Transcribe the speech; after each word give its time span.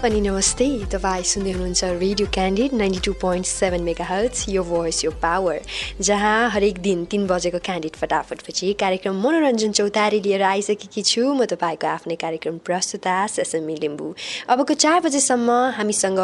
अनि 0.00 0.20
नमस्ते 0.20 0.66
तपाईँ 0.92 1.24
सुन्दै 1.28 1.50
हुनुहुन्छ 1.52 1.84
radio 2.00 2.26
candid 2.32 2.72
ninety 2.72 3.00
two 3.04 3.12
point 3.20 3.46
seven 3.46 3.82
mega 3.84 4.04
hertz 4.04 4.48
your 4.48 4.62
voice 4.64 5.04
your 5.04 5.10
power 5.22 5.58
जहाँ 6.00 6.48
हरेक 6.50 6.78
दिन 6.80 7.04
तिन 7.04 7.26
बजेको 7.26 7.58
क्यान्डिड 7.58 7.96
फटाफटपछि 8.00 8.72
कार्यक्रम 8.80 9.20
मनोरञ्जन 9.20 9.72
चौतारी 9.72 10.20
लिएर 10.20 10.42
आइसकेकी 10.42 11.02
छु। 11.02 11.32
म 11.32 11.44
तपाईँको 11.44 11.86
आफ्नै 11.86 12.16
कार्यक्रम 12.16 12.56
प्रस्तुता 12.64 13.16
सेसमी 13.26 13.76
लिम्बू। 13.76 14.14
अबको 14.48 14.74
चार 14.74 15.00
बजेसम्म 15.00 15.50
हामीसँग 15.76 16.20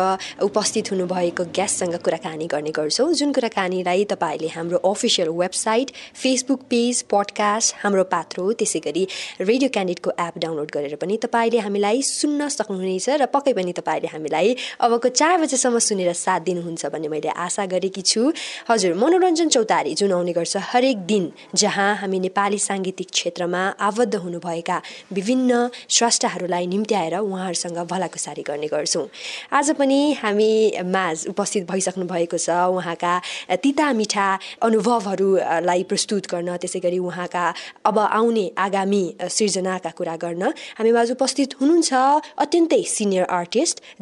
उपस्थित 0.48 0.92
हुनुभएको 0.92 1.44
गेस्टसँग 1.52 1.98
कुराकानी 2.00 2.46
गर्ने 2.46 2.72
गर्छौँ। 2.72 3.12
जुन 3.12 3.32
कुराकानीलाई 3.32 4.04
तपाईँले 4.08 4.48
हाम्रो 4.56 4.80
official 4.88 5.28
website 5.42 5.92
Facebook 6.22 6.64
page 6.72 7.02
podcast 7.12 7.76
Hamro 7.84 8.04
Patro 8.16 8.48
त्यसै 8.56 8.80
गरी 8.88 9.06
रेडियो 9.42 9.68
क्यान्डिडको 9.68 10.16
एप 10.18 10.38
डाउनलोड 10.38 10.70
गरेर 10.72 10.96
पनि 10.96 11.20
तपाईँले 11.28 11.60
हामीलाई 11.68 12.02
सुन्न 12.14 12.48
सक्नुहुनेछ 12.56 13.08
र 13.20 13.30
पक्कै 13.36 13.65
तपाईँले 13.72 14.08
हामीलाई 14.08 14.56
अबको 14.80 15.08
चार 15.10 15.38
बजेसम्म 15.40 15.78
सुनेर 15.78 16.12
साथ 16.14 16.40
दिनुहुन्छ 16.46 16.86
भन्ने 16.86 17.08
मैले 17.08 17.28
आशा 17.28 17.66
गरेकी 17.66 18.02
छु। 18.02 18.32
हजुर 18.70 18.94
मनोरञ्जन 18.94 19.48
चौतारी 19.48 19.94
जुन 19.94 20.12
आउने 20.12 20.32
गर्छ 20.32 20.56
हरेक 20.70 20.98
दिन 21.06 21.24
जहाँ 21.54 21.90
हामी 21.96 22.18
नेपाली 22.20 22.58
साङ्गीतिक 22.58 23.08
क्षेत्रमा 23.10 23.62
आबद्ध 23.80 24.14
हुनुभएका 24.16 24.76
विभिन्न 25.12 25.50
स्रष्टाहरूलाई 25.88 26.66
निम्त्याएर 26.66 27.14
उहाँहरूसँग 27.18 27.78
भलाकुसारी 27.90 28.42
गर्ने 28.42 28.68
गर्छौँ। 28.68 29.06
आज 29.52 29.70
पनि 29.78 30.00
हामी 30.22 30.50
माझ 30.84 31.26
उपस्थित 31.28 31.62
भइसक्नु 31.70 32.06
भएको 32.06 32.38
छ। 32.38 32.50
उहाँका 32.50 33.14
तिता 33.62 33.92
मिठा 33.92 34.28
अनुभवहरूलाई 34.62 35.82
प्रस्तुत 35.90 36.26
गर्न 36.26 36.56
त्यसै 36.56 36.80
गरी 36.80 36.98
उहाँका 36.98 37.44
अब 37.84 37.98
आउने 37.98 38.46
आगामी 38.58 39.04
सिर्जनाका 39.28 39.90
कुरा 39.98 40.16
गर्न 40.16 40.42
हामी 40.78 40.90
माझ 40.92 41.10
उपस्थित 41.10 41.54
हुनुहुन्छ 41.60 41.92
अत्यन्तै 42.38 42.82
सिनियर 42.86 43.24
आर्टिस्ट 43.30 43.55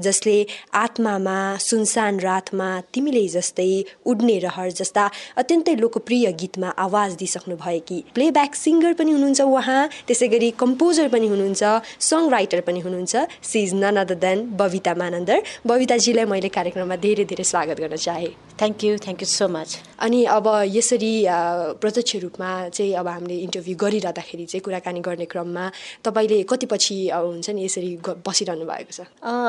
जसले 0.07 0.37
आत्मामा 0.75 1.39
सुनसान 1.61 2.21
रातमा 2.21 2.69
तिमीले 2.95 3.27
जस्तै 3.29 3.69
उड्ने 4.07 4.39
रहर 4.47 4.71
जस्ता 4.81 5.05
अत्यन्तै 5.37 5.75
लोकप्रिय 5.83 6.33
गीतमा 6.41 6.69
आवाज 6.87 7.15
दिइसक्नु 7.23 7.57
भएकी 7.57 7.99
प्लेब्याक 8.15 8.55
सिङ्गर 8.55 8.93
पनि 9.01 9.13
हुनुहुन्छ 9.13 9.41
उहाँ 9.41 9.83
त्यसै 10.09 10.29
गरी 10.35 10.51
कम्पोजर 10.63 11.09
पनि 11.15 11.27
हुनुहुन्छ 11.29 11.63
सङ 12.11 12.31
राइटर 12.37 12.61
पनि 12.69 12.81
हुनुहुन्छ 12.87 13.15
she 13.51 13.63
is 13.63 13.75
none 13.75 13.97
other 14.05 14.15
than 14.25 14.39
Babita 14.61 14.95
Manandhar. 14.95 15.43
बबिताजीलाई 15.67 16.25
मैले 16.33 16.49
कार्यक्रममा 16.49 16.97
धेरै 17.05 17.25
धेरै 17.25 17.45
स्वागत 17.45 17.81
गर्न 17.81 17.97
चाहेँ। 17.97 18.33
Thank 18.61 18.85
you 18.85 18.97
thank 19.05 19.21
you 19.23 19.29
so 19.29 19.49
much 19.49 19.71
अनि 20.07 20.25
अब 20.31 20.47
यसरी 20.71 21.13
प्रत्यक्ष 21.83 22.17
रूपमा 22.25 22.51
चाहिँ 22.69 22.93
अब 23.01 23.09
हामीले 23.09 23.37
इन्टरभ्यू 23.47 23.75
गरिरहँदाखेरि 23.77 24.45
चाहिँ 24.45 24.63
कुराकानी 24.63 25.01
गर्ने 25.01 25.27
क्रममा 25.33 25.65
तपाईँले 26.05 26.43
कति 26.51 26.67
पछि 26.73 26.97
हुन्छ 27.11 27.51
नि 27.51 27.65
यसरी 27.65 27.91
बसिरहनु 28.27 28.65
भएको 28.65 28.93
छ? 28.93 29.01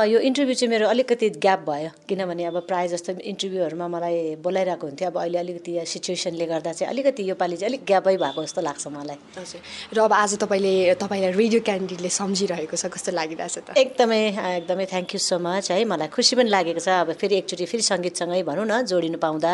यो 0.04 0.20
इन्टरभ्यू 0.20 0.54
चाहिँ 0.56 0.70
मेरो 0.70 0.88
अलिकति 0.88 1.30
ग्याप 1.40 1.60
भयो। 1.70 1.90
किनभने 2.10 2.44
अब 2.46 2.58
प्रायः 2.68 2.88
जस्तो 2.92 3.12
इन्टरभ्यूहरूमा 3.32 3.88
मलाई 3.88 4.36
बोलाइरहेको 4.44 4.88
हुन्थ्यो। 4.88 5.08
अब 5.10 5.18
अहिले 5.18 5.38
अलिकति 5.40 5.72
सिचुएसनले 5.86 6.46
गर्दा 6.46 6.72
चाहिँ 6.74 6.90
अलिकति 6.92 7.30
योपालि 7.30 7.58
चाहिँ 7.58 7.70
अलिक 7.70 7.86
ग्यापै 7.86 8.16
भएको 8.18 8.44
जस्तो 8.44 8.62
लाग्छ 8.62 8.88
मलाई। 8.88 9.18
हजुर। 9.38 9.62
र 9.94 10.00
अब 10.06 10.14
आज 10.14 10.36
तपाईँले 10.44 10.74
तपाईँलाई 11.00 11.32
रेडियो 11.32 11.62
क्यान्डिडेटले 11.62 12.10
सम्झिरहेको 12.10 12.76
छ 12.76 12.86
कस्तो 12.92 13.12
लागिरहेछ 13.12 13.58
त? 13.58 13.78
एकदमै 13.78 14.22
एकदमै 14.60 14.86
थ्याङ्क 14.86 15.10
यू 15.16 15.20
सो 15.20 15.40
मच 15.40 15.72
है। 15.72 15.84
मलाई 15.86 16.08
खुसी 16.12 16.36
पनि 16.36 16.50
लागेको 16.50 16.82
छ। 16.82 16.88
अब 17.06 17.14
फेरि 17.16 17.36
एकचोटि 17.42 17.66
फेरि 17.66 17.84
सङ्गीतसँगै 17.84 18.42
भनौँ 18.44 18.66
न 18.66 18.86
जोडिनु 18.90 19.18
पाउँदा 19.18 19.52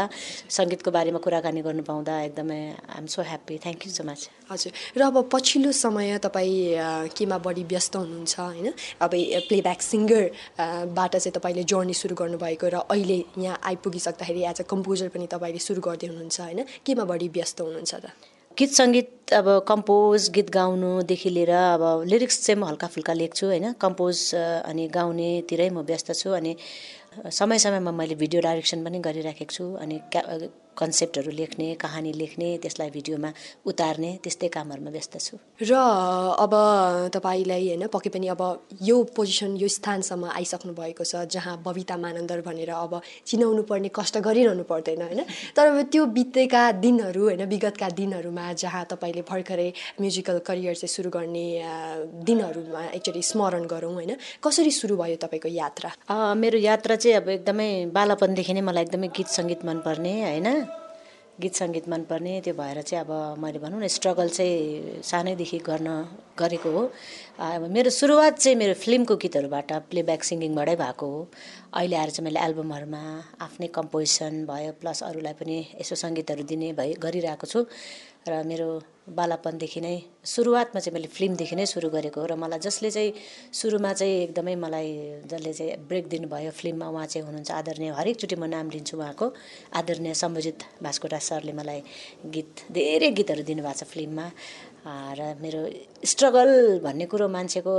सङ्गीतको 0.50 0.89
बारेमा 0.92 1.20
कुराकानी 1.20 1.61
गर्नु 1.61 1.83
पाउँदा 1.83 2.14
एकदमै 2.31 2.61
I'm 2.98 3.05
so 3.05 3.22
happy 3.22 3.58
thank 3.64 3.80
you 3.86 3.92
so 3.92 4.03
much 4.03 4.22
हजुर। 4.52 4.72
र 4.98 5.02
अब 5.08 5.30
पछिल्लो 5.32 5.71
समय 5.71 6.17
तपाईँ 6.20 7.10
केमा 7.16 7.37
बढी 7.37 7.64
व्यस्त 7.64 7.95
हुनुहुन्छ 7.95 8.33
होइन? 8.39 8.67
अब 9.02 9.11
प्लेब्याक 9.48 9.80
सिङ्गरबाट 10.31 11.15
चाहिँ 11.15 11.33
तपाईँले 11.37 11.64
जर्नी 11.64 11.93
सुरु 11.93 12.15
गर्नुभएको 12.15 12.67
र 12.67 12.75
अहिले 12.89 13.17
यहाँ 13.37 13.59
आइपुगिसक्दाखेरि 13.64 14.42
एज 14.52 14.61
अ 14.61 14.65
कम्पोजर 14.69 15.08
पनि 15.15 15.27
तपाईँले 15.27 15.59
सुरु 15.59 15.81
गर्दै 15.81 16.08
हुनुहुन्छ 16.08 16.39
होइन? 16.42 16.59
केमा 16.86 17.03
बढी 17.11 17.27
व्यस्त 17.37 17.61
हुनुहुन्छ 17.61 17.93
त? 17.95 18.05
गीत 18.58 18.71
सङ्गीत 18.75 19.33
अब 19.33 19.47
कम्पोज 19.67 20.30
गीत 20.36 20.49
गाउनुदेखि 20.52 21.30
लिएर 21.30 21.52
अब 21.52 21.83
लिरिक्स 22.03 22.37
चाहिँ 22.45 22.59
म 22.59 22.65
हल्का 22.67 22.87
फुल्का 22.87 23.14
लेख्छु 23.14 23.45
होइन। 23.47 23.71
कम्पोज 23.80 24.17
अनि 24.67 24.87
गाउनेतिरै 24.87 25.69
म 25.69 25.87
व्यस्त 25.87 26.11
छु 26.14 26.30
अनि 26.36 26.55
समय 27.31 27.59
समयमा 27.59 27.92
मैले 27.92 28.15
भिडियो 28.15 28.42
डाइरेक्सन 28.42 28.83
पनि 28.83 28.99
गरिराखेको 28.99 29.53
छु 29.55 29.65
अनि 29.83 29.99
कन्सेप्टहरू 30.77 31.32
लेख्ने 31.32 31.67
कहानी 31.76 32.11
लेख्ने 32.14 32.48
त्यसलाई 32.58 32.89
भिडियोमा 32.89 33.30
उतार्ने 33.65 34.11
त्यस्तै 34.23 34.48
कामहरूमा 34.48 34.92
व्यस्त 34.92 35.17
छु। 35.20 35.37
र 35.61 35.71
अब 36.43 36.54
तपाईँलाई 37.14 37.67
होइन 37.67 37.87
पक्कै 37.87 38.09
पनि 38.09 38.27
अब 38.27 38.42
यो 38.81 38.95
पोजिसन 39.15 39.58
यो 39.58 39.67
स्थानसम्म 39.67 40.30
आइसक्नु 40.31 40.73
भएको 40.73 41.04
छ 41.04 41.27
जहाँ 41.27 41.55
बबिता 41.65 41.98
मानन्दर 41.98 42.42
भनेर 42.42 42.71
अब 42.71 43.02
चिनाउनु 43.27 43.64
पर्ने 43.70 43.89
कष्ट 43.93 44.17
गरिरहनु 44.27 44.64
पर्दैन 44.64 45.02
होइन? 45.02 45.21
तर 45.55 45.67
अब 45.67 45.77
त्यो 45.92 46.05
बितेका 46.17 46.64
दिनहरू 46.81 47.23
होइन 47.23 47.43
विगतका 47.45 47.89
दिनहरूमा 47.99 48.45
जहाँ 48.64 48.83
तपाईँले 48.92 49.21
भर्खरै 49.30 49.70
म्युजिकल 50.02 50.39
करियर 50.48 50.76
चाहिँ 50.76 50.93
सुरु 50.95 51.10
गर्ने 51.10 51.45
दिनहरूमा 52.26 52.81
एकचोटि 52.98 53.21
स्मरण 53.21 53.65
गरौँ 53.67 53.93
होइन? 53.93 54.15
कसरी 54.43 54.71
सुरु 54.71 54.95
भयो 54.98 55.15
तपाईँको 55.21 55.49
यात्रा? 55.52 55.89
मेरो 56.33 56.58
यात्रा 56.58 56.95
चाहिँ 56.95 57.17
अब 57.17 57.30
एकदमै 57.30 57.70
बालापनदेखि 57.93 58.54
नै 58.54 58.61
मलाई 58.61 58.83
एकदमै 58.83 59.08
गीत 59.11 59.27
सङ्गीत 59.27 59.65
मनपर्ने 59.65 60.14
होइन? 60.21 60.48
गीत 61.42 61.56
सङ्गीत 61.62 61.88
मनपर्ने 61.90 62.34
त्यो 62.46 62.54
भएर 62.54 62.82
चाहिँ 62.82 63.04
अब 63.06 63.12
मैले 63.42 63.60
भनौँ 63.60 63.80
न 63.82 63.88
स्ट्रगल 63.88 64.30
चाहिँ 64.30 65.02
सानैदेखि 65.04 65.58
गर्न 65.70 65.90
गरेको 66.40 66.70
हो। 66.72 66.84
अब 67.40 67.62
मेरो 67.76 67.90
सुरुवात 67.90 68.38
चाहिँ 68.40 68.58
मेरो 68.58 68.74
फिल्मको 68.84 69.16
गीतहरूबाट 69.24 69.72
प्लेब्याक 69.90 70.22
सिङ्गिङबाटै 70.24 70.76
भएको 70.84 71.06
हो। 71.14 71.20
अहिले 71.74 71.96
आएर 71.96 72.10
चाहिँ 72.10 72.26
मैले 72.26 72.40
एल्बमहरूमा 72.48 73.04
आफ्नै 73.42 73.68
कम्पोजिसन 73.78 74.46
भयो 74.46 74.72
प्लस 74.82 75.04
अरूलाई 75.10 75.34
पनि 75.42 75.58
यसो 75.82 75.96
सङ्गीतहरू 76.04 76.44
दिने 76.52 76.74
भए 76.80 76.94
गरिरहेको 77.02 77.48
छु। 77.48 77.66
र 78.30 78.44
मेरो 78.46 78.70
बालापनदेखि 79.11 79.82
नै 79.82 79.95
सुरुवातमा 80.23 80.80
चाहिँ 80.80 80.94
मैले 80.95 81.08
फिल्मदेखि 81.17 81.55
नै 81.55 81.66
सुरु 81.66 81.89
गरेको 81.89 82.22
हो 82.22 82.27
र 82.27 82.36
मलाई 82.36 82.60
जसले 82.60 82.92
चाहिँ 82.92 83.14
सुरुमा 83.54 83.92
चाहिँ 83.94 84.16
एकदमै 84.23 84.55
मलाई 84.55 84.89
जसले 85.32 85.54
चाहिँ 85.54 85.77
ब्रेक 85.89 86.08
दिनुभयो 86.08 86.52
फिल्ममा 86.52 86.88
उहाँ 86.89 87.05
चाहिँ 87.05 87.26
हुनुहुन्छ 87.27 87.52
आदरणीय 87.52 87.92
हरेकचोटि 87.99 88.36
म 88.36 88.45
नाम 88.55 88.70
लिन्छु 88.70 88.98
उहाँको 88.98 89.26
आदरणीय 89.80 90.14
सम्बोजित 90.23 90.60
भास्कोटा 90.83 91.20
सरले 91.20 91.54
मलाई 91.54 91.80
गीत 92.33 92.67
धेरै 92.72 93.10
गीतहरू 93.11 93.44
दिनुभएको 93.44 93.80
छ 93.80 93.89
फिल्ममा। 93.94 94.27
र 94.82 95.38
मेरो 95.42 95.61
स्ट्रगल 96.05 96.80
भन्ने 96.83 97.05
कुरो 97.05 97.28
मान्छेको 97.30 97.73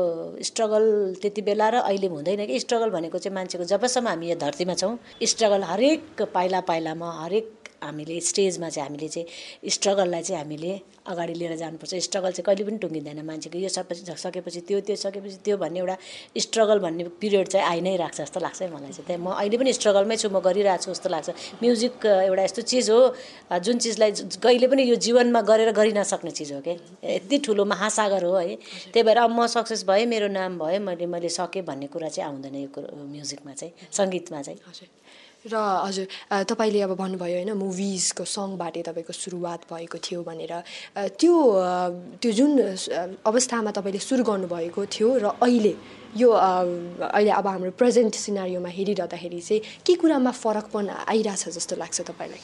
स्ट्रगल 0.49 0.85
त्यति 1.23 1.43
बेला 1.43 1.69
र 1.69 1.75
अहिले 1.83 2.07
हुँदैन 2.07 2.47
कि 2.47 2.61
स्ट्रगल 2.61 2.91
भनेको 2.91 3.19
चाहिँ 3.19 3.35
मान्छेको 3.35 3.65
जबसम्म 3.65 4.09
हामी 4.09 4.31
यो 4.31 4.37
धरतीमा 4.39 4.75
छौँ 4.75 4.95
स्ट्रगल 5.27 5.63
हरेक 5.67 6.23
पाइला 6.35 6.61
पाइलामा 6.71 7.11
हरेक 7.19 7.62
हामीले 7.83 8.21
स्टेजमा 8.31 8.69
चाहिँ 8.69 8.89
हामीले 8.89 9.09
चाहिँ 9.09 9.71
स्ट्रगललाई 9.71 10.23
चाहिँ 10.23 10.43
हामीले 10.43 10.73
अगाडि 11.03 11.35
लिएर 11.35 11.55
जानुपर्छ। 11.63 11.95
स्ट्रगल 12.07 12.33
चाहिँ 12.33 12.45
कहिले 12.47 12.65
पनि 12.65 12.79
टुङ्गिँदैन 12.79 13.21
मान्छेको। 13.27 13.59
यो 13.59 13.69
सबै 13.69 13.95
सकेपछि 14.17 14.61
त्यो 14.69 14.81
त्यो 14.87 14.97
सकेपछि 14.97 15.39
त्यो 15.45 15.57
भन्ने 15.59 15.79
एउटा 15.83 15.97
स्ट्रगल 16.47 16.79
भन्ने 16.79 17.03
पिरियड 17.19 17.47
चाहिँ 17.49 17.67
आइ 17.67 17.81
नै 17.83 17.97
राख्छ 17.99 18.21
जस्तो 18.21 18.41
लाग्छ 18.41 18.63
है 18.63 18.71
मलाई 18.71 18.93
चाहिँ। 18.93 19.07
त्यहाँ 19.07 19.23
म 19.23 19.35
अहिले 19.35 19.57
पनि 19.59 19.73
स्ट्रगलमै 19.75 20.17
छु 20.23 20.29
म 20.31 20.39
गरिरहेको 20.47 20.83
छु 20.83 20.91
जस्तो 20.95 21.09
लाग्छ। 21.11 21.29
म्युजिक 21.59 22.07
एउटा 22.31 22.43
यस्तो 22.47 22.63
चिज 22.63 22.91
हो 22.91 23.01
जुन 23.51 23.77
चिजलाई 23.83 24.11
कहिले 24.39 24.67
पनि 24.71 24.83
यो 24.87 24.97
जीवनमा 25.03 25.41
गरेर 25.43 25.71
गरि 25.75 25.93
नसक्ने 25.99 26.31
चिज 26.39 26.53
हो 26.53 26.61
कि 26.63 26.79
यति 27.03 27.37
ठुलो 27.45 27.65
महासागर 27.67 28.23
हो 28.25 28.37
है? 28.39 28.55
त्यही 28.95 29.03
भएर 29.03 29.19
अब 29.27 29.31
म 29.35 29.47
सक्सेस 29.51 29.83
भएँ 29.91 30.07
मेरो 30.07 30.29
नाम 30.31 30.59
भयो 30.63 30.81
मैले 30.87 31.07
मैले 31.11 31.29
सकेँ 31.29 31.67
भन्ने 31.67 31.87
कुरा 31.91 32.09
चाहिँ 32.15 32.31
आउँदैन 32.31 32.55
यो 32.63 32.69
म्युजिकमा 32.95 33.53
चाहिँ 33.59 33.73
सङ्गीतमा 33.91 34.43
चाहिँ। 34.43 34.59
र 35.45 35.55
हजुर 35.55 36.07
तपाईँले 36.45 36.81
अब 36.83 36.93
भन्नुभयो 36.95 37.37
होइन 37.37 37.53
मुभिजको 37.59 38.25
सङबाटै 38.25 38.83
तपाईँको 38.83 39.13
सुरुवात 39.13 39.61
भएको 39.67 39.99
थियो 39.99 40.23
भनेर। 40.23 40.53
त्यो 41.19 41.35
त्यो 42.23 42.31
जुन 42.33 42.51
अवस्थामा 43.27 43.71
तपाईँले 43.71 43.99
सुरु 44.01 44.23
गर्नुभएको 44.23 44.81
थियो 44.87 45.09
र 45.19 45.27
अहिले 45.43 45.75
यो 46.13 46.29
अहिले 46.29 47.31
अब 47.33 47.47
हाम्रो 47.47 47.71
प्रेजेन्ट 47.81 48.15
सिनारीमा 48.15 48.69
हेरिरहँदाखेरि 48.69 49.41
चाहिँ 49.41 49.61
के 49.87 49.95
कुरामा 49.97 50.31
फरकपन 50.31 50.89
आइरहेछ 51.09 51.49
जस्तो 51.57 51.77
लाग्छ 51.81 52.01
तपाईँलाई? 52.01 52.41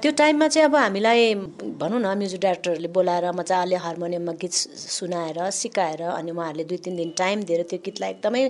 त्यो 0.00 0.10
टाइममा 0.20 0.48
चाहिँ 0.48 0.68
अब 0.68 0.76
हामीलाई 0.76 1.34
भनौँ 1.80 2.00
न 2.00 2.12
म्युजिक 2.12 2.40
डाइरेक्टरहरूले 2.40 2.88
बोलाएर 2.92 3.32
मजाले 3.32 3.76
हार्मोनियममा 3.80 4.32
गीत 4.36 4.52
सुनाएर 4.52 5.38
सिकाएर 5.48 6.02
अनि 6.12 6.30
उहाँहरूले 6.30 6.64
दुई 6.68 6.76
तिन 6.84 6.96
दिन 6.96 7.10
टाइम 7.16 7.42
दिएर 7.48 7.62
त्यो 7.72 7.78
गीतलाई 7.84 8.10
एकदमै 8.20 8.44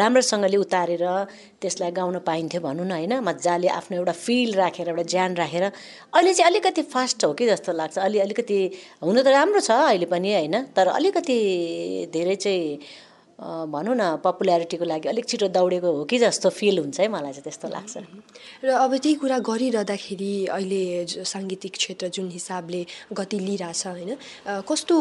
राम्रोसँगले 0.00 0.56
उतारेर 0.64 1.04
त्यसलाई 1.60 1.90
गाउन 1.92 2.18
पाइन्थ्यो 2.24 2.60
भनौँ 2.64 2.86
न 2.88 2.92
होइन? 2.96 3.12
मजाले 3.20 3.68
आफ्नो 3.68 3.96
एउटा 4.00 4.12
फिल 4.16 4.54
राखेर 4.56 4.88
एउटा 4.88 5.02
ज्यान 5.12 5.36
राखेर। 5.36 5.64
अहिले 6.16 6.32
चाहिँ 6.34 6.50
अलिकति 6.50 6.82
फास्ट 6.88 7.24
हो 7.24 7.32
कि 7.36 7.46
जस्तो 7.46 7.72
लाग्छ। 7.72 7.98
अलि 7.98 8.18
अलिकति 8.24 8.58
हुनु 9.04 9.20
त 9.22 9.28
राम्रो 9.28 9.60
छ 9.60 9.70
अहिले 9.92 10.08
पनि 10.08 10.32
होइन? 10.34 10.72
तर 10.72 10.88
अलिकति 10.88 11.38
धेरै 12.12 12.36
चाहिँ 12.36 13.04
भनौँ 13.36 13.94
न 13.94 14.16
पपुल्यारिटीको 14.24 14.84
लागि 14.84 15.08
अलिक 15.08 15.26
छिटो 15.28 15.48
दौडेको 15.52 15.88
हो 15.92 16.04
कि 16.08 16.18
जस्तो 16.18 16.48
फिल 16.48 16.78
हुन्छ 16.78 17.00
है 17.00 17.08
मलाई 17.08 17.32
चाहिँ 17.36 17.44
त्यस्तो 17.44 17.68
लाग्छ। 17.68 17.96
र 18.64 18.68
अब 18.72 18.96
त्यही 18.96 19.14
कुरा 19.20 19.38
गरिरहँदाखेरि 19.44 20.32
अहिले 20.56 20.82
साङ्गीतिक 21.20 21.72
क्षेत्र 21.76 22.08
जुन 22.16 22.28
हिसाबले 22.32 22.80
गति 23.12 23.38
लिइरहेछ 23.38 23.86
होइन 23.86 24.16
कस्तो 24.64 24.94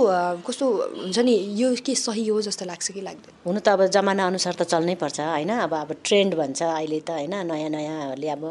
कस्तो 0.43 0.65
हुन्छ 1.07 1.17
नि 1.23 1.35
यो 1.55 1.67
के 1.79 1.95
सही 1.95 2.27
हो 2.27 2.41
जस्तो 2.43 2.65
लाग्छ 2.65 2.91
कि 2.91 3.01
लाग्दैन? 3.01 3.33
हुनु 3.47 3.59
त 3.63 3.67
अब 3.71 3.87
जमाना 3.87 4.27
अनुसार 4.27 4.53
त 4.59 4.67
चल्नै 4.67 4.95
पर्छ 4.99 5.19
होइन 5.19 5.51
अब 5.65 5.73
अब 5.73 5.89
ट्रेन्ड 6.03 6.35
भन्छ 6.35 6.59
अहिले 6.63 6.99
त 7.07 7.09
होइन 7.15 7.33
नयाँ 7.47 7.69
नयाँहरूले 7.71 8.29
अब 8.35 8.43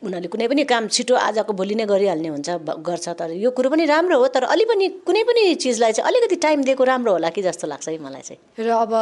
उनीहरूले 0.00 0.28
कुनै 0.32 0.46
पनि 0.48 0.64
काम 0.64 0.88
छिटो 0.88 1.14
आजको 1.14 1.52
भोलि 1.52 1.74
नै 1.76 1.84
गरिहाल्ने 1.84 2.28
हुन्छ 2.32 2.48
गर्छ। 2.88 3.06
तर 3.20 3.30
यो 3.36 3.50
कुरो 3.52 3.68
पनि 3.68 3.84
राम्रो 3.84 4.16
हो 4.16 4.26
तर 4.32 4.44
अलि 4.48 4.64
पनि 4.64 4.86
कुनै 5.04 5.22
पनि 5.28 5.42
चिजलाई 5.60 5.92
चाहिँ 5.92 6.08
अलिकति 6.08 6.36
टाइम 6.40 6.64
दिएको 6.64 6.84
राम्रो 6.84 7.12
होला 7.12 7.28
कि 7.36 7.42
जस्तो 7.44 7.66
लाग्छ 7.68 7.88
है 7.88 7.98
मलाई 8.00 8.22
चाहिँ। 8.24 8.64
र 8.64 8.68
अब 8.80 8.92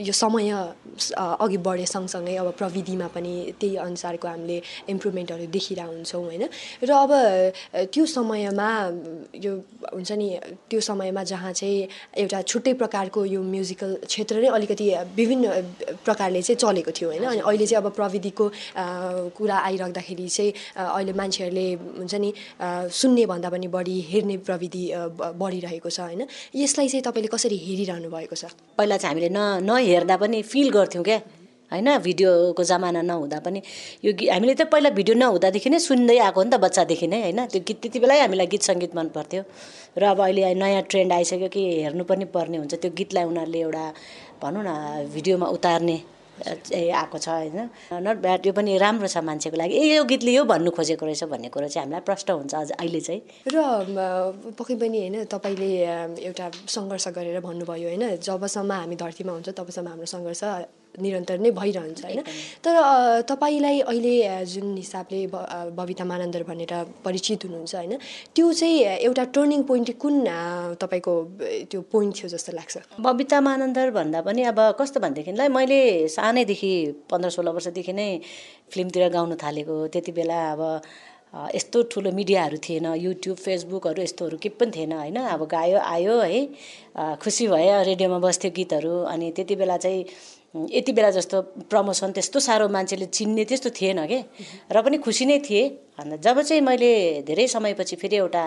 यो 0.00 0.12
समय 0.16 0.48
अघि 1.12 1.58
बढे 1.60 1.86
सँगसँगै 1.86 2.36
अब 2.40 2.48
प्रविधिमा 2.56 3.08
पनि 3.12 3.32
त्यही 3.60 3.76
अनुसारको 3.76 4.28
हामीले 4.28 4.56
इम्प्रुभमेन्टहरू 4.88 5.46
देखिरहेको 5.52 5.92
हुन्छौँ 5.92 6.24
होइन? 6.24 6.44
र 6.80 6.90
अब 6.96 7.12
त्यो 7.92 8.04
समयमा 8.16 8.68
यो 9.44 9.52
हुन्छ 9.92 10.12
नि 10.16 10.28
त्यो 10.72 10.80
समयमा 10.80 11.22
जहाँ 11.36 11.52
चाहिँ 11.52 11.88
एउटा 12.16 12.42
छुट्टै 12.48 12.72
प्रकारको 12.80 13.24
यो 13.28 13.40
म्युजिकल 13.44 14.08
क्षेत्र 14.08 14.40
नै 14.40 14.48
अलिकति 14.56 14.86
विभिन्न 15.20 15.44
प्रकारले 16.00 16.40
चाहिँ 16.42 16.56
चलेको 16.64 16.90
थियो 16.96 17.08
होइन? 17.12 17.24
अनि 17.28 17.40
अहिले 17.44 17.66
चाहिँ 17.66 17.84
अब 17.84 17.92
प्रविधिको 17.92 18.44
कुरा 19.36 19.56
आइराख्दाखेरि 19.66 20.28
चाहिँ 20.28 20.52
अहिले 20.76 21.12
मान्छेहरूले 21.20 21.66
हुन्छ 21.98 22.14
नि 22.14 22.30
सुन्ने 23.00 23.24
भन्दा 23.26 23.48
पनि 23.50 23.66
बढी 23.76 23.96
हेर्ने 24.10 24.36
प्रविधि 24.46 24.84
बढिरहेको 25.42 25.90
छ 25.90 26.00
होइन? 26.00 26.22
यसलाई 26.54 26.88
चाहिँ 26.88 27.04
तपाईँले 27.06 27.28
कसरी 27.34 27.56
हेरिरहनु 27.66 28.08
भएको 28.10 28.36
छ? 28.36 28.54
पहिला 28.78 28.96
चाहिँ 28.96 29.12
हामीले 29.14 29.28
न 29.30 29.66
नहेर्दा 29.66 30.16
पनि 30.22 30.42
फिल 30.42 30.68
गर्थ्यौँ 30.70 31.04
क्या 31.04 31.18
होइन? 31.72 31.88
भिडियोको 31.98 32.62
जमाना 32.62 33.02
नहुँदा 33.02 33.38
पनि। 33.42 33.60
यो 34.06 34.12
गीत 34.14 34.30
हामीले 34.30 34.54
त 34.54 34.70
पहिला 34.70 34.90
भिडियो 34.94 35.14
नहुँदादेखि 35.18 35.68
नै 35.74 35.78
सुन्दै 35.82 36.18
आएको 36.22 36.42
नि 36.46 36.50
त 36.54 36.56
बच्चादेखि 36.62 37.06
नै 37.10 37.20
होइन? 37.26 37.40
त्यो 37.50 37.60
गीत 37.66 37.78
त्यति 37.82 37.98
बेलै 37.98 38.18
हामीलाई 38.22 38.46
गीत 38.54 38.62
सङ्गीत 38.70 38.92
मन 38.94 39.08
पर्थ्यो। 39.10 39.42
र 39.98 40.02
अब 40.14 40.20
अहिले 40.22 40.54
नयाँ 40.62 40.82
ट्रेन्ड 40.86 41.12
आइसक्यो 41.12 41.48
कि 41.50 41.62
हेर्नु 41.82 42.04
पनि 42.06 42.24
पर्ने 42.30 42.56
हुन्छ। 42.62 42.74
त्यो 42.78 42.90
गीतलाई 42.94 43.24
उनीहरूले 43.26 43.60
एउटा 43.66 43.84
भनौँ 44.42 44.62
न 44.62 44.70
भिडियोमा 45.14 45.46
उतार्ने 45.56 45.96
आएको 46.36 47.18
छ 47.18 47.28
होइन? 47.28 47.58
नट 47.92 48.16
ब्याड 48.20 48.46
यो 48.46 48.52
पनि 48.52 48.76
राम्रो 48.78 49.08
छ 49.08 49.18
मान्छेको 49.24 49.56
लागि। 49.56 49.74
ए 49.74 49.96
यो 49.96 50.04
गीतले 50.04 50.32
यो 50.32 50.44
भन्नु 50.44 50.70
खोजेको 50.70 51.06
रहेछ 51.06 51.24
भन्ने 51.32 51.48
कुरो 51.48 51.68
चाहिँ 51.68 51.84
हामीलाई 51.86 52.04
प्रष्ट 52.04 52.30
हुन्छ 52.30 52.54
अझ 52.54 52.70
अहिले 52.72 53.00
चाहिँ। 53.00 53.20
र 53.48 53.56
पक्कै 54.58 54.74
पनि 54.76 54.98
होइन 55.00 55.24
तपाईँले 55.24 55.70
एउटा 56.28 56.46
सङ्घर्ष 56.68 57.08
गरेर 57.16 57.40
भन्नुभयो 57.40 57.88
होइन? 57.88 58.04
जबसम्म 58.20 58.72
हामी 58.72 58.96
धरतीमा 58.96 59.32
हुन्छ 59.32 59.48
तबसम्म 59.56 59.88
हाम्रो 59.88 60.06
सङ्घर्ष 60.06 60.42
निरन्तर 61.02 61.38
नै 61.44 61.50
भइरहन्छ 61.50 62.04
होइन? 62.04 62.20
तर 62.64 62.74
तपाईँलाई 63.28 63.80
अहिले 63.80 64.44
जुन 64.52 64.76
हिसाबले 64.76 65.20
बबिता 65.78 66.04
मानन्दर 66.04 66.42
भनेर 66.50 66.72
परिचित 67.04 67.44
हुनुहुन्छ 67.44 67.74
होइन? 67.74 67.92
त्यो 68.34 68.52
चाहिँ 68.52 68.76
एउटा 69.06 69.24
टर्निङ 69.36 69.62
पोइन्ट 69.70 69.90
कुन 70.02 70.16
तपाईँको 70.80 71.14
त्यो 71.70 71.80
पोइन्ट 71.92 72.14
थियो 72.16 72.28
जस्तो 72.34 72.52
लाग्छ? 72.58 72.74
बबिता 73.00 73.40
मानन्दर 73.40 73.90
भन्दा 73.98 74.20
पनि 74.28 74.42
अब 74.52 74.60
कस्तो 74.80 75.00
भनेदेखिलाई 75.00 75.48
मैले 75.48 75.80
सानैदेखि 76.16 76.72
पन्ध्र 77.10 77.30
सोह्र 77.30 77.50
वर्षदेखि 77.56 77.92
नै 77.92 78.08
फिल्मतिर 78.72 79.08
गाउनु 79.12 79.36
थालेको 79.42 79.76
त्यति 79.94 80.12
बेला 80.12 80.40
अब 80.52 80.62
यस्तो 81.54 81.82
ठुलो 81.92 82.10
मिडियाहरू 82.16 82.58
थिएन 82.64 82.86
युट्युब 82.96 83.36
फेसबुकहरू 83.36 84.02
यस्तोहरू 84.02 84.36
केही 84.42 84.56
पनि 84.56 84.70
थिएन 84.76 84.92
होइन? 84.92 85.16
अब 85.34 85.42
गायो 85.52 85.78
आयो 85.78 86.14
है 86.20 86.40
खुसी 87.20 87.46
भयो 87.48 87.82
रेडियोमा 87.88 88.18
बस्थ्यो 88.24 88.50
गीतहरू 88.56 88.94
अनि 89.12 89.30
त्यति 89.36 89.54
बेला 89.60 89.76
चाहिँ 89.84 90.04
यति 90.54 90.92
बेला 90.92 91.10
जस्तो 91.10 91.42
प्रमोसन 91.70 92.12
त्यस्तो 92.16 92.38
साह्रो 92.40 92.68
मान्छेले 92.68 93.06
चिन्ने 93.12 93.44
त्यस्तो 93.44 93.70
थिएन 93.76 94.06
के? 94.06 94.18
र 94.72 94.76
पनि 94.82 94.98
खुसी 95.04 95.24
नै 95.26 95.38
थिएँ। 95.44 95.98
अन्त 96.00 96.20
जब 96.24 96.40
चाहिँ 96.42 96.62
मैले 96.62 97.22
धेरै 97.28 97.46
समयपछि 97.48 97.96
फेरि 97.96 98.16
एउटा 98.16 98.44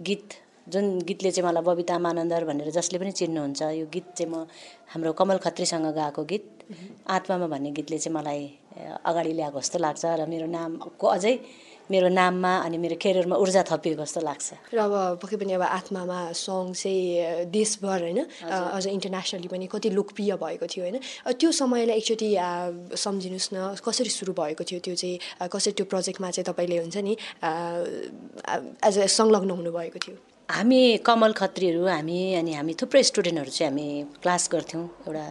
गीत 0.00 0.28
जुन 0.68 0.84
गीतले 1.08 1.30
चाहिँ 1.30 1.46
मलाई 1.48 1.64
बबिता 1.64 1.98
मानन्दर 1.98 2.44
भनेर 2.44 2.70
जसले 2.70 2.98
पनि 3.00 3.12
चिन्नुहुन्छ 3.12 3.62
यो 3.80 3.86
गीत 3.88 4.06
चाहिँ 4.16 4.30
म 4.32 4.46
हाम्रो 4.92 5.12
कमल 5.16 5.38
खत्रीसँग 5.40 5.86
गाएको 5.96 6.22
गीत। 6.30 6.44
आत्मामा 7.08 7.46
भन्ने 7.48 7.70
गीतले 7.72 7.98
चाहिँ 7.98 8.14
मलाई 8.14 8.42
अगाडि 9.02 9.32
ल्याएको 9.32 9.58
जस्तो 9.60 9.78
लाग्छ 9.80 10.04
र 10.20 10.26
मेरो 10.28 10.46
नामको 10.46 11.06
अझै 11.06 11.34
मेरो 11.90 12.08
नाममा 12.10 12.52
अनि 12.60 12.78
मेरो 12.78 12.96
करियरमा 12.96 13.36
ऊर्जा 13.36 13.62
थपिएको 13.66 14.02
जस्तो 14.02 14.20
लाग्छ 14.20 14.48
र 14.70 14.78
अब 14.78 14.94
पक्कै 15.18 15.36
पनि 15.36 15.52
अब 15.52 15.62
आत्मामा 15.70 16.18
सङ 16.34 16.72
चाहिँ 16.72 17.50
देशभर 17.50 17.98
होइन 18.06 18.20
अझ 18.46 18.86
इन्टरनेसनली 18.88 19.48
पनि 19.48 19.66
कति 19.66 19.90
लोकप्रिय 19.90 20.32
भएको 20.36 20.66
थियो 20.66 20.84
होइन 20.84 20.96
त्यो 21.34 21.50
समयलाई 21.52 21.96
एकचोटि 21.96 22.30
सम्झिनुहोस् 22.96 23.50
न 23.52 23.58
कसरी 23.80 24.10
सुरु 24.12 24.32
भएको 24.32 24.62
थियो 24.64 24.80
त्यो 24.80 24.94
चाहिँ 24.94 25.48
कसरी 25.48 25.72
त्यो 25.74 25.86
प्रोजेक्टमा 25.86 26.30
चाहिँ 26.30 26.46
तपाईँले 26.46 26.78
हुन्छ 26.78 26.96
नि 27.00 27.14
एज 28.82 28.98
अ 28.98 29.06
संलग्न 29.12 29.50
हुनुभएको 29.52 29.98
थियो 29.98 30.29
हामी 30.50 31.06
कमल 31.06 31.32
खत्रीहरू 31.38 31.82
हामी 31.86 32.18
अनि 32.34 32.52
हामी 32.58 32.72
थुप्रै 32.74 33.02
स्टुडेन्टहरू 33.06 33.50
चाहिँ 33.54 33.70
हामी 33.70 33.86
क्लास 34.22 34.48
गर्थ्यौँ। 34.52 34.84
एउटा 35.06 35.26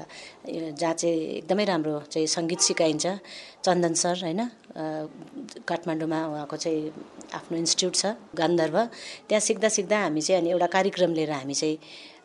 जहाँ 0.80 0.94
चाहिँ 0.96 1.44
एकदमै 1.44 1.66
राम्रो 1.72 1.96
चाहिँ 2.08 2.28
सङ्गीत 2.36 2.62
सिकाइन्छ 2.68 3.06
चन्दन 3.66 3.94
सर 4.00 4.16
होइन 4.24 4.42
काठमाडौँमा 5.68 6.20
उहाँको 6.32 6.58
चाहिँ 6.64 6.80
आफ्नो 7.36 7.56
इन्स्टिट्युट 7.58 7.96
छ 7.96 8.16
गान्धर्व। 8.32 8.78
त्यहाँ 9.28 9.44
सिक्दा 9.44 9.70
सिक्दा 9.76 9.98
हामी 10.08 10.22
चाहिँ 10.24 10.40
अनि 10.42 10.50
एउटा 10.56 10.68
कार्यक्रम 10.76 11.12
लिएर 11.20 11.32
हामी 11.36 11.56
चाहिँ 11.62 11.78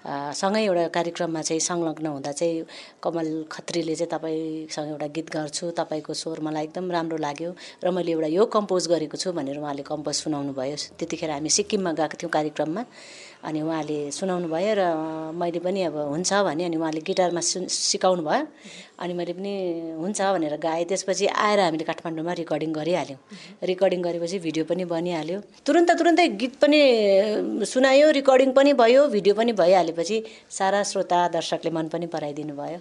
सँगै 0.05 0.61
एउटा 0.65 0.89
कार्यक्रममा 0.89 1.43
चाहिँ 1.43 1.61
संलग्न 1.61 2.07
हुँदा 2.07 2.33
चाहिँ 2.33 2.65
कमल 3.03 3.29
खत्रीले 3.49 3.95
चाहिँ 3.97 4.11
तपाईँसँग 4.13 4.89
एउटा 4.91 5.07
गीत 5.17 5.29
गर्छु 5.33 5.71
तपाईँको 5.81 6.13
स्वर 6.13 6.41
मलाई 6.45 6.65
एकदम 6.65 6.91
राम्रो 6.93 7.17
लाग्यो 7.17 7.51
र 7.85 7.91
मैले 7.91 8.13
एउटा 8.13 8.29
यो 8.29 8.45
कम्पोज 8.53 8.89
गरेको 8.93 9.17
छु 9.17 9.33
भनेर 9.33 9.59
उहाँले 9.65 9.83
कम्पोज 9.83 10.15
सुनाउनु 10.15 10.53
भयो 10.53 10.77
त्यतिखेर 11.01 11.31
हामी 11.31 11.49
सिक्किममा 11.49 11.93
गएको 11.97 12.17
थियौँ 12.21 12.33
कार्यक्रममा। 12.37 12.85
अनि 13.45 13.61
उहाँले 13.61 14.11
सुनाउनु 14.11 14.49
भयो 14.49 14.73
र 14.75 14.83
मैले 15.37 15.61
पनि 15.61 15.81
अब 15.93 15.97
हुन्छ 16.17 16.33
भने 16.49 16.65
अनि 16.65 16.77
उहाँले 16.81 17.01
गिटारमा 17.05 17.41
सु 17.45 17.69
सिकाउनु 17.69 18.23
भयो। 18.25 18.47
अनि 18.97 19.13
मैले 19.13 19.33
पनि 19.37 19.53
हुन्छ 20.01 20.21
भनेर 20.21 20.57
गाएँ। 20.57 20.85
त्यसपछि 20.89 21.27
आएर 21.29 21.61
हामीले 21.61 21.85
काठमाडौँमा 21.85 22.33
रेकर्डिङ 22.41 22.73
गरिहाल्यौँ। 22.73 23.21
रेकर्डिङ 23.69 24.01
गरेपछि 24.03 24.39
भिडियो 24.41 24.65
पनि 24.65 24.85
बनिहाल्यो। 24.89 25.39
तुरन्त 25.67 25.91
तुरन्तै 26.01 26.29
गीत 26.41 26.55
पनि 26.63 26.81
सुनायो 27.69 28.11
रेकर्डिङ 28.17 28.53
पनि 28.57 28.73
भयो 28.81 29.07
भिडियो 29.13 29.35
पनि 29.35 29.53
भइहालेपछि 29.53 30.17
सारा 30.49 30.83
श्रोता 30.83 31.29
दर्शकले 31.37 31.71
मन 31.77 31.89
पनि 31.93 32.07
पराइदिनु 32.09 32.55
भयो। 32.57 32.81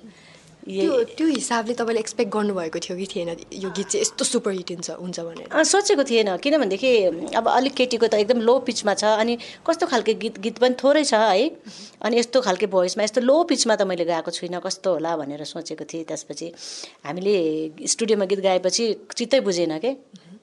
त्यो 0.64 1.04
त्यो 1.20 1.28
हिसाबले 1.28 1.74
तपाईँले 1.76 2.00
एक्सपेक्ट 2.00 2.32
गर्नुभएको 2.34 2.80
थियो 2.80 2.96
कि 2.98 3.06
थिएन? 3.14 3.30
यो 3.52 3.70
गीत 3.76 3.88
चाहिँ 3.88 4.02
यस्तो 4.02 4.24
सुपर 4.26 4.52
हिट 4.52 4.72
हुन्छ 4.72 4.90
हुन्छ 4.96 5.20
भनेर। 5.20 5.48
अँ, 5.52 5.64
सोचेको 5.64 6.04
थिएन। 6.08 6.38
किनभनेदेखि 6.40 6.92
अब 7.36 7.48
अलिक 7.48 7.74
केटीको 7.76 8.08
त 8.08 8.14
एकदम 8.24 8.40
लो 8.48 8.60
पिचमा 8.64 8.94
छ 8.96 9.04
अनि 9.20 9.38
कस्तो 9.68 9.86
खालके 9.92 10.14
गीत 10.24 10.40
गीत 10.40 10.58
पनि 10.64 10.76
थोरै 10.80 11.04
छ 11.04 11.14
है। 11.14 11.52
अनि 12.00 12.20
यस्तो 12.20 12.42
खालके 12.42 12.68
भोइसमा 12.72 13.04
यस्तो 13.04 13.22
लो 13.22 13.44
पिचमा 13.44 13.76
त 13.76 13.82
मैले 13.84 14.06
गाएको 14.08 14.32
छुइनँ 14.32 14.62
कस्तो 14.64 14.90
होला 14.94 15.12
भनेर 15.20 15.44
सोचेको 15.44 15.84
थिएँ 15.84 16.04
त्यसपछि। 16.08 16.48
हामीले 17.04 17.36
स्टुडियोमा 17.84 18.26
गीत 18.26 18.40
गाएपछि 18.40 18.86
चित्तै 19.16 19.40
बुझेन 19.44 19.78
के? 19.84 19.92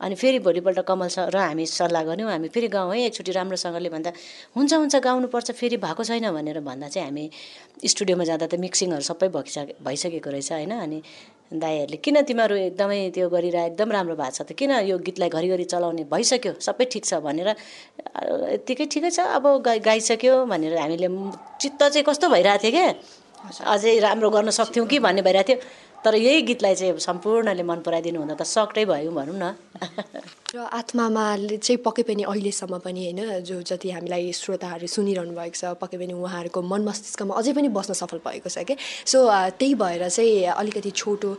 अनि 0.00 0.14
फेरि 0.14 0.38
भोलिपल्ट 0.46 0.80
कमल 0.88 1.08
सर 1.14 1.28
र 1.34 1.36
हामी 1.36 1.64
सल्लाह 1.66 2.02
गऱ्यौँ 2.08 2.30
हामी 2.30 2.48
फेरि 2.48 2.68
गाउँ 2.72 2.92
है 2.94 3.00
एकचोटि 3.06 3.32
राम्रोसँगले 3.36 3.88
भन्दा 3.94 4.10
हुन्छ 4.56 4.72
हुन्छ 4.72 4.96
गाउनुपर्छ 4.96 5.50
फेरि 5.60 5.76
भएको 5.84 6.04
छैन 6.08 6.30
भनेर 6.32 6.60
भन्दा 6.64 6.88
चाहिँ 6.88 7.06
हामी 7.08 7.24
स्टुडियोमा 7.92 8.24
जाँदा 8.30 8.46
त 8.48 8.54
मिक्सिङहरू 8.64 9.04
सबै 9.10 9.28
भइसके 9.36 9.74
भइसकेको 9.84 10.30
रहेछ 10.30 10.52
होइन? 10.52 10.72
अनि 10.84 10.98
दाईहरूले 11.52 11.96
किन 12.04 12.16
तिमीहरू 12.30 12.54
एकदमै 12.70 12.98
त्यो 13.14 13.28
गरिरह 13.28 13.64
एकदम 13.70 13.88
राम्रो 13.92 14.14
भएको 14.16 14.32
छ 14.36 14.40
त? 14.48 14.52
किन 14.56 14.70
यो 14.88 14.96
गीतलाई 15.04 15.28
घरिघरि 15.36 15.64
चलाउने 15.72 16.04
भइसक्यो? 16.08 16.52
सबै 16.64 16.84
ठिक 16.92 17.04
छ 17.04 17.20
भनेर 17.20 17.48
"अ, 17.48 17.56
यत्तिकै 18.56 18.86
ठिकै 18.94 19.10
छ 19.10 19.20
अब 19.36 19.44
गाइ 19.68 19.78
गाइसक्यो 19.84 20.34
भनेर 20.52 20.78
हामीले 20.80 21.08
चित्त 21.60 21.80
चाहिँ 21.92 22.04
कस्तो 22.08 22.28
भइरहेको 22.32 22.62
थियो 22.64 22.72
क्या? 22.72 22.88
अझै 23.74 23.98
राम्रो 24.00 24.28
गर्न 24.30 24.50
सक्थ्यौँ 24.60 24.86
कि 24.86 24.98
भन्ने 25.00 25.22
भइरहेको 25.28 25.48
थियो। 25.48 25.58
तर 26.04 26.14
यही 26.14 26.42
गीतलाई 26.48 26.74
चाहिँ 26.74 26.98
सम्पूर्णले 27.06 27.62
मन 27.70 27.80
पराइदिनु 27.86 28.18
हुँदा 28.20 28.34
त 28.40 28.42
सक्टै 28.48 28.84
भयौँ 28.88 29.14
भनौँ 29.14 29.36
न। 29.36 29.44
र 30.50 30.58
आत्मामा 30.58 31.24
चाहिँ 31.62 31.76
पक्कै 31.78 32.02
पनि 32.02 32.22
अहिलेसम्म 32.26 32.78
पनि 32.82 33.00
होइन 33.06 33.46
जो 33.46 33.62
जति 33.62 33.90
हामीलाई 33.90 34.32
श्रोताहरू 34.34 34.86
सुनिरहनु 34.90 35.34
भएको 35.38 35.54
छ 35.54 35.78
पक्कै 35.78 35.98
पनि 36.02 36.12
उहाँहरूको 36.12 36.60
मन 36.66 36.82
मस्तिष्कमा 36.82 37.34
अझै 37.38 37.52
पनि 37.54 37.68
बस्न 37.70 37.94
सफल 37.94 38.18
भएको 38.18 38.50
छ 38.50 38.66
कि 38.66 38.74
सो 39.06 39.18
त्यही 39.30 39.74
भएर 39.78 40.08
चाहिँ 40.10 40.50
अलिकति 40.50 40.90
छोटो 40.90 41.30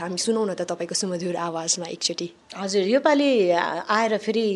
हामी 0.00 0.16
सुनौ 0.16 0.44
न 0.48 0.54
त 0.56 0.64
तपाईँको 0.64 0.96
सुमधुर 0.96 1.36
आवाजमा 1.36 1.86
एकचोटि। 1.92 2.28
हजुर 2.56 2.88
योपालि 2.88 3.30
आएर 3.52 4.16
फेरि 4.24 4.46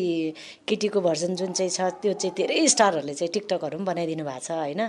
केटीको 0.65 1.01
भर्जन 1.05 1.35
जुन 1.37 1.53
चाहिँ 1.53 1.69
छ 1.69 1.93
त्यो 2.01 2.13
चाहिँ 2.17 2.33
धेरै 2.33 2.65
स्टारहरूले 2.65 3.13
चाहिँ 3.13 3.29
टिकटकहरू 3.29 3.77
पनि 3.77 3.85
बनाइदिनु 3.85 4.25
भएको 4.25 4.41
छ 4.41 4.57
होइन। 4.57 4.81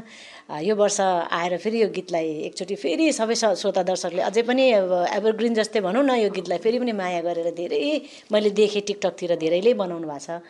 यो 0.64 0.74
वर्ष 0.80 1.00
आएर 1.28 1.56
फेरि 1.60 1.82
यो 1.82 1.88
गीतलाई 1.92 2.28
एकचोटि 2.48 2.74
फेरि 2.80 3.12
सबै 3.12 3.36
श्रोता 3.36 3.82
दर्शकले 3.84 4.24
अझै 4.24 4.42
पनि 4.48 4.64
एभरग्रिन 5.12 5.60
जस्तै 5.60 5.84
भनौँ 5.84 6.08
न 6.08 6.16
यो 6.24 6.32
गीतलाई 6.32 6.58
फेरि 6.64 6.78
पनि 6.80 6.92
माया 6.96 7.20
गरेर 7.20 7.52
धेरै 7.52 7.84
मैले 8.32 8.56
देखेँ 8.56 8.82
टिकटकतिर 9.10 9.36
धेरैले 9.42 9.74
बनाउनु 9.74 10.06
भएको 10.06 10.22
छ। 10.26 10.40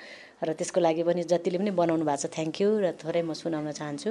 र 0.45 0.53
त्यसको 0.57 0.81
लागि 0.81 1.03
पनि 1.05 1.23
जतिले 1.25 1.59
पनि 1.61 1.71
बनाउनु 1.77 2.05
भएको 2.05 2.21
छ 2.21 2.33
थ्याङ्क 2.33 2.57
यू 2.61 2.69
र 2.81 2.93
थोरै 3.01 3.23
म 3.23 3.33
सुनाउन 3.33 3.73
चाहन्छु। 3.73 4.11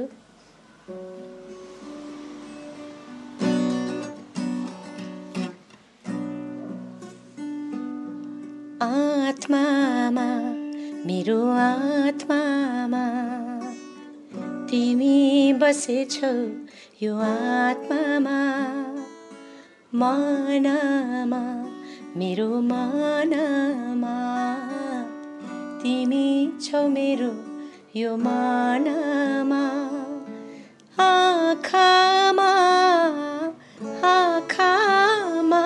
आत्मामा 9.30 10.30
मेरो 11.06 11.40
आत्मामा 11.50 13.06
तिमी 14.70 15.18
बसेछौ 15.62 16.34
यो 17.02 17.14
आत्मामा 17.18 18.40
मनमा। 20.00 21.42
मेरो 22.20 22.48
मनमा 22.62 24.16
तिमी 25.82 26.28
छौ 26.64 26.82
मेरो 26.96 27.30
यो 27.96 28.16
मनमा। 28.24 29.62
आँखामा 31.04 32.50
आँखामा 34.10 35.62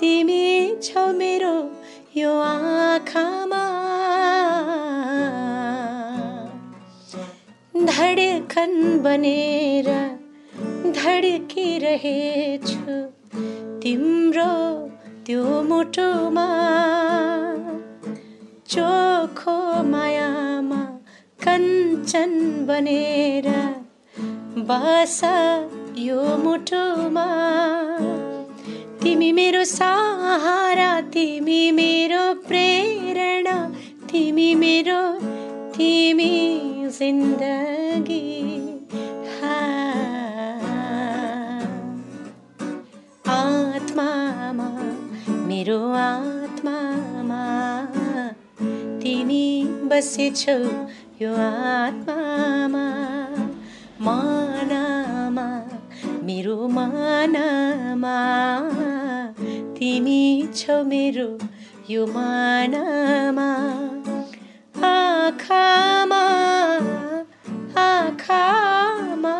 तिमी 0.00 0.44
छौ 0.82 1.06
मेरो 1.20 1.54
यो 2.16 2.32
आँखामा। 2.40 3.62
धडकन 7.90 8.72
बनेर 9.04 9.88
धड्किरहेछु 11.00 12.96
तिम्रो 13.82 14.50
त्यो 15.30 15.50
मुटुमा 15.62 16.44
चोखो 18.72 19.54
मायामा 19.90 20.80
कञ्चन 21.44 22.32
बनेर 22.68 23.46
बस 24.70 25.20
यो 26.06 26.22
मुटुमा 26.44 27.26
तिमी 29.02 29.30
मेरो 29.38 29.62
सहारा 29.76 30.90
तिमी 31.14 31.60
मेरो 31.78 32.24
प्रेरणा 32.48 33.56
तिमी 34.10 34.54
मेरो 34.64 35.00
तिमी 35.76 36.32
जिन्दगी 36.98 38.20
मेरो 45.60 45.80
आत्मामा 45.92 47.40
तिमी 49.00 49.48
बसेछौ 49.90 50.54
यो 51.20 51.32
आत्मामा। 51.46 52.84
मनमा 54.06 55.44
मेरो 56.26 56.56
मनमा 56.76 58.16
तिमी 59.76 60.24
छौ 60.56 60.78
मेरो 60.92 61.28
यो 61.90 62.06
मनमा। 62.16 63.50
आँखामा 64.94 66.24
आँखामा 67.84 69.36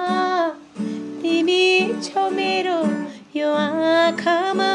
तिमी 1.23 1.65
छौ 2.05 2.29
मेरो 2.39 2.81
यो 3.41 3.53
आँखामा। 3.67 4.71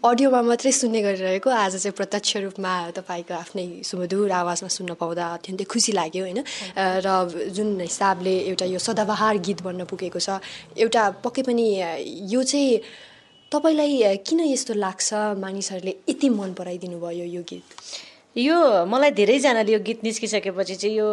अडियोमा 0.00 0.40
मात्रै 0.42 0.72
सुन्ने 0.72 1.00
गरिरहेको 1.04 1.50
आज 1.50 1.76
चाहिँ 1.76 1.92
प्रत्यक्ष 1.92 2.36
रूपमा 2.44 2.72
तपाईँको 2.96 3.34
आफ्नै 3.36 3.84
सुमधुर 3.84 4.32
आवाजमा 4.32 4.68
सुन्न 4.76 4.96
पाउँदा 4.96 5.24
अत्यन्तै 5.36 5.64
खुसी 5.68 5.92
लाग्यो 5.92 6.22
होइन? 6.24 6.40
र 7.04 7.08
जुन 7.52 7.68
हिसाबले 7.84 8.34
एउटा 8.48 8.66
यो 8.72 8.78
सदाबहार 8.80 9.36
गीत 9.44 9.60
बन्न 9.60 9.84
पुगेको 9.84 10.20
छ 10.24 10.40
एउटा 10.80 11.02
पक्कै 11.20 11.42
पनि 11.48 11.66
यो 12.32 12.40
चाहिँ 12.42 12.80
तपाईँलाई 13.52 14.24
किन 14.24 14.40
यस्तो 14.48 14.72
लाग्छ? 14.74 15.36
मानिसहरूले 15.36 15.92
यति 16.08 16.28
मन 16.32 16.50
पराइदिनु 16.56 16.96
भयो 16.96 17.26
यो 17.36 17.42
गीत? 17.44 17.64
यो 18.40 18.56
मलाई 18.88 19.10
धेरैजनाले 19.20 19.72
यो 19.72 19.80
गीत 19.84 20.00
निस्किसकेपछि 20.00 20.74
चाहिँ 20.80 20.96
यो 20.96 21.08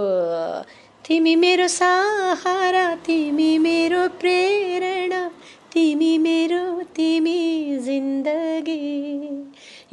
तिमी 1.04 1.36
मेरो 1.36 1.68
सहारा 1.68 2.86
तिमी 3.04 3.52
मेरो 3.60 4.08
प्रेरणा 4.22 5.22
तिमी 5.78 6.18
मेरो 6.18 6.84
तिमी 6.96 7.40
जिन्दगी। 7.86 8.78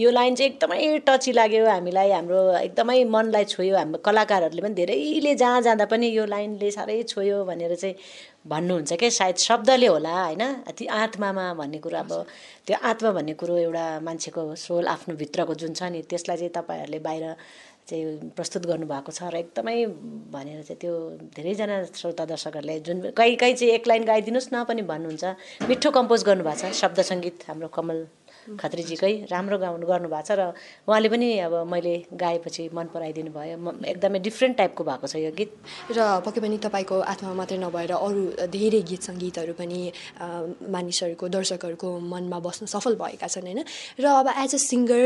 यो 0.01 0.11
लाइन 0.11 0.35
चाहिँ 0.35 0.51
एकदमै 0.51 0.99
टची 1.07 1.33
लाग्यो 1.33 1.67
हामीलाई 1.69 2.11
हाम्रो 2.11 2.41
एकदमै 2.59 3.05
मनलाई 3.05 3.45
छोयो 3.45 3.77
हाम्रो 3.77 3.99
कलाकारहरूले 4.01 4.63
पनि 4.63 4.75
धेरैले 4.75 5.35
जहाँ 5.35 5.61
जाँदा 5.61 5.85
पनि 5.93 6.09
यो 6.09 6.25
लाइनले 6.25 6.71
साह्रै 6.71 7.03
छोयो 7.13 7.45
भनेर 7.45 7.75
चाहिँ 7.77 7.95
भन्नुहुन्छ 8.49 8.93
क्या 8.93 9.11
सायद 9.11 9.37
शब्दले 9.37 9.87
होला 9.87 10.15
होइन? 10.25 10.43
ती 10.73 10.87
आत्मामा 10.87 11.45
भन्ने 11.61 11.79
कुरो 11.85 11.99
अब 11.99 12.13
त्यो 12.67 12.77
आत्मा 12.83 13.11
भन्ने 13.13 13.35
कुरो 13.37 13.57
एउटा 13.69 13.85
मान्छेको 14.09 14.43
सोल 14.57 14.87
आफ्नो 14.89 15.15
भित्रको 15.21 15.55
जुन 15.55 15.73
छ 15.77 15.93
नि 15.93 16.03
त्यसलाई 16.09 16.37
चाहिँ 16.37 16.53
तपाईँहरूले 16.57 16.99
बाहिर 16.99 17.25
चाहिँ 17.89 18.31
प्रस्तुत 18.31 18.67
गर्नुभएको 18.67 19.13
छ 19.13 19.29
र 19.29 19.37
एकदमै 19.39 19.77
भनेर 20.33 20.63
चाहिँ 20.63 20.79
त्यो 20.79 20.93
धेरैजना 21.37 21.77
श्रोता 21.93 22.25
दर्शकहरूले 22.27 22.79
जुन 22.81 23.01
कहीँ 23.13 23.37
कहीँ 23.37 23.55
चाहिँ 23.55 23.73
एक 23.75 23.89
लाइन 23.89 24.05
गाइदिनुहोस् 24.05 24.53
न 24.53 24.65
पनि 24.65 24.83
भन्नुहुन्छ 24.85 25.69
मिठो 25.69 25.91
कम्पोज 25.93 26.25
गर्नुभएको 26.25 26.61
छ 26.63 26.73
शब्द 26.75 27.01
सङ्गीत 27.05 27.49
हाम्रो 27.49 27.69
कमल 27.71 28.07
खत्रीजीकै 28.61 29.13
राम्रो 29.31 29.57
गाउनु 29.59 29.87
गर्नुभएको 29.87 30.27
छ 30.29 30.31
र 30.39 30.41
उहाँले 30.89 31.09
पनि 31.09 31.29
अब 31.49 31.55
मैले 31.67 31.95
गाएपछि 32.13 32.69
मन 32.77 32.87
पराइदिनु 32.95 33.31
भयो। 33.33 33.57
एकदमै 33.93 34.19
डिफ्रेन्ट 34.21 34.57
टाइपको 34.57 34.83
भएको 34.85 35.07
छ 35.07 35.17
यो 35.25 35.31
गीत। 35.33 35.51
र 35.97 35.99
पक्कै 36.27 36.41
पनि 36.45 36.57
तपाईँको 36.61 36.97
आत्मा 37.13 37.33
मात्रै 37.41 37.59
नभएर 37.59 37.93
अरू 37.97 38.23
धेरै 38.53 38.83
गीत 38.91 39.03
सङ्गीतहरू 39.09 39.53
पनि 39.57 39.81
मानिसहरूको 40.69 41.29
दर्शकहरूको 41.29 41.89
मनमा 42.13 42.39
बस्न 42.47 42.67
सफल 42.69 42.95
भएका 43.01 43.27
छन् 43.27 43.49
होइन? 43.49 43.61
र 44.01 44.05
अब 44.21 44.29
एज 44.45 44.55
अ 44.55 44.61
सिङ्गर 44.61 45.03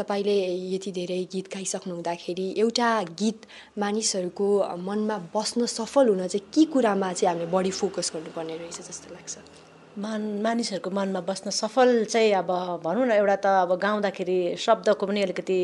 तपाईँले 0.00 0.38
यति 0.74 0.90
धेरै 0.92 1.20
गीत 1.32 1.46
गाइसक्नु 1.54 1.94
हुँदाखेरि 1.94 2.46
एउटा 2.58 2.90
गीत 3.20 3.40
मानिसहरूको 3.78 4.48
मनमा 4.88 5.16
बस्न 5.36 5.66
सफल 5.68 6.08
हुन 6.08 6.26
चाहिँ 6.26 6.46
के 6.48 6.64
कुरामा 6.72 7.12
चाहिँ 7.12 7.28
हामीले 7.28 7.52
बढी 7.52 7.70
फोकस 7.70 8.12
गर्नुपर्ने 8.14 8.56
रहेछ 8.56 8.78
जस्तो 8.88 9.14
लाग्छ? 9.14 9.67
मान 9.98 10.22
मानिसहरूको 10.42 10.90
मनमा 10.94 11.20
बस्न 11.26 11.50
सफल 11.50 12.04
चाहिँ 12.06 12.32
अब 12.38 12.50
भनौँ 12.84 13.06
न 13.06 13.10
एउटा 13.18 13.36
त 13.42 13.46
अब 13.66 13.74
गाउँदाखेरि 13.82 14.38
शब्दको 14.54 15.06
पनि 15.06 15.22
अलिकति 15.26 15.58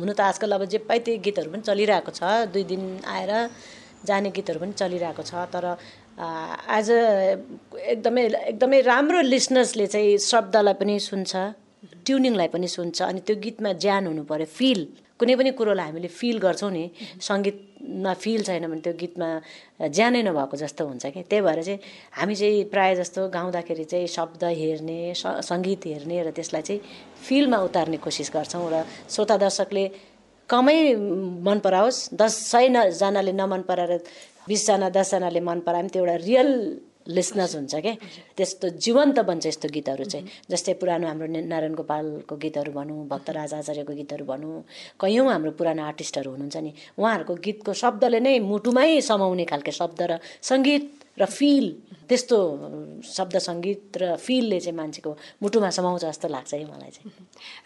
हुनु 0.00 0.12
त 0.16 0.20
आजकल 0.20 0.52
अब 0.56 0.64
जे 0.64 0.78
पाइ 0.88 0.98
त्यही 1.04 1.18
गीतहरू 1.20 1.50
पनि 1.52 1.62
चलिरहेको 1.68 2.10
छ। 2.10 2.48
दुई 2.52 2.64
दिन 2.64 3.04
आएर 3.04 3.32
जाने 4.08 4.30
गीतहरू 4.32 4.60
पनि 4.64 4.72
चलिरहेको 4.72 5.22
छ। 5.22 5.32
तर 5.52 5.76
एज 6.16 6.88
अ 6.88 7.00
एकदमै 7.92 8.24
एकदमै 8.48 8.80
राम्रो 8.80 9.20
लिसनर्सले 9.28 9.86
चाहिँ 9.92 10.18
शब्दलाई 10.24 10.74
पनि 10.80 10.98
सुन्छ 11.00 11.32
ट्युनिङलाई 12.08 12.48
पनि 12.48 12.68
सुन्छ 12.68 13.02
अनि 13.02 13.20
त्यो 13.28 13.36
गीतमा 13.44 13.72
ज्यान 13.76 14.06
हुनु 14.08 14.24
पऱ्यो 14.24 14.48
फिल। 14.56 14.80
कुनै 15.20 15.34
पनि 15.36 15.50
कुरोलाई 15.52 15.86
हामीले 15.92 16.08
फिल 16.08 16.36
गर्छौँ 16.40 16.72
नि 16.72 16.84
सङ्गीतमा 17.90 18.14
फिल 18.14 18.42
छैन 18.44 18.66
भने 18.70 18.80
त्यो 18.80 18.92
गीतमा 19.02 19.28
ज्यानै 19.90 20.22
नभएको 20.22 20.56
जस्तो 20.56 20.86
हुन्छ 20.86 21.06
कि। 21.06 21.22
त्यही 21.26 21.42
भएर 21.42 21.62
चाहिँ 21.62 21.78
हामी 22.18 22.34
चाहिँ 22.34 22.64
प्रायः 22.70 22.94
जस्तो 23.02 23.28
गाउँदाखेरि 23.28 23.84
चाहिँ 23.84 24.06
शब्द 24.06 24.42
हेर्ने 24.44 24.98
सङ्गीत 25.18 25.86
हेर्ने 25.86 26.22
र 26.22 26.30
त्यसलाई 26.30 26.62
चाहिँ 26.62 26.80
फिलमा 27.26 27.58
उतार्ने 27.66 27.96
कोसिस 27.98 28.30
गर्छौँ 28.34 28.70
र 28.70 28.84
श्रोता 29.10 29.36
दर्शकले 29.36 29.84
कमै 30.48 30.78
मन 31.46 31.58
पराओस्। 31.64 32.14
दस 32.14 32.34
सयजनाले 32.52 33.32
नमन 33.32 33.62
पराएर 33.68 33.92
बिसजना 34.48 34.88
दसजनाले 34.90 35.40
मन 35.40 35.60
परायो 35.66 35.82
भने 35.82 35.90
त्यो 35.90 36.02
एउटा 36.04 36.16
रियल 36.26 36.50
लिसनर्स 37.10 37.54
हुन्छ 37.56 37.74
क्या 37.76 37.94
त्यस्तो 38.36 38.68
जीवन्त 38.84 39.18
बन्छ 39.28 39.46
यस्तो 39.46 39.68
गीतहरू 39.68 40.04
चाहिँ। 40.04 40.26
जस्तै 40.50 40.72
पुरानो 40.80 41.06
हाम्रो 41.06 41.26
नारायण 41.46 41.74
गोपालको 41.74 42.36
गीतहरू 42.36 42.72
भनौँ 42.72 43.06
भक्तराज 43.08 43.54
आचार्यको 43.54 43.92
गीतहरू 44.00 44.24
भनौँ 44.24 44.62
कैयौँ 45.00 45.26
हाम्रो 45.26 45.50
पुरानो 45.58 45.82
आर्टिस्टहरू 45.82 46.30
हुनुहुन्छ 46.30 46.56
नि 46.56 46.72
उहाँहरूको 46.98 47.34
गीतको 47.46 47.72
शब्दले 47.82 48.20
नै 48.20 48.38
मुटुमै 48.50 49.00
समाउने 49.02 49.44
खालको 49.44 49.72
शब्द 49.80 50.00
र 50.10 50.12
सङ्गीत 50.42 50.84
र 51.20 51.26
फिल 51.26 51.66
त्यस्तो 52.10 52.36
शब्द 53.06 53.38
सङ्गीत 53.38 53.96
र 54.02 54.16
फिलले 54.18 54.58
चाहिँ 54.60 54.76
मान्छेको 54.76 55.10
मुटुमा 55.42 55.70
समाउँछ 55.70 56.04
जस्तो 56.04 56.28
लाग्छ 56.28 56.54
है 56.54 56.64
मलाई 56.66 56.90
चाहिँ। 56.90 57.10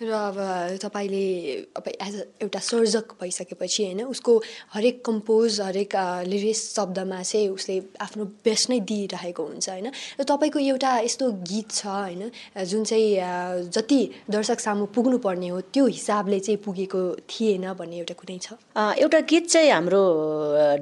र 0.04 0.10
अब 0.12 0.36
तपाईँले 0.84 1.24
अब 1.72 1.86
एज 1.88 2.14
अ 2.20 2.24
एउटा 2.44 2.60
सर्जक 2.60 3.16
भइसकेपछि 3.20 3.84
होइन 3.84 4.02
उसको 4.04 4.32
हरेक 4.74 5.00
कम्पोज 5.04 5.60
हरेक 5.60 5.96
लिरिक्स 6.28 6.62
शब्दमा 6.76 7.22
चाहिँ 7.22 7.48
उसले 7.48 7.76
आफ्नो 8.04 8.24
बेस्ट 8.44 8.70
नै 8.70 8.80
दिइरहेको 8.84 9.42
हुन्छ 9.44 9.68
होइन। 9.68 9.88
र 10.20 10.22
तपाईँको 10.28 10.58
एउटा 10.60 10.92
यस्तो 11.08 11.30
गीत 11.48 11.70
छ 11.72 11.86
होइन 11.86 12.30
जुन 12.68 12.84
चाहिँ 12.84 13.70
जति 13.72 14.00
दर्शक 14.28 14.60
सामु 14.60 14.86
पुग्नुपर्ने 14.92 15.48
हो 15.48 15.60
त्यो 15.72 15.86
हिसाबले 15.86 16.40
चाहिँ 16.40 16.58
पुगेको 16.60 17.00
थिएन 17.32 17.72
भन्ने 17.72 17.96
एउटा 17.96 18.14
कुनै 18.20 18.38
छ? 18.38 18.60
एउटा 18.76 19.20
गीत 19.24 19.48
चाहिँ 19.48 19.70
हाम्रो 19.72 20.04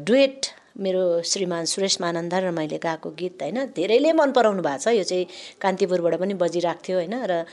डुएट 0.02 0.46
मेरो 0.72 1.22
श्रीमान 1.22 1.64
सुरेश 1.64 2.00
मानन्द 2.00 2.34
र 2.34 2.50
मैले 2.50 2.78
गाएको 2.78 3.10
गीत 3.12 3.42
होइन 3.42 3.58
धेरैले 3.76 4.12
मन 4.12 4.32
पराउनु 4.32 4.62
भएको 4.62 4.78
छ। 4.80 4.96
यो 4.96 5.04
चाहिँ 5.04 5.26
कान्तिपुरबाट 5.60 6.14
पनि 6.16 6.34
बजिरहेको 6.34 6.80
थियो 6.80 6.96
होइन 6.96 7.14
र 7.28 7.44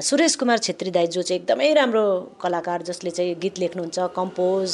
सुरेश 0.00 0.36
कुमार 0.40 0.58
छेत्री 0.58 0.90
दाई 0.90 1.06
जो 1.06 1.22
चाहिँ 1.22 1.40
एकदमै 1.40 1.72
राम्रो 1.74 2.04
कलाकार 2.40 2.82
जसले 2.82 3.10
चाहिँ 3.10 3.34
गीत 3.36 3.58
लेख्नुहुन्छ 3.58 3.98
कम्पोज 4.16 4.70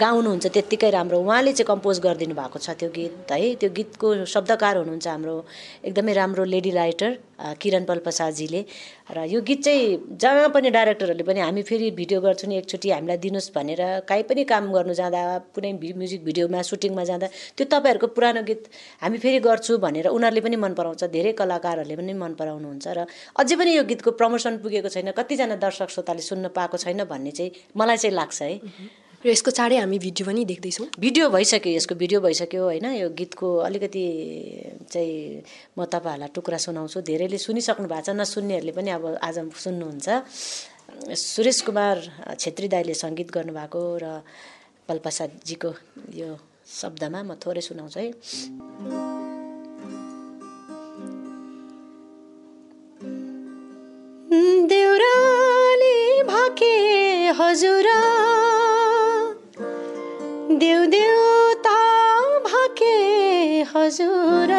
गाउनुहुन्छ 0.00 0.46
त्यत्तिकै 0.46 0.90
राम्रो 0.90 1.20
उहाँले 1.20 1.52
चाहिँ 1.52 1.68
कम्पोज 1.68 2.00
गरिदिनु 2.00 2.34
भएको 2.34 2.58
छ 2.58 2.70
त्यो 2.80 2.88
गीत 2.88 3.32
है। 3.32 3.54
त्यो 3.60 3.70
गीतको 3.70 4.24
शब्दकार 4.24 4.76
हुनुहुन्छ 4.76 5.06
हाम्रो 5.06 5.36
एकदमै 5.84 6.12
राम्रो 6.12 6.44
लेडी 6.44 6.70
राइटर। 6.70 7.12
किरण 7.60 7.84
प्रसादजीले 7.84 8.64
र 9.10 9.24
यो 9.26 9.40
गीत 9.40 9.62
चाहिँ 9.64 10.16
जहाँ 10.16 10.48
पनि 10.54 10.70
डाइरेक्टरहरूले 10.70 11.24
पनि 11.24 11.40
हामी 11.40 11.62
फेरि 11.62 11.90
भिडियो 11.90 12.20
गर्छौँ 12.20 12.48
नि 12.48 12.56
एकचोटि 12.58 12.90
हामीलाई 12.90 13.16
दिनुहोस् 13.18 13.50
भनेर 13.54 13.82
काहीँ 14.08 14.24
पनि 14.24 14.44
काम 14.44 14.72
गर्नु 14.72 14.94
जाँदा 14.94 15.22
कुनै 15.54 15.72
म्युजिक 15.72 16.24
भिडियोमा 16.24 16.62
सुटिङमा 16.62 17.04
जाँदा 17.04 17.26
त्यो 17.56 17.66
तपाईँहरूको 17.66 18.06
पुरानो 18.16 18.42
गीत 18.42 18.68
हामी 19.02 19.18
फेरि 19.18 19.38
गर्छु 19.40 19.78
भनेर 19.78 20.08
उनीहरूले 20.08 20.40
पनि 20.40 20.56
मन 20.56 20.74
पराउँछ 20.74 21.04
धेरै 21.10 21.32
कलाकारहरूले 21.34 21.96
पनि 21.96 22.12
मन 22.14 22.32
पराउनुहुन्छ। 22.40 22.86
र 22.88 23.06
अझै 23.36 23.56
पनि 23.56 23.70
यो 23.76 23.84
गीतको 23.84 24.10
प्रमोसन 24.14 24.58
पुगेको 24.62 24.88
छैन 24.88 25.10
कतिजना 25.12 25.56
दर्शक 25.58 25.90
श्रोताले 25.90 26.22
सुन्न 26.22 26.48
पाएको 26.56 26.76
छैन 26.78 27.04
भन्ने 27.04 27.30
चाहिँ 27.30 27.50
मलाई 27.76 27.96
चाहिँ 27.96 28.14
लाग्छ 28.14 28.42
है। 28.42 29.03
र 29.24 29.32
यसको 29.32 29.50
चाँडै 29.56 29.76
हामी 29.80 29.98
भिडियो 30.04 30.24
पनि 30.28 30.44
देख्दैछौँ। 30.44 31.00
भिडियो 31.00 31.32
भइसक्यो 31.32 31.72
यसको 31.72 31.94
भिडियो 31.96 32.20
भइसक्यो 32.20 32.60
होइन 32.60 32.86
यो 33.00 33.08
गीतको 33.16 33.48
अलिकति 33.64 34.04
चाहिँ 34.92 35.40
म 35.72 35.84
तपाईँहरूलाई 35.88 36.28
टुक्रा 36.36 36.58
सुनाउँछु। 36.60 37.00
धेरैले 37.08 37.38
सुनिसक्नु 37.40 37.88
भएको 37.88 38.04
छ 38.04 38.12
नसुन्नेहरूले 38.20 38.72
पनि 38.76 38.90
अब 39.00 39.16
आज 39.24 39.36
सुन्नुहुन्छ। 39.48 40.08
सुरेश 41.08 41.58
कुमार 41.64 41.96
छेत्री 42.36 42.68
दाईले 42.68 42.92
सङ्गीत 42.92 43.32
गर्नुभएको 43.32 43.80
र 44.04 44.20
पलप्रसादजीको 44.84 45.70
यो 46.20 46.36
शब्दमा 46.68 47.24
म 47.24 47.40
थोरै 47.40 47.64
सुनाउँछु 47.64 47.96
है। 47.96 48.12
देउराली 54.68 55.96
भाके 56.28 56.74
हजुर 57.40 57.88
देउ 60.64 60.84
देउता 60.86 61.78
भाके 62.44 62.94
हजुर। 63.72 64.52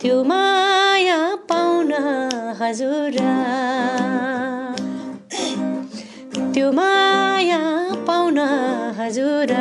त्यो 0.00 0.16
माया 0.24 1.18
पाउन 1.50 1.92
हजुर। 2.60 3.18
त्यो 6.54 6.72
माया 6.72 7.62
पाउन 8.06 8.38
हजुर। 8.98 9.54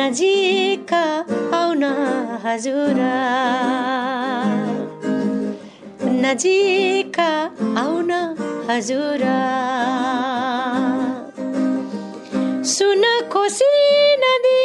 नजिक 0.00 0.92
आउन 1.54 1.82
हजुर 2.44 2.98
नजिक 6.22 7.18
आउन 7.82 8.10
हजुर 8.70 9.24
सुन 12.72 13.04
कोसी 13.34 13.70
नदी 14.22 14.62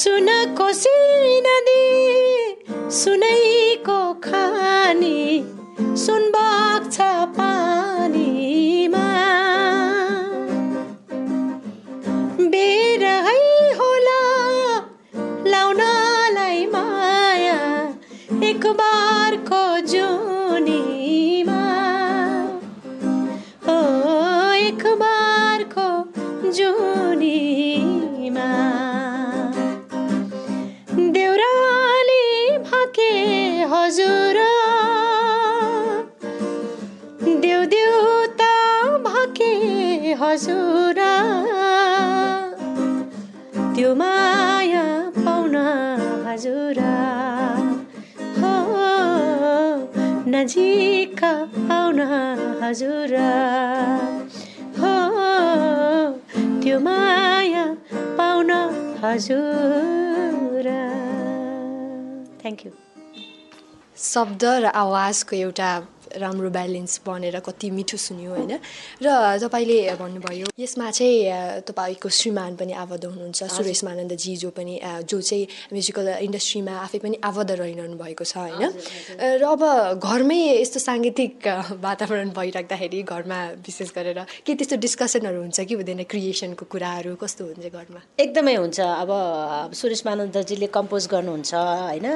सुन 0.00 0.28
कोसी 0.58 0.96
नदी 1.48 1.84
सुनैको 3.00 4.00
खानी 4.28 5.18
सुन 6.06 6.30
बग्छ 6.36 7.00
पानीमा 7.38 7.75
त्यो 43.86 43.94
माया 43.94 44.84
पाउन 45.16 45.54
हजुर 46.26 46.78
हो 48.38 48.54
नजिक 50.26 51.22
आउन 51.74 52.00
हजुर 52.62 53.14
हो 54.78 54.92
त्यो 56.62 56.80
माया 56.88 57.64
पाउन 58.18 58.50
हजुर 59.04 60.66
थ्याङ्क 62.40 62.66
यू 62.66 62.72
शब्द 64.06 64.44
र 64.64 64.74
आवाजको 64.82 65.36
एउटा 65.36 65.70
राम्रो 66.18 66.50
ब्यालेन्स 66.50 67.00
बनेर 67.06 67.38
कति 67.40 67.70
मिठो 67.70 67.96
सुन्यो 67.96 68.30
होइन। 68.32 68.52
र 69.02 69.06
तपाईँले 69.42 69.78
भन्नुभयो 70.00 70.46
यसमा 70.58 70.90
चाहिँ 70.90 71.62
तपाईँको 71.68 72.08
श्रीमान 72.08 72.56
पनि 72.56 72.72
आबद्ध 72.72 73.04
हुनुहुन्छ। 73.04 73.40
सुरेश 73.56 73.84
मानन्दजी 73.84 74.36
जो 74.36 74.50
पनि 74.50 74.74
जो 75.04 75.20
चाहिँ 75.20 75.46
म्युजिकल 75.72 76.08
इन्डस्ट्रीमा 76.26 76.74
आफै 76.86 76.98
पनि 77.04 77.16
आबद्ध 77.24 77.50
रहिरहनु 77.50 77.96
भएको 77.96 78.24
छ 78.24 78.36
होइन। 78.36 78.64
र 79.40 79.44
अब 79.44 79.62
घरमै 80.00 80.40
यस्तो 80.60 80.78
साङ्गीतिक 80.80 81.32
वातावरण 81.80 82.30
भइराख्दाखेरि 82.36 83.02
घरमा 83.02 83.38
विशेष 83.66 83.90
गरेर 83.96 84.18
के 84.44 84.54
त्यस्तो 84.54 84.76
डिस्कसनहरू 84.76 85.40
हुन्छ 85.40 85.60
कि 85.60 85.74
हुँदैन 85.74 86.02
क्रिएसनको 86.10 86.64
कुराहरू? 86.66 87.14
कस्तो 87.16 87.42
हुन्छ 87.44 87.66
घरमा? 87.68 88.00
एकदमै 88.20 88.54
हुन्छ। 88.56 88.78
अब 88.80 89.10
अब 89.10 89.72
सुरेश 89.72 90.02
मानन्दजीले 90.06 90.66
कम्पोज 90.72 91.06
गर्नुहुन्छ 91.12 91.52
होइन। 91.54 92.06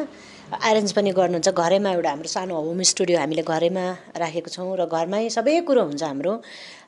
एरेन्ज 0.51 0.93
पनि 0.93 1.11
गर्नुहुन्छ। 1.15 1.49
घरैमा 1.55 1.91
एउटा 1.95 2.11
हाम्रो 2.11 2.29
सानो 2.29 2.55
होम 2.59 2.83
स्टुडियो 2.83 3.19
हामीले 3.23 3.43
घरैमा 3.47 3.85
राखेको 4.19 4.51
छौँ 4.51 4.75
र 4.75 4.87
घरमै 4.91 5.29
सबै 5.31 5.61
कुरो 5.63 5.83
हुन्छ 5.95 6.03
हाम्रो। 6.03 6.33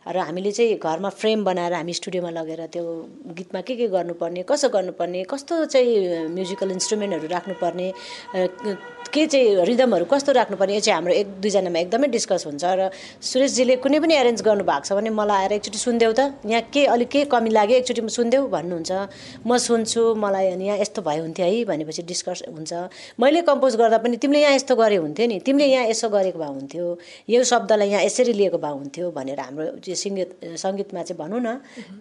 र 0.02 0.18
हामीले 0.18 0.50
चाहिँ 0.50 0.82
घरमा 0.82 1.08
फ्रेम 1.14 1.44
बनाएर 1.46 1.72
हामी 1.78 1.92
स्टुडियोमा 1.94 2.30
लगेर 2.34 2.66
त्यो 2.74 2.82
गीतमा 3.38 3.60
के 3.62 3.74
के 3.78 3.86
गर्नुपर्ने 3.86 4.42
कसो 4.50 4.68
गर्नुपर्ने 4.74 5.22
कस्तो 5.30 5.54
चाहिँ 5.70 6.26
म्युजिकल 6.34 6.70
इन्स्ट्रुमेन्टहरू 6.74 7.28
राख्नुपर्ने 7.30 7.88
के 9.14 9.26
चाहिँ 9.30 9.62
रिदमहरू 9.62 10.04
कस्तो 10.10 10.32
राख्नुपर्ने 10.32 10.74
यो 10.74 10.80
चाहिँ 10.82 10.96
हाम्रो 10.98 11.14
एक 11.14 11.28
दुईजनामा 11.38 11.78
एकदमै 11.78 12.08
डिस्कस 12.18 12.46
हुन्छ 12.50 12.64
र 12.66 12.90
सुरेशजीले 13.22 13.76
कुनै 13.78 13.98
पनि 14.02 14.14
एरेन्ज 14.18 14.42
गर्नु 14.42 14.64
भएको 14.66 14.90
छ 14.90 14.98
भने 14.98 15.10
मलाई 15.14 15.38
आएर 15.46 15.52
एकचोटि 15.62 15.78
सुनिदेऊ 15.78 16.12
त। 16.18 16.34
यहाँ 16.50 16.66
के 16.74 16.82
अलिक 16.90 17.08
के 17.14 17.24
कमी 17.30 17.50
लाग्यो 17.54 17.76
एकचोटि 17.78 18.02
सुनिदेऊ 18.02 18.42
भन्नुहुन्छ। 18.50 18.90
म 19.46 19.50
सुन्छु 19.54 20.02
मलाई 20.18 20.46
अनि 20.58 20.66
यहाँ 20.66 20.78
यस्तो 20.82 21.02
भयो 21.06 21.22
हुन्थ्यो 21.22 21.46
है 21.46 21.62
भनेपछि 21.70 22.02
डिस्कस 22.10 22.42
हुन्छ। 22.50 22.72
मैले 23.22 23.42
कम्पोज 23.52 23.76
गर्दा 23.76 23.98
पनि 24.00 24.16
तिमीले 24.16 24.40
यहाँ 24.42 24.54
यस्तो 24.56 24.74
गरे 24.76 24.96
हुन्थ्यो 24.96 25.26
नि। 25.28 25.38
तिमीले 25.46 25.66
यहाँ 25.68 25.86
यसो 25.92 26.08
गरेको 26.08 26.38
भए 26.38 26.50
हुन्थ्यो। 26.56 26.86
यो 27.28 27.42
शब्दलाई 27.44 27.88
यहाँ 27.92 28.02
यसरी 28.08 28.32
लिएको 28.32 28.58
भए 28.58 28.72
हुन्थ्यो 28.72 29.10
भनेर 29.12 29.40
हाम्रो 29.40 29.66
त्यो 29.84 29.94
सङ्गीत 29.94 30.30
सङ्गीतमा 30.64 31.02
चाहिँ 31.02 31.18
भनौँ 31.20 31.40
न 31.40 31.48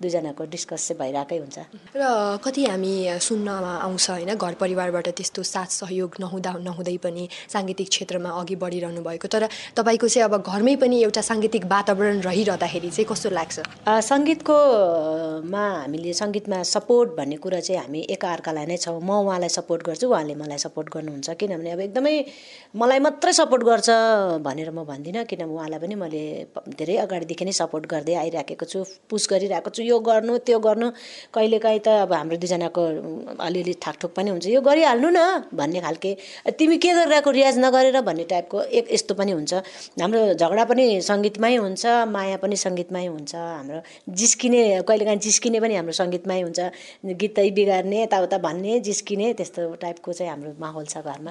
दुईजनाको 0.02 0.44
डिस्कस 0.48 0.88
चाहिँ 0.88 1.00
भइरहेकै 1.02 1.38
हुन्छ। 1.44 1.58
र 1.96 2.04
कति 2.44 2.62
हामी 2.72 2.94
सुन्नमा 3.20 3.74
आउँछ 3.86 4.10
होइन 4.10 4.32
घर 4.36 4.54
परिवारबाट 4.62 5.08
त्यस्तो 5.18 5.44
साथ 5.44 5.70
सहयोग 5.82 6.12
नहुँदा 6.24 6.52
नहुँदै 6.68 6.98
पनि 7.04 7.24
साङ्गीतिक 7.54 7.88
क्षेत्रमा 7.90 8.30
अघि 8.42 8.56
बढिरहनु 8.56 9.02
भएको। 9.02 9.28
तर 9.28 9.48
तपाईँको 9.76 10.08
चाहिँ 10.08 10.26
अब 10.30 10.36
घरमै 10.42 10.76
पनि 10.82 11.02
एउटा 11.04 11.22
साङ्गीतिक 11.22 11.66
वातावरण 11.66 12.22
रहिरहँदाखेरि 12.28 12.90
चाहिँ 12.90 13.08
कस्तो 13.12 13.30
लाग्छ? 13.30 13.60
अ, 13.88 14.00
सङ्गीतको 14.02 14.56
अ, 14.56 15.42
मा 15.54 15.64
हामीले 15.82 16.14
सङ्गीतमा 16.14 16.58
सपोर्ट 16.64 17.10
भन्ने 17.18 17.38
कुरा 17.44 17.60
चाहिँ 17.60 17.82
हामी 17.82 18.00
एकअर्कालाई 18.16 18.66
नै 18.66 18.78
छौँ। 18.78 19.00
म 19.02 19.10
उहाँलाई 19.26 19.50
सपोर्ट 19.50 19.82
गर्छु 19.88 20.08
उहाँले 20.10 20.36
मलाई 20.36 20.58
सपोर्ट 20.66 20.88
गर्नुहुन्छ। 20.94 21.30
किनभने 21.42 21.72
अब 21.76 21.80
एकदमै 21.88 22.16
मलाई 22.82 23.00
मात्रै 23.06 23.34
सपोर्ट 23.42 23.64
गर्छ 23.70 23.90
भनेर 24.48 24.70
म 24.72 24.86
भन्दिनँ 24.92 25.26
किन 25.30 25.42
उहाँलाई 25.50 25.80
पनि 25.84 25.96
मैले 26.04 26.24
धेरै 26.80 26.96
अगाडिदेखि 27.06 27.46
नै 27.46 27.54
सपोर्ट 27.62 27.86
गर्दै 27.94 28.16
आइराखेको 28.24 28.66
छु 28.72 28.80
पुस 29.10 29.28
गरिरहेको 29.32 29.70
छु 29.76 29.82
यो 29.84 30.00
गर्नु 30.10 30.38
त्यो 30.48 30.60
गर्नु 30.68 30.88
कहिलेकाहीँ 31.36 31.82
त 31.86 31.88
अब 32.06 32.14
हाम्रो 32.14 32.38
दुईजनाको 32.44 32.82
अलिअलि 33.48 33.74
ठाकठुक 33.84 34.12
पनि 34.18 34.30
हुन्छ 34.34 34.46
यो 34.56 34.62
गरिहाल्नु 34.70 35.10
न 35.18 35.20
भन्ने 35.60 35.80
खालके 35.86 36.12
तिमी 36.60 36.78
के 36.84 36.92
गरिरहेको 37.00 37.32
रियाज 37.40 37.58
नगरेर 37.66 38.02
भन्ने 38.08 38.26
टाइपको 38.32 38.58
एक 38.80 38.86
यस्तो 38.96 39.14
पनि 39.20 39.32
हुन्छ। 39.38 39.54
हाम्रो 40.02 40.22
झगडा 40.40 40.64
पनि 40.72 40.86
सङ्गीतमै 41.10 41.56
हुन्छ 41.56 41.84
माया 42.16 42.38
पनि 42.44 42.56
सङ्गीतमै 42.66 43.06
हुन्छ 43.08 43.36
हाम्रो 43.36 43.80
जिस्किने 44.22 44.62
कहिलेकाहीँ 44.88 45.22
जिस्किने 45.28 45.60
पनि 45.64 45.76
हाम्रो 45.80 45.96
सङ्गीतमै 46.02 46.40
हुन्छ 46.42 46.60
गीतै 47.22 47.50
बिगार्ने 47.58 48.02
यताउता 48.04 48.38
भन्ने 48.48 48.80
जिस्किने 48.88 49.34
त्यस्तो 49.40 49.62
टाइपको 49.84 50.14
चाहिँ 50.14 50.32
हाम्रो 50.32 50.52
माहौल 50.64 50.86
छ 50.94 51.04
घरमा। 51.06 51.31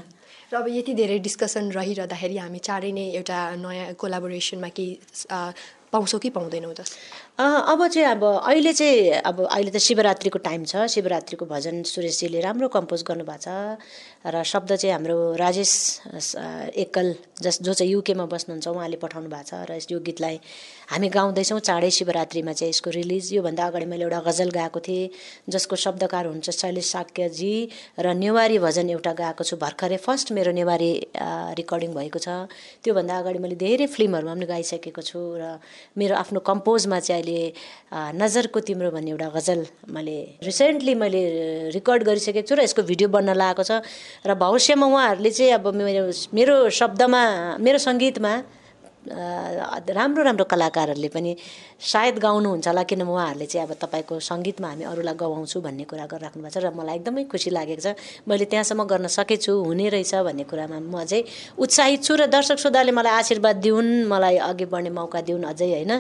र 0.51 0.57
अब 0.57 0.67
यति 0.69 0.95
धेरै 0.95 1.19
डिस्कसन 1.23 1.71
रहिरहँदाखेरि 1.73 2.37
हामी 2.37 2.59
चाँडै 2.59 2.91
नै 2.93 3.05
एउटा 3.17 3.39
नयाँ 3.57 3.93
कोलाबोरेसनमा 3.95 4.69
केही 4.75 4.93
पाउँछौँ 5.93 6.21
कि 6.21 6.31
पाउँदैनौँ 6.31 6.75
त 6.75 6.87
अब 7.41 7.87
चाहिँ 7.89 8.07
अब 8.07 8.23
अहिले 8.25 8.73
चाहिँ 8.73 9.25
अब 9.25 9.37
अहिले 9.49 9.71
त 9.71 9.79
शिवरात्रिको 9.81 10.39
टाइम 10.39 10.65
छ। 10.65 10.87
शिवरात्रिको 10.87 11.45
भजन 11.47 11.83
सुरेशजीले 11.89 12.41
राम्रो 12.41 12.69
कम्पोज 12.69 13.03
गर्नुभएको 13.03 13.41
छ। 13.41 14.29
र 14.29 14.43
शब्द 14.45 14.77
चाहिँ 14.77 14.93
हाम्रो 14.93 15.17
राजेश 15.41 15.73
एकल 16.77 17.15
जस 17.41 17.59
जो 17.65 17.73
चाहिँ 17.73 17.93
युकेमा 17.93 18.25
बस्नुहुन्छ 18.29 18.69
उहाँले 18.69 18.97
पठाउनु 19.01 19.29
भएको 19.33 19.49
छ। 19.49 19.65
र 19.65 19.81
यो 19.81 19.99
गीतलाई 19.99 20.37
हामी 20.93 21.09
गाउँदैछौँ। 21.09 21.61
चाँडै 21.65 21.91
शिवरात्रिमा 21.91 22.53
चाहिँ 22.53 22.71
यसको 22.71 22.91
रिलिज 22.91 23.33
योभन्दा 23.41 23.65
अगाडि 23.67 23.87
मैले 23.89 24.05
एउटा 24.05 24.21
गजल 24.21 24.51
गाएको 24.53 24.81
थिएँ 24.85 25.11
जसको 25.49 25.77
शब्दकार 25.77 26.27
हुन्छ 26.29 26.51
शैलेश 26.51 26.87
साक्यजी। 26.93 27.55
र 28.05 28.07
नेवारी 28.15 28.59
भजन 28.61 28.91
एउटा 28.91 29.13
गाएको 29.17 29.43
छु। 29.49 29.57
भर्खरै 29.57 29.97
फर्स्ट 29.97 30.37
मेरो 30.37 30.53
नेवारी 30.53 30.93
रेकर्डिङ 31.57 31.91
भएको 31.97 32.19
छ। 32.21 32.29
त्योभन्दा 32.85 33.15
अगाडि 33.17 33.39
मैले 33.41 33.57
धेरै 33.57 33.87
फिल्महरूमा 33.89 34.35
पनि 34.37 34.47
गाइसकेको 34.47 35.03
छु। 35.03 35.21
र 35.41 35.57
मेरो 35.99 36.15
आफ्नो 36.17 36.41
कम्पोजमा 36.41 36.99
चाहिँ 37.01 37.23
अहिले 37.23 38.19
नजरको 38.19 38.61
तिम्रो 38.61 38.91
भन्ने 38.91 39.11
एउटा 39.11 39.29
गजल 39.37 39.61
मैले 39.91 40.17
रिसेन्टली 40.43 40.95
मैले 40.95 41.23
रेकर्ड 41.77 42.03
गरिसकेको 42.05 42.47
छु 42.49 42.55
र 42.55 42.63
यसको 42.65 42.83
भिडियो 42.83 43.09
बन्न 43.09 43.35
लागेको 43.35 43.63
छ। 43.63 43.83
र 44.27 44.35
भविष्यमा 44.35 44.87
उहाँहरूले 44.87 45.31
चाहिँ 45.31 45.53
अब 45.59 45.67
मेरो 45.75 46.05
मेरो 46.35 46.55
शब्दमा 46.71 47.23
मेरो 47.59 47.79
सङ्गीतमा 47.79 48.33
राम्रो 49.11 50.23
राम्रो 50.23 50.45
कलाकारहरूले 50.45 51.09
पनि 51.11 51.37
सायद 51.83 52.19
गाउनुहुन्छ 52.19 52.67
होला 52.69 52.83
किन 52.87 53.03
उहाँहरूले 53.03 53.47
चाहिँ 53.47 53.67
अब 53.67 53.75
तपाईँको 53.83 54.15
सङ्गीतमा 54.23 54.69
हामी 54.69 54.85
अरूलाई 54.87 55.15
गवाउँछु 55.19 55.61
भन्ने 55.61 55.85
कुरा 55.91 56.07
गरिराख्नु 56.07 56.43
भएको 56.43 56.55
छ 56.55 56.65
र 56.65 56.71
मलाई 56.71 56.97
एकदमै 57.03 57.25
खुसी 57.27 57.51
लागेको 57.51 57.83
छ। 57.83 57.99
मैले 58.29 58.45
त्यहाँसम्म 58.47 58.85
गर्न 58.87 59.07
सकेछु 59.11 59.53
हुने 59.67 59.89
रहेछ 59.91 60.15
भन्ने 60.15 60.45
कुरामा 60.47 60.79
म 60.79 61.05
चाहिँ 61.05 61.25
उत्साहित 61.59 62.01
छु 62.07 62.15
र 62.15 62.27
दर्शक 62.31 62.59
श्रोताले 62.63 62.93
मलाई 62.95 63.15
आशीर्वाद 63.19 63.57
दिउन् 63.67 63.91
मलाई 64.07 64.37
अघि 64.47 64.67
बढ्ने 64.71 64.91
मौका 64.95 65.21
दिउन् 65.27 65.45
अझै 65.51 65.69
होइन? 65.75 65.93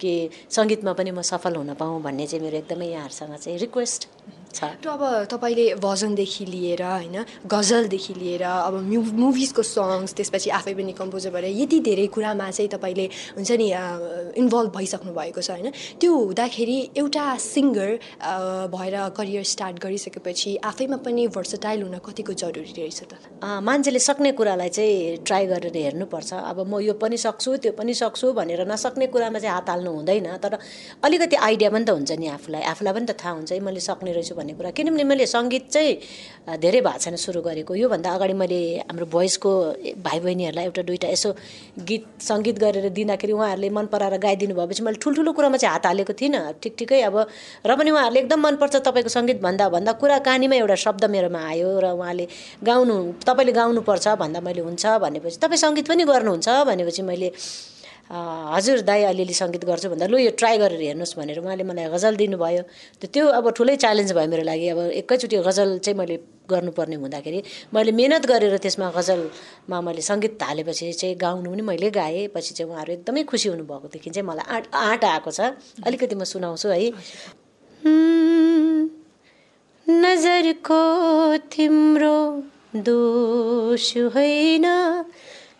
कि 0.00 0.12
सङ्गीतमा 0.48 0.92
पनि 0.96 1.10
म 1.10 1.20
सफल 1.22 1.56
हुन 1.60 1.74
पाऊँ 1.76 2.00
भन्ने 2.02 2.26
चाहिँ 2.26 2.44
मेरो 2.44 2.56
एकदमै 2.64 2.86
यहाँहरूसँग 2.86 3.36
चाहिँ 3.36 3.58
रिक्वेस्ट। 3.58 4.00
छ 4.56 4.72
अब 4.88 5.02
तपाईँले 5.30 5.66
भजनदेखि 5.86 6.44
लिएर 6.52 6.82
होइन 6.82 7.16
गजलदेखि 7.54 8.14
लिएर 8.20 8.42
अब 8.42 8.74
मु 8.90 9.00
मुभिजको 9.22 9.62
सङ्ग्स 9.62 10.14
त्यसपछि 10.16 10.50
आफै 10.58 10.74
पनि 10.74 10.92
कम्पोजर 10.96 11.30
भएर 11.30 11.44
यति 11.62 11.78
धेरै 11.88 12.06
कुरामा 12.16 12.50
चाहिँ 12.50 12.70
तपाईँले 12.74 13.06
हुन्छ 13.36 13.50
नि 13.60 13.68
इन्भल्भ 14.40 14.70
भइसक्नु 14.76 15.12
भएको 15.12 15.40
छ 15.40 15.50
होइन। 15.50 15.70
त्यो 16.00 16.12
हुँदाखेरि 16.16 16.78
एउटा 16.96 17.24
सिङ्गर 17.44 17.90
भएर 18.72 18.96
करियर 19.16 19.44
स्टार्ट 19.52 19.76
गरिसकेपछि 19.84 20.50
आफैमा 20.70 20.96
पनि 21.06 21.26
भर्सटाइल 21.36 21.82
हुन 21.82 21.98
कतिको 22.06 22.32
जरुरी 22.42 22.72
रहेछ 22.78 23.00
त? 23.02 23.12
मान्छेले 23.44 23.98
सक्ने 23.98 24.32
कुरालाई 24.38 24.68
चाहिँ 24.68 25.16
ट्राई 25.26 25.46
गरेर 25.46 25.76
हेर्नुपर्छ। 25.76 26.32
अब 26.32 26.58
म 26.66 26.80
यो 26.80 26.94
पनि 27.02 27.16
सक्छु 27.16 27.56
त्यो 27.62 27.72
पनि 27.78 27.94
सक्छु 27.94 28.32
भनेर 28.32 28.64
नसक्ने 28.72 29.06
कुरामा 29.12 29.38
चाहिँ 29.38 29.54
हात 29.54 29.68
हाल्नु 29.70 29.90
हुँदैन। 29.90 30.28
तर 30.44 30.58
अलिकति 31.04 31.36
आइडिया 31.36 31.70
पनि 31.70 31.84
त 31.84 31.90
हुन्छ 31.90 32.12
नि 32.20 32.26
आफूलाई। 32.36 32.62
आफूलाई 32.72 32.92
पनि 32.94 33.06
त 33.06 33.12
थाहा 33.20 33.32
हुन्छ 33.36 33.52
है 33.52 33.60
मैले 33.60 33.80
सक्ने 33.80 34.12
रहेछु 34.12 34.34
भन्ने 34.46 34.54
कुरा। 34.54 34.70
किनभने 34.70 35.04
मैले 35.04 35.26
सङ्गीत 35.26 35.70
चाहिँ 35.70 36.58
धेरै 36.62 36.80
भएको 36.80 36.98
छैन 37.02 37.16
सुरु 37.18 37.40
गरेको। 37.42 37.74
योभन्दा 37.74 38.10
अगाडि 38.14 38.34
मैले 38.38 38.60
हाम्रो 38.86 39.06
भोइसको 39.10 39.50
भाइ 39.98 40.18
बहिनीहरूलाई 40.22 40.64
एउटा 40.70 40.82
दुइटा 40.86 41.08
यसो 41.10 41.30
गीत 41.82 42.04
सङ्गीत 42.22 42.56
गरेर 42.62 42.88
दिँदाखेरि 42.94 43.32
उहाँहरूले 43.34 43.70
मन 43.70 43.86
पराएर 43.90 44.18
गाइदिनु 44.22 44.54
भएपछि 44.54 44.82
मैले 44.86 44.98
ठुल्ठुलो 45.02 45.32
कुरामा 45.34 45.56
चाहिँ 45.58 45.72
हात 45.74 45.86
हालेको 45.86 46.12
थिइनँ। 46.14 46.62
ठिक 46.62 46.74
ठिकै 46.78 47.00
अब 47.10 47.16
र 47.66 47.70
पनि 47.74 47.90
उहाँहरूले 47.90 48.20
एकदम 48.20 48.40
मनपर्छ 48.46 48.74
तपाईँको 48.86 49.10
सङ्गीत 49.10 49.38
भन्दा 49.42 49.68
भन्दा 49.74 49.92
कुरा 49.98 50.18
कहानीमा 50.22 50.54
एउटा 50.62 50.76
शब्द 50.86 51.04
मेरोमा 51.10 51.40
आयो 51.50 51.68
र 51.82 51.86
उहाँले 51.98 52.26
गाउनु 52.62 52.96
तपाईँले 53.26 53.52
गाउनुपर्छ 53.52 54.06
भन्दा 54.22 54.40
मैले 54.46 54.62
हुन्छ 54.62 54.84
भनेपछि 55.02 55.38
तपाईँ 55.42 55.62
सङ्गीत 55.64 55.86
पनि 55.90 56.04
गर्नुहुन्छ 56.06 56.48
भनेपछि 56.70 57.02
मैले 57.02 57.28
हजुर 58.06 58.80
दाई 58.86 59.02
अलिअलि 59.02 59.34
सङ्गीत 59.34 59.64
गर्छु 59.66 59.88
भन्दा। 59.90 60.06
लु 60.06 60.18
यो 60.18 60.30
ट्राई 60.38 60.58
गरेर 60.58 60.80
हेर्नुहोस् 60.80 61.16
भनेर 61.18 61.38
उहाँले 61.42 61.64
मलाई 61.66 61.90
गजल 61.90 62.14
दिनुभयो। 62.16 62.62
त्यो 63.02 63.24
अब 63.38 63.50
ठुलै 63.50 63.76
च्यालेन्ज 63.82 64.12
भयो 64.14 64.28
मेरो 64.30 64.44
लागि। 64.46 64.66
अब 64.74 64.78
एकैचोटि 65.02 65.36
गजल 65.42 65.78
चाहिँ 65.82 65.98
मैले 65.98 66.16
गर्नुपर्ने 66.46 66.96
हुँदाखेरि 67.02 67.40
मैले 67.74 67.92
मिहिनेत 67.98 68.24
गरेर 68.30 68.56
त्यसमा 68.62 68.90
गजलमा 68.94 69.76
मैले 69.82 70.02
सङ्गीत 70.06 70.38
हालेपछि 70.38 70.92
चाहिँ 70.92 71.16
गाउनु 71.18 71.50
पनि 71.50 71.62
मैले 71.66 71.90
गाएँ। 71.90 72.30
पछि 72.30 72.54
चाहिँ 72.54 72.70
उहाँहरू 72.70 72.92
एकदमै 73.02 73.22
खुसी 73.26 73.48
हुनुभएकोदेखि 73.50 74.10
चाहिँ 74.10 74.26
मलाई 74.30 74.46
आँट 74.54 74.64
आँट 74.70 75.02
आएको 75.04 75.30
छ। 75.30 75.40
अलिकति 75.82 76.14
म 76.14 76.22
सुनाउँछु 76.22 76.68
है। 76.70 76.94
नजरको 79.86 80.82
तिम्रो 81.50 82.16
दोष 82.86 83.86
होइन। 84.14 84.66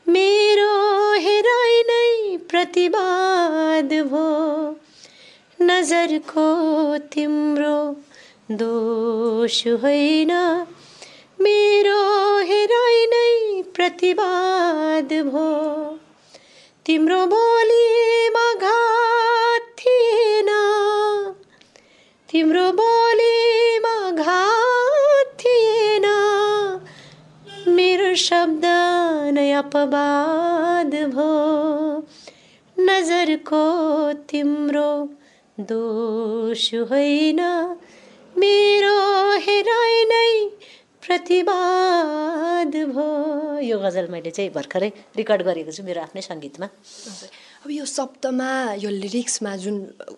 मेरो 0.09 1.13
हेराइ 1.13 1.79
नै 1.83 2.37
प्रतिवाद 2.51 3.95
भो 4.11 4.27
नजरको 5.63 6.47
तिम्रो 6.99 7.77
दोष 8.53 9.67
होइन। 9.67 10.33
मेरो 11.41 11.99
हेराइ 12.43 13.05
नै 13.07 13.63
प्रतिवाद 13.75 15.13
भो 15.31 15.49
तिम्रो 16.87 17.27
बोलीमा 17.27 18.47
घात 18.55 19.65
थिएन 19.79 20.51
तिम्रो 22.29 22.73
बोलीमा 22.73 23.97
घात 24.11 24.56
शब्द 28.17 28.65
नै 29.35 29.51
अपवाद 29.53 30.93
भो। 31.15 31.29
नजरको 32.77 33.65
तिम्रो 34.31 34.91
दोष 35.61 36.75
होइन। 36.75 37.41
मेरो 38.37 38.99
हेराइ 39.39 40.05
नै 40.05 40.33
प्रतिवाद 41.07 42.77
भो। 42.93 43.07
यो 43.61 43.79
गजल 43.79 44.09
मैले 44.11 44.31
चाहिँ 44.31 44.51
भर्खरै 44.51 44.93
रेकर्ड 45.17 45.43
गरेको 45.43 45.73
छु 45.73 45.83
मेरो 45.83 46.01
आफ्नै 46.03 46.23
सङ्गीतमा। 46.23 46.67
अब 47.65 47.71
यो 47.71 47.85
शब्दमा 47.85 48.75
यो 48.85 48.91
लिरिक्समा 48.91 49.57
जुन 49.57 49.77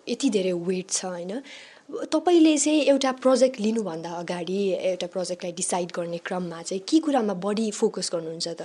यति 0.09 0.29
धेरै 0.29 0.51
वेट 0.51 0.89
छ 0.89 1.05
होइन 1.05 1.41
तपाईँले 1.89 2.57
चाहिँ 2.57 2.81
एउटा 2.85 3.11
प्रोजेक्ट 3.17 3.59
लिनुभन्दा 3.59 4.09
अगाडि 4.21 4.61
एउटा 4.93 5.07
प्रोजेक्टलाई 5.09 5.51
डिसाइड 5.57 5.91
गर्ने 5.95 6.17
क्रममा 6.21 6.61
चाहिँ 6.61 6.81
के 6.85 6.99
कुरामा 7.01 7.33
बढी 7.41 7.71
फोकस 7.73 8.09
गर्नुहुन्छ 8.13 8.47
त? 8.47 8.61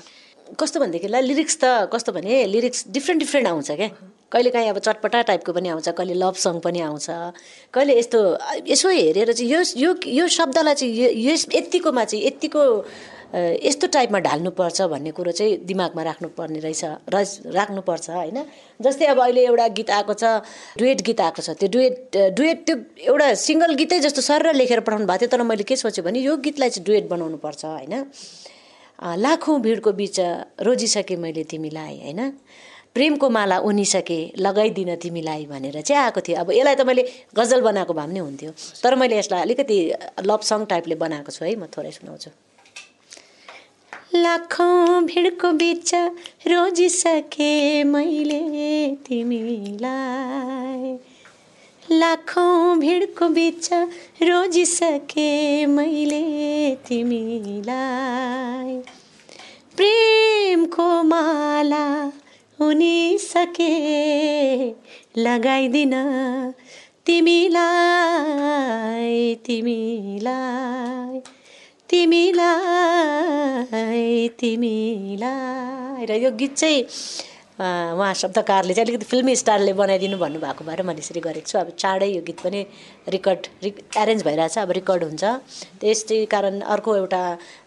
कस्तो 0.61 0.81
भनेदेखिलाई 0.81 1.23
लिरिक्स 1.23 1.57
त 1.57 1.89
कस्तो 1.89 2.13
भने 2.13 2.45
लिरिक्स 2.53 2.85
डिफ्रेन्ट 2.93 3.21
डिफ्रेन्ट 3.25 3.49
आउँछ 3.49 3.71
क्या। 3.81 3.89
कहिलेकाहीँ 4.29 4.69
अब 4.69 4.79
चटपटा 4.79 5.23
टाइपको 5.33 5.53
पनि 5.57 5.69
आउँछ 5.73 5.89
कहिले 5.89 6.15
लभ 6.21 6.37
सङ 6.37 6.61
पनि 6.61 6.81
आउँछ 6.85 7.07
कहिले 7.73 7.99
यस्तो 7.99 8.21
यसो 8.69 8.89
हेरेर 8.93 9.33
चाहिँ 9.33 9.51
यो 9.53 9.61
यो 9.77 9.95
यो 10.05 10.29
शब्दलाई 10.29 10.75
चाहिँ 10.75 10.93
यस 11.25 11.49
यत्तिकोमा 11.55 12.05
चाहिँ 12.05 12.27
यत्तिको 12.27 12.63
यस्तो 13.35 13.87
टाइपमा 13.90 14.18
ढाल्नुपर्छ 14.20 14.83
भन्ने 14.92 15.11
कुरो 15.11 15.33
चाहिँ 15.33 15.57
दिमागमा 15.66 16.03
राख्नुपर्ने 16.03 16.59
रहेछ 16.61 16.85
र 17.11 17.16
राख्नुपर्छ 17.51 18.11
होइन? 18.11 18.38
जस्तै 18.81 19.07
अब 19.07 19.18
अहिले 19.20 19.42
एउटा 19.44 19.66
गीत 19.75 19.90
आएको 19.90 20.14
छ 20.14 20.25
डुएट 20.79 21.01
गीत 21.03 21.20
आएको 21.20 21.42
छ 21.42 21.51
त्यो 21.59 21.68
डुएट 21.68 22.16
डुएट 22.38 22.59
त्यो 22.66 22.77
एउटा 23.11 23.27
सिङ्गल 23.42 23.75
गीतै 23.75 23.99
जस्तो 24.07 24.23
सर 24.23 24.55
लेखेर 24.55 24.81
पठाउनु 24.87 25.07
भएको 25.07 25.27
थियो 25.27 25.31
तर 25.35 25.42
मैले 25.42 25.66
के 25.66 25.77
सोचेँ 25.77 26.05
भने 26.05 26.20
यो 26.20 26.37
गीतलाई 26.47 26.70
चाहिँ 26.70 26.87
डुएट 26.87 27.09
बनाउनुपर्छ 27.11 27.64
होइन? 27.64 28.07
लाखौँ 29.18 29.61
भिडको 29.61 29.92
बिच 29.92 30.20
रोजिसकेँ 30.62 31.18
मैले 31.18 31.44
तिमीलाई 31.51 31.99
होइन? 32.07 32.31
प्रेमको 32.94 33.29
माला 33.31 33.59
उनिसके 33.66 34.38
लगाइदिन 34.38 34.94
तिमीलाई 35.03 35.47
भनेर 35.51 35.81
चाहिँ 35.83 36.03
आएको 36.03 36.20
थियो। 36.23 36.38
अब 36.38 36.51
यसलाई 36.55 36.75
त 36.79 36.87
मैले 36.87 37.03
गजल 37.35 37.61
बनाएको 37.66 37.92
भए 37.92 38.07
पनि 38.07 38.18
हुन्थ्यो। 38.23 38.51
तर 38.83 38.94
मैले 38.94 39.18
यसलाई 39.18 39.42
अलिकति 39.42 39.79
लभ 40.23 40.40
सङ 40.47 40.64
टाइपले 40.70 40.94
बनाएको 40.94 41.31
छु 41.35 41.44
है 41.44 41.55
म 41.59 41.66
थोरै 41.66 41.90
सुनाउँछु। 41.90 42.54
लाखौँ 44.16 45.03
भिडको 45.05 45.50
बिच 45.53 45.94
रोजिसके 46.46 47.85
मैले 47.85 48.40
तिमीलाई। 49.07 50.96
लाखौँ 51.98 52.79
भिडको 52.79 53.29
बिच 53.29 53.72
रोजिसके 54.22 55.66
मैले 55.66 56.74
तिमीलाई। 56.88 58.77
प्रेमको 59.77 61.03
माला 61.03 62.12
सके 63.18 63.74
लगाइदिन 65.22 65.92
तिमीलाई 67.07 67.64
तिमीलाई 69.35 71.20
तिमीलाई। 71.90 73.24
तिमीलाई 74.41 76.05
र 76.07 76.13
यो 76.23 76.31
गीत 76.31 76.55
चाहिँ 76.57 76.83
उहाँ 77.55 78.15
शब्दकारले 78.15 78.75
चाहिँ 78.75 78.87
अलिकति 78.87 79.07
फिल्मी 79.07 79.37
स्टारले 79.37 79.73
बनाइदिनु 79.73 80.19
भन्नुभएको 80.19 80.65
भएर 80.65 80.83
मैले 80.83 80.99
यसरी 80.99 81.21
गरेको 81.21 81.47
छु। 81.47 81.59
अब 81.59 81.71
चाँडै 81.79 82.07
यो 82.07 82.23
गीत 82.23 82.41
पनि 82.41 82.67
रेकर्ड 83.09 83.47
रिक 83.62 83.77
एरेन्ज 83.97 84.23
भइरहेछ 84.25 84.59
अब 84.59 84.71
रेकर्ड 84.71 85.03
हुन्छ। 85.05 85.25
त्यसै 85.81 86.25
कारण 86.25 86.61
अर्को 86.61 86.97
एउटा 86.97 87.23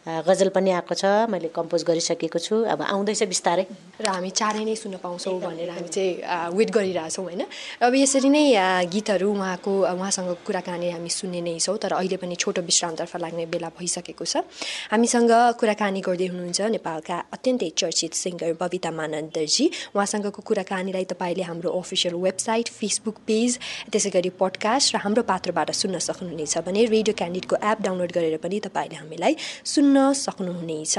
गजल 0.08 0.50
पनि 0.56 0.71
आएको 0.71 0.95
छ 0.95 1.06
मैले 1.30 1.47
कम्पोज 1.52 1.84
गरिसकेको 1.84 2.39
छु। 2.39 2.56
अब 2.63 2.82
आउँदैछ 2.82 3.23
बिस्तारै। 3.28 3.65
र 4.02 4.08
हामी 4.08 4.30
चाँडै 4.32 4.63
नै 4.63 4.76
सुन्न 4.76 4.97
पाउँछौँ 5.04 5.39
भनेर 5.41 5.69
हामी 5.69 5.89
चाहिँ 5.91 6.56
वेट 6.56 6.69
गरिरहेछौँ 6.71 7.23
होइन? 7.28 7.43
अब 7.84 7.93
यसरी 7.93 8.30
नै 8.30 8.43
गीतहरू 8.88 9.28
उहाँको 9.28 9.71
उहाँसँग 9.84 10.32
कुराकानी 10.47 10.89
हामी 10.95 11.10
सुन्ने 11.12 11.41
नै 11.43 11.60
छौँ 11.60 11.78
तर 11.78 11.91
अहिले 12.00 12.17
पनि 12.17 12.36
छोटो 12.39 12.62
विश्रामतर्फ 12.63 13.15
लाग्ने 13.19 13.45
बेला 13.52 13.69
भइसकेको 13.76 14.26
छ। 14.26 14.47
हामीसँग 14.95 15.32
कुराकानी 15.60 16.02
गर्दै 16.02 16.28
हुनुहुन्छ 16.32 16.60
नेपालका 16.71 17.17
अत्यन्तै 17.36 17.69
चर्चित 17.76 18.13
सिङ्गर 18.15 18.56
बबिता 18.56 18.91
मानन्दरजी 18.95 19.65
उहाँसँगको 19.91 20.41
कुराकानीलाई 20.41 21.06
तपाईँले 21.12 21.43
हाम्रो 21.43 21.69
अफिसियल 21.69 22.15
वेबसाइट 22.15 22.67
फेसबुक 22.71 23.17
पेज 23.28 23.60
त्यसै 23.91 24.10
गरी 24.15 24.32
पडकास्ट 24.39 24.95
र 24.95 25.04
हाम्रो 25.04 25.26
पात्रबाट 25.29 25.69
सुन्न 25.81 25.99
सक्नुहुनेछ 26.07 26.57
भने 26.67 26.81
रेडियो 26.95 27.13
क्यान्डिडको 27.19 27.55
एप 27.71 27.77
डाउनलोड 27.85 28.11
गरेर 28.17 28.37
पनि 28.43 28.57
तपाईँले 28.65 28.95
हामीलाई 29.01 29.33
सुन्न 29.73 29.95
सक्नुहुनेछ। 30.23 30.95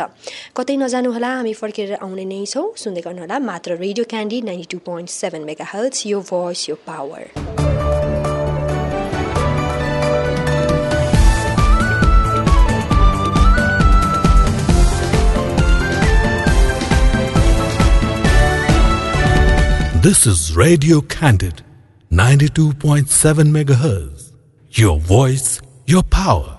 कतै 0.57 0.77
नजानुहोला 0.85 1.31
हामी 1.37 1.53
फर्केर 1.63 1.95
आउने 2.05 2.25
नै 2.33 2.45
छौँ। 2.53 2.67
सुन्दै 2.85 3.03
गर्नुहोला 3.07 3.37
मात्र 3.51 3.71
radio 3.85 4.05
candid 4.13 4.39
ninety 4.51 4.69
two 4.73 4.79
point 4.89 5.09
seven 5.21 5.43
mega 5.51 5.67
hertz 5.75 6.07
your 6.07 6.19
voice 6.33 6.69
your 6.69 6.77
power 6.89 7.25
This 20.01 20.21
is 20.31 20.43
Radio 20.57 20.99
Candid, 21.15 21.57
92.7 22.11 23.51
megahertz. 23.57 24.18
Your 24.71 25.01
voice, 25.01 25.61
your 25.87 26.03
power. 26.03 26.58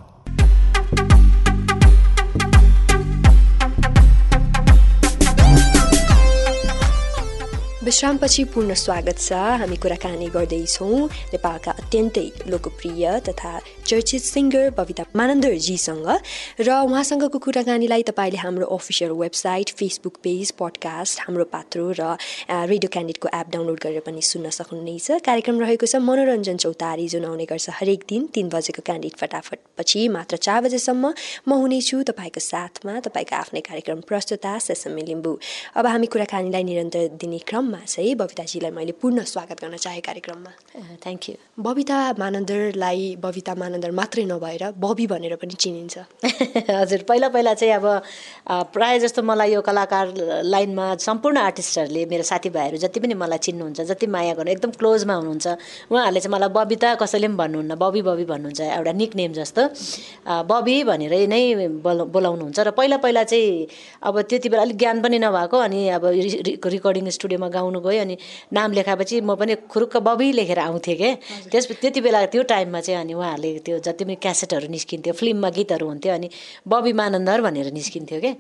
विश्रामपछि 7.90 8.44
पूर्ण 8.54 8.74
स्वागत 8.78 9.18
छ। 9.18 9.34
हामी 9.34 9.76
कुराकानी 9.82 10.26
गर्दैछौँ। 10.30 11.10
नेपालका 11.34 11.72
अत्यन्तै 11.74 12.26
लोकप्रिय 12.46 13.06
तथा 13.26 13.54
चर्चित 13.90 14.22
सिङ्गर 14.24 14.70
बबिता 14.78 15.04
मानन्दरजीसँग। 15.18 16.10
र 16.62 16.70
उहाँसँगको 16.86 17.38
कुराकानीलाई 17.42 18.04
तपाईँले 18.06 18.38
हाम्रो 18.38 18.66
official 18.70 19.12
website 19.18 19.70
Facebook 19.74 20.16
page 20.22 20.52
podcast 20.62 21.16
Hamro 21.26 21.46
Patro 21.50 21.86
र 21.98 22.14
रेडियो 22.70 22.90
क्यान्डिडको 22.94 23.28
एप 23.34 23.48
डाउनलोड 23.58 23.80
गरेर 23.82 24.06
पनि 24.06 24.22
सुन्न 24.22 24.54
सक्नुहुनेछ। 24.54 25.26
कार्यक्रम 25.26 25.58
रहेको 25.66 25.86
छ 25.90 25.98
मनोरञ्जन 25.98 26.58
चौतारी 26.62 27.08
जुन 27.10 27.26
आउने 27.26 27.50
गर्छ 27.50 27.74
हरेक 27.82 28.06
दिन 28.06 28.30
तिन 28.30 28.54
बजेको 28.54 28.86
क्यान्डिड 28.86 29.18
फटाफट। 29.18 29.58
पछि 29.82 30.06
मात्र 30.14 30.38
चार 30.38 30.62
बजेसम्म 30.62 31.14
म 31.50 31.50
हुनेछु 31.58 32.06
तपाईँको 32.06 32.42
साथमा। 32.54 32.94
तपाईँको 33.02 33.36
आफ्नै 33.42 33.62
कार्यक्रम 33.66 34.06
प्रस्तुता 34.06 34.54
सेसमी 34.62 35.02
लिम्बू। 35.10 35.34
अब 35.74 35.86
हामी 35.90 36.08
कुराकानीलाई 36.14 36.64
निरन्तर 36.70 37.18
दिने 37.18 37.42
क्रममा 37.50 37.78
चाहिँ 37.86 38.16
बबिताजीलाई 38.16 38.72
मैले 38.72 38.92
पूर्ण 39.02 39.24
स्वागत 39.24 39.62
गर्न 39.62 39.78
चाहेँ 39.78 40.02
कार्यक्रममा। 40.02 40.52
थ्याङ्क 41.04 41.30
यू 41.30 41.36
बबिता 41.64 41.98
मानन्दरलाई 42.20 43.16
बबिता 43.22 43.56
मानन्दर 43.56 43.92
मात्रै 43.92 44.24
नभएर 44.26 44.64
बबी 44.78 45.08
भनेर 45.08 45.36
पनि 45.36 45.54
चिनिन्छ। 45.54 45.98
हजुर 46.82 47.04
पहिला 47.10 47.30
पहिला 47.30 47.54
चाहिँ 47.54 47.74
अब 47.74 47.86
प्रायः 48.74 48.98
जस्तो 49.00 49.24
मलाई 49.24 49.54
यो 49.54 49.62
कलाकार 49.62 50.14
लाइनमा 50.44 50.86
सम्पूर्ण 51.00 51.38
आर्टिस्टहरूले 51.40 52.06
मेरो 52.06 52.24
साथीभाइहरू 52.24 52.78
जति 52.78 53.00
पनि 53.00 53.14
मलाई 53.14 53.38
चिन्नुहुन्छ 53.48 53.82
जति 53.92 54.08
माया 54.08 54.34
गर्नु 54.34 54.52
एकदम 54.52 54.72
क्लोजमा 54.80 55.14
हुनुहुन्छ 55.14 55.48
उहाँहरूले 55.92 56.20
चाहिँ 56.20 56.34
मलाई 56.36 56.50
बबिता 56.56 56.94
कसैले 56.96 57.28
पनि 57.28 57.38
भन्नुहुन्न 57.38 57.76
बबी 57.76 58.02
बबी 58.10 58.26
भन्नुहुन्छ 58.26 58.62
एउटा 58.62 58.92
निक 59.02 59.16
नेम 59.16 59.34
जस्तो 59.34 59.68
बबी 60.52 60.78
भनेर 60.84 61.14
नै 61.30 61.42
बोला 61.86 62.04
बोलाउनुहुन्छ 62.10 62.60
र 62.60 62.72
पहिला 62.80 62.98
पहिला 63.06 63.24
चाहिँ 63.24 63.68
अब 64.02 64.22
त्यति 64.30 64.50
बेला 64.50 64.64
अलिक 64.64 64.78
ज्ञान 64.78 65.02
पनि 65.02 65.20
नभएको 65.20 65.58
अनि 65.60 65.88
अब 65.98 66.06
रिकर्डिङ 66.70 67.10
स्टुडियोमा 67.10 67.48
गाउनु 67.50 67.69
गयो 67.78 68.02
अनि 68.02 68.18
नाम 68.54 68.72
लेखाएपछि 68.74 69.22
म 69.22 69.36
पनि 69.36 69.56
खुरुक्क 69.70 69.98
बबी 70.02 70.32
लेखेर 70.32 70.60
आउँथेँ 70.60 70.96
क्या 70.98 71.14
त्यस 71.52 71.68
त्यति 71.82 72.02
बेला 72.02 72.26
त्यो 72.34 72.44
टाइममा 72.50 72.80
चाहिँ 72.82 73.00
अनि 73.02 73.14
उहाँहरूले 73.14 73.60
त्यो 73.66 73.78
जति 73.86 74.04
पनि 74.06 74.16
क्यासेटहरू 74.16 74.68
निस्किन्थ्यो 74.68 75.14
फिल्ममा 75.14 75.50
गीतहरू 75.58 75.88
हुन्थ्यो 75.88 76.14
अनि 76.14 76.30
बबी 76.68 76.94
मानन्दर 76.94 77.42
भनेर 77.42 77.72
निस्किन्थ्यो 77.74 78.20
क्या 78.20 78.34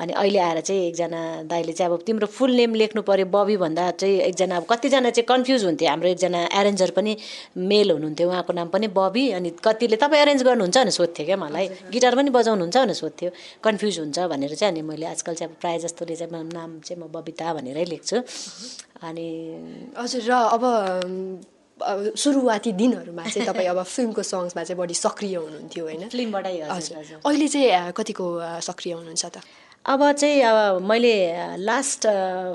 अनि 0.00 0.12
अहिले 0.12 0.38
आएर 0.38 0.60
चाहिँ 0.60 0.86
एकजना 0.88 1.20
दाइले 1.50 1.72
चाहिँ 1.72 1.92
अब 1.92 2.02
तिम्रो 2.06 2.26
फुल 2.26 2.52
नेम 2.56 2.74
लेख्नु 2.74 3.02
पऱ्यो 3.02 3.26
बबी 3.26 3.56
भन्दा 3.56 3.90
चाहिँ 3.98 4.20
एकजना 4.28 4.56
अब 4.56 4.64
कतिजना 4.70 5.10
चाहिँ 5.10 5.26
कन्फ्युज 5.28 5.64
हुन्थ्यो 5.64 5.88
हाम्रो 5.88 6.08
एकजना 6.08 6.40
एरेन्जर 6.60 6.90
पनि 6.96 7.16
मेल 7.56 7.90
हुनुहुन्थ्यो 7.90 8.28
उहाँको 8.28 8.52
नाम 8.52 8.68
पनि 8.68 8.86
बबी 8.94 9.24
अनि 9.38 9.50
कतिले 9.64 9.96
तपाईँ 9.96 10.22
एरेन्ज 10.22 10.42
गर्नुहुन्छ 10.42 10.78
भने 10.78 10.90
सोध्थ्यो 10.90 11.26
क्या 11.26 11.36
मलाई। 11.36 11.66
गिटार 11.92 12.14
पनि 12.16 12.30
बजाउनुहुन्छ 12.30 12.76
भनेर 12.76 12.94
सोध्थ्यो। 12.94 13.30
कन्फ्युज 13.64 13.98
हुन्छ 13.98 14.18
भनेर 14.32 14.54
चाहिँ 14.54 14.72
अनि 14.72 14.82
मैले 14.82 15.06
आजकल 15.06 15.34
चाहिँ 15.34 15.52
अब 15.52 15.60
प्रायः 15.60 15.78
जस्तोले 15.84 16.16
चाहिँ 16.16 16.44
नाम 16.52 16.78
चाहिँ 16.84 17.02
म 17.02 17.08
बबिता 17.12 17.54
भनेरै 17.54 17.84
लेख्छु। 17.84 18.16
अनि 19.02 19.28
हजुर 19.96 20.22
र 20.22 20.32
अब 20.50 20.64
सुरुवाती 22.16 22.72
दिनहरूमा 22.72 23.24
चाहिँ 23.24 23.46
तपाईँ 23.50 23.68
अब 23.68 23.82
फिल्मको 23.84 24.22
सङ्ग्समा 24.22 24.62
चाहिँ 24.64 24.78
बढी 24.78 24.94
सक्रिय 24.96 25.36
हुनुहुन्थ्यो 25.36 25.84
होइन? 25.84 26.08
फिल्मबाटै 26.08 26.54
हजुर 26.66 27.20
अहिले 27.24 27.48
चाहिँ 27.48 27.92
कतिको 27.92 28.26
सक्रिय 28.60 28.92
हुनुहुन्छ 28.94 29.24
त? 29.26 29.36
अब 29.86 30.00
चाहिँ 30.12 30.42
अब 30.42 30.82
मैले 30.82 31.14
लास्ट 31.58 32.02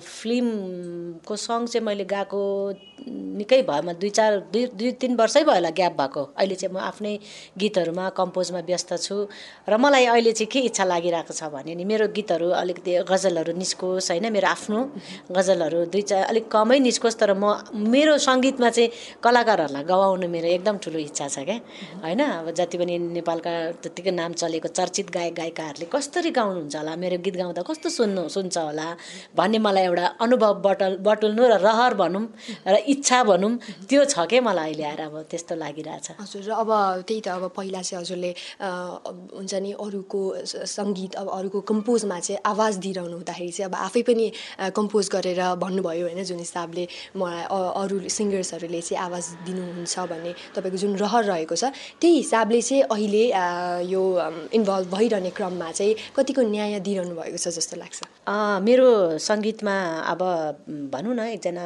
फिल्मको 0.03 1.35
सङ्ग 1.35 1.67
चाहिँ 1.67 1.85
मैले 1.85 2.05
गाएको 2.05 2.41
निकै 3.07 3.61
भयो 3.69 3.93
दुई 3.93 4.09
चार 4.09 4.31
दुई 4.53 4.65
दुई 4.79 4.91
तिन 5.01 5.15
वर्षै 5.15 5.43
भयो 5.43 5.55
होला 5.55 5.69
ग्याप 5.69 5.93
भएको। 5.99 6.21
अहिले 6.37 6.55
चाहिँ 6.55 6.73
म 6.73 6.79
आफ्नै 6.79 7.13
गीतहरूमा 7.57 8.09
कम्पोजमा 8.19 8.59
व्यस्त 8.69 8.93
छु। 8.97 9.15
र 9.67 9.77
मलाई 9.77 10.05
अहिले 10.05 10.31
चाहिँ 10.31 10.49
के 10.51 10.59
इच्छा 10.69 10.83
लागिरहेको 10.83 11.33
छ 11.33 11.49
भने 11.53 11.75
नि 11.75 11.83
मेरो 11.83 12.07
गीतहरू 12.15 12.49
अलिकति 12.61 12.91
गजलहरू 13.11 13.53
निस्कोस् 13.53 14.11
होइन? 14.11 14.25
मेरो 14.31 14.47
आफ्नो 14.47 14.79
गजलहरू 15.31 15.85
दुई 15.93 16.01
चार 16.01 16.23
अलिक 16.31 16.45
कमै 16.47 16.79
निस्कोस् 16.79 17.17
तर 17.19 17.33
म 17.33 17.57
मेरो 17.73 18.17
सङ्गीतमा 18.17 18.69
चाहिँ 18.69 18.89
कलाकारहरूलाई 19.23 19.83
गवाउनु 19.83 20.27
मेरो 20.29 20.47
एकदम 20.57 20.77
ठुलो 20.83 20.99
इच्छा 20.99 21.27
छ 21.27 21.43
क्या। 21.43 21.57
होइन? 22.05 22.21
अब 22.21 22.47
जति 22.53 22.77
पनि 22.77 22.93
नेपालका 23.17 23.53
जतिकै 23.83 24.11
नाम 24.11 24.31
चलेको 24.41 24.67
चर्चित 24.67 25.07
गायक 25.11 25.33
गायिकाहरूले 25.35 25.87
कसरी 25.91 26.31
गाउनुहुन्छ 26.31 26.75
होला 26.75 26.93
मेरो 26.95 27.17
गीत 27.25 27.35
गाउँदा 27.41 27.61
कस्तो 27.65 27.89
सुन्नु 27.89 28.21
सुन्छ 28.29 28.57
होला 28.57 28.87
भन्ने 29.35 29.59
मलाई 29.59 29.83
एउटा 29.89 30.05
अनुभव 30.21 30.53
बटल 30.65 30.91
बटुल्नु 31.01 31.43
र 31.43 31.53
रहर 31.65 31.93
भनौँ। 31.93 32.25
र 32.67 32.75
इच्छा 32.93 33.23
भनौँ 33.23 33.51
त्यो 33.89 34.01
छ 34.05 34.15
क्या 34.29 34.41
मलाई 34.41 34.71
अहिले 34.73 34.83
आएर 34.83 35.01
अब 35.09 35.15
त्यस्तो 35.31 35.55
लागिरहेछ। 35.55 36.07
हजुर 36.21 36.41
र 36.43 36.51
अब 36.63 36.69
त्यही 37.07 37.21
त 37.21 37.27
अब 37.37 37.43
पहिला 37.57 37.81
चाहिँ 37.81 37.99
हजुरले 38.01 38.31
हुन्छ 38.61 39.53
नि 39.65 39.71
अरूको 39.85 40.21
सङ्गीत 40.77 41.13
अब 41.21 41.27
अरूको 41.37 41.59
कम्पोजमा 41.71 42.19
चाहिँ 42.19 42.39
आवाज 42.45 42.73
दिइरहनु 42.85 43.15
हुँदाखेरि 43.17 43.51
चाहिँ 43.51 43.69
अब 43.69 43.75
आफै 43.87 44.01
पनि 44.07 44.25
कम्पोज 44.77 45.05
गरेर 45.15 45.41
भन्नुभयो 45.63 46.05
होइन 46.07 46.23
जुन 46.23 46.39
हिसाबले 46.45 46.83
मलाई 47.17 47.43
अरू 47.81 47.95
सिङ्गर्सहरूले 48.17 48.81
चाहिँ 48.81 48.99
आवाज 49.07 49.25
दिनुहुन्छ 49.47 49.95
भन्ने 50.11 50.31
तपाईँको 50.55 50.77
जुन 50.83 50.93
रहर 51.03 51.23
रहेको 51.31 51.55
छ 51.55 51.63
त्यही 52.01 52.15
हिसाबले 52.23 52.61
चाहिँ 52.61 52.83
अहिले 52.93 53.23
यो 53.93 54.03
इन्भल्भ 54.57 54.87
भइरहने 54.95 55.31
क्रममा 55.37 55.71
चाहिँ 55.71 55.93
कतिको 56.15 56.41
न्याय 56.53 56.79
दिइरहनु 56.79 57.15
भएको 57.15 57.37
छ 57.37 57.47
जस्तो 57.57 57.75
लाग्छ। 57.81 57.99
मेरो 58.67 58.87
सङ्गीतमा 59.19 59.75
अब 60.11 60.21
भनौँ 60.93 61.13
न 61.15 61.21
एकजना 61.35 61.65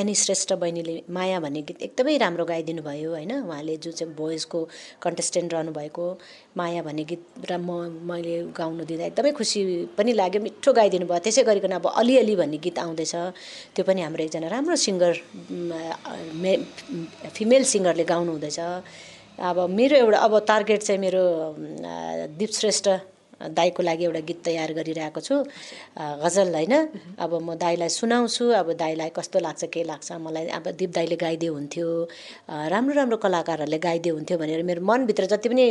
एनी 0.00 0.14
श्रेष्ठ 0.14 0.47
श्रेष्ठ 0.48 0.60
बहिनीले 0.60 1.12
माया 1.12 1.40
भन्ने 1.44 1.60
गीत 1.68 1.82
एकदमै 1.82 2.16
राम्रो 2.24 2.44
गाइदिनु 2.48 2.82
भयो 2.82 3.10
होइन? 3.12 3.32
उहाँले 3.44 3.76
जुन 3.84 3.92
चाहिँ 3.92 4.14
भोइसको 4.16 4.58
कन्टेस्टेन्ट 5.04 5.52
रहनुभएको 5.52 6.04
माया 6.56 6.82
भन्ने 6.88 7.04
गीत 7.04 7.22
र 7.50 7.60
म 7.60 8.00
मैले 8.08 8.56
गाउनु 8.56 8.84
दिँदा 8.88 9.04
एकदमै 9.12 9.32
खुसी 9.36 9.92
पनि 9.92 10.12
लाग्यो 10.16 10.40
मिठो 10.40 10.72
गाइदिनु 10.72 11.04
भयो। 11.04 11.20
त्यसै 11.20 11.42
गरिकन 11.44 11.72
अब 11.76 11.86
अलिअलि 12.00 12.34
भन्ने 12.40 12.58
गीत 12.64 12.78
आउँदैछ। 12.80 13.14
त्यो 13.76 13.82
पनि 13.84 14.00
हाम्रो 14.08 14.24
एकजना 14.24 14.48
राम्रो 14.48 14.76
सिङ्गर 14.76 15.12
मे 16.40 16.52
फिमेल 17.36 17.62
सिङ्गरले 17.68 18.04
गाउनु 18.08 18.30
हुँदैछ। 18.32 18.58
अब 19.36 19.56
मेरो 19.68 19.96
एउटा 20.00 20.18
अब 20.18 20.32
टार्गेट 20.48 20.80
चाहिँ 20.82 21.00
मेरो 21.04 21.24
दिप 22.40 22.50
श्रेष्ठ 22.60 22.86
दाईको 23.38 23.82
लागि 23.82 24.04
एउटा 24.04 24.20
गीत 24.28 24.40
तयार 24.44 24.72
गरिरहेको 24.74 25.20
छु। 25.20 25.34
गजल 25.94 26.54
होइन। 26.54 26.74
अब 27.22 27.32
म 27.38 27.54
दाईलाई 27.54 27.88
सुनाउँछु। 27.88 28.44
अब 28.60 28.72
दाईलाई 28.74 29.10
कस्तो 29.14 29.38
लाग्छ 29.38 29.64
के 29.70 29.82
लाग्छ 29.86 30.12
मलाई 30.18 30.46
अब 30.58 30.66
दिप 30.74 30.90
दाईले 30.98 31.16
गाइदियो 31.16 31.52
हुन्थ्यो। 31.54 31.88
राम्रो 32.50 32.94
राम्रो 32.98 33.16
कलाकारहरूले 33.22 33.78
गाइदियो 33.78 34.14
हुन्थ्यो 34.14 34.38
भनेर 34.38 34.62
मेरो 34.66 34.82
मनभित्र 34.82 35.24
जति 35.32 35.48
पनि 35.48 35.64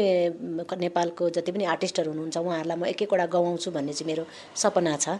नेपालको 0.80 1.30
जति 1.36 1.52
पनि 1.52 1.64
आर्टिस्टहरू 1.76 2.10
हुनुहुन्छ 2.12 2.38
उहाँहरूलाई 2.38 2.78
म 2.78 2.86
एक 2.88 3.02
एकवटा 3.04 3.26
गवाउँछु 3.36 3.72
भन्ने 3.72 3.94
चाहिँ 3.94 4.08
मेरो 4.08 4.24
सपना 4.56 4.96
छ। 4.98 5.20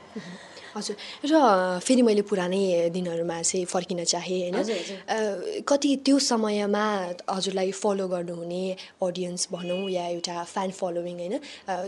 हजुर। 0.76 0.96
र 1.32 1.34
फेरि 1.80 2.02
मैले 2.02 2.22
पुरानै 2.28 2.90
दिनहरूमा 2.96 3.38
चाहिँ 3.42 3.66
फर्किन 3.66 4.04
चाहेँ 4.04 4.52
होइन? 4.52 5.64
कति 5.68 5.90
त्यो 6.06 6.20
समयमा 6.20 6.86
हजुरलाई 7.30 7.72
फलो 7.72 8.08
गर्नुहुने 8.08 8.64
अडियन्स 9.02 9.48
भनौँ 9.52 9.90
या 9.90 10.06
एउटा 10.16 10.36
फ्यान 10.44 10.70
फलोइङ 10.80 11.18
होइन? 11.20 11.36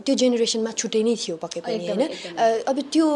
त्यो 0.05 0.13
जेनेरेसनमा 0.21 0.71
छुट्टै 0.79 1.03
नै 1.03 1.15
थियो 1.15 1.35
पक्कै 1.43 1.61
पनि 1.65 1.87
होइन? 1.87 2.03
अब 2.69 2.77
त्यो 2.93 3.07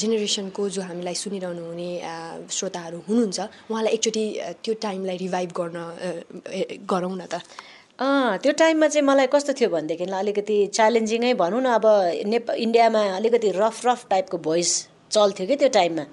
जेनेरेसनको 0.00 0.62
जो 0.74 0.80
हामीलाई 0.88 1.16
सुनिरहनु 1.22 1.62
हुने 1.70 1.90
श्रोताहरू 2.50 2.98
हुनुहुन्छ 3.08 3.38
उहाँलाई 3.70 3.92
एकचोटि 3.96 4.24
त्यो 4.64 4.72
टाइमलाई 4.84 5.16
रिभाइभ 5.24 5.50
गर्न 5.58 5.78
गरौँ 6.90 7.14
न 7.16 7.22
त। 7.32 7.34
त्यो 7.98 8.52
टाइममा 8.58 8.86
चाहिँ 8.88 9.06
मलाई 9.06 9.26
कस्तो 9.26 9.52
थियो 9.58 9.68
भनेदेखिलाई 9.70 10.20
अलिकति 10.20 10.56
च्यालेन्जिङै 10.74 11.32
भनौँ 11.34 11.60
न 11.62 11.66
अब 11.78 11.86
नेप 12.30 12.50
इन्डियामा 12.56 13.00
अलिकति 13.16 13.50
रफ 13.56 13.86
रफ 13.86 14.06
टाइपको 14.10 14.38
भोइस 14.38 14.70
चल्थ्यो 15.10 15.46
कि 15.46 15.56
त्यो 15.56 15.68
टाइममा। 15.74 16.04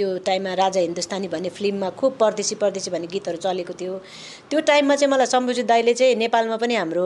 त्यो 0.00 0.24
टाइममा 0.24 0.52
राजा 0.56 0.80
हिन्दुस्तानी 0.80 1.28
भन्ने 1.28 1.48
फिल्ममा 1.52 1.88
खुब 2.00 2.12
परदेशी 2.16 2.54
परदेशी 2.56 2.90
भन्ने 2.90 3.06
गीतहरू 3.12 3.36
चलेको 3.36 3.72
थियो। 3.76 3.94
त्यो 4.48 4.60
टाइममा 4.64 4.94
चाहिँ 4.96 5.12
मलाई 5.12 5.26
सम्बुजित 5.28 5.66
दाईले 5.68 5.92
चाहिँ 5.92 6.14
नेपालमा 6.16 6.56
पनि 6.56 6.74
हाम्रो 6.80 7.04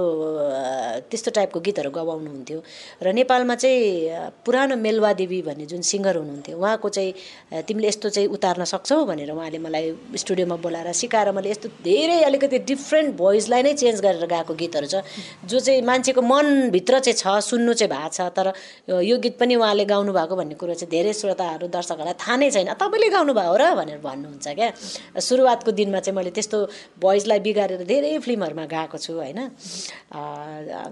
त्यस्तो 1.11 1.31
टाइपको 1.35 1.59
गीतहरू 1.67 1.91
गवाउनुहुन्थ्यो। 1.91 2.59
र 3.03 3.07
नेपालमा 3.19 3.55
चाहिँ 3.59 4.47
पुरानो 4.47 4.77
मेलवा 4.79 5.13
देवी 5.19 5.43
भन्ने 5.43 5.67
जुन 5.67 5.83
सिङ्गर 5.83 6.17
हुनुहुन्थ्यो 6.23 6.55
उहाँको 6.55 6.89
चाहिँ 6.95 7.67
तिमीले 7.67 7.89
यस्तो 7.89 8.09
चाहिँ 8.15 8.29
उतार्न 8.31 8.63
सक्छौ 8.63 9.05
भनेर 9.11 9.31
उहाँले 9.35 9.59
मलाई 9.59 10.15
स्टुडियोमा 10.15 10.57
बोलाएर 10.63 10.93
सिकाएर 10.95 11.35
मैले 11.35 11.51
यस्तो 11.51 11.69
धेरै 11.83 12.23
अलिकति 12.31 12.59
डिफ्रेन्ट 12.71 13.11
भोइसलाई 13.19 13.63
नै 13.67 13.75
चेन्ज 13.75 13.99
गरेर 14.07 14.27
गाएको 14.31 14.55
गीतहरू 14.55 14.87
छ 14.87 15.03
जो 15.51 15.59
चाहिँ 15.59 15.83
मान्छेको 15.83 16.23
मनभित्र 16.23 17.03
चाहिँ 17.11 17.19
छ 17.19 17.43
सुन्नु 17.43 17.75
चाहिँ 17.75 17.91
भएको 17.91 18.15
छ। 18.15 18.31
तर 18.39 18.55
यो 19.03 19.19
गीत 19.19 19.35
पनि 19.43 19.55
उहाँले 19.59 19.85
गाउनु 19.85 20.13
भएको 20.15 20.35
भन्ने 20.39 20.55
कुरो 20.63 20.75
चाहिँ 20.79 20.91
धेरै 20.95 21.13
श्रोताहरू 21.13 21.67
दर्शकहरूलाई 21.75 22.19
थाहा 22.23 22.37
नै 22.39 22.51
छैन। 22.55 22.73
तपाईँले 22.85 23.09
गाउनुभयो 23.09 23.49
हो 23.49 23.57
र 23.57 23.65
भनेर 23.81 23.99
भन्नुहुन्छ 24.05 24.47
क्या। 24.53 24.69
सुरुवातको 25.17 25.71
दिनमा 25.73 26.01
चाहिँ 26.05 26.17
मैले 26.17 26.31
त्यस्तो 26.37 26.59
भोइसलाई 27.01 27.41
बिगारेर 27.41 27.83
धेरै 27.89 28.19
फिल्महरूमा 28.21 28.65
गाएको 28.69 28.99
छु 29.01 29.13
होइन। 29.17 29.41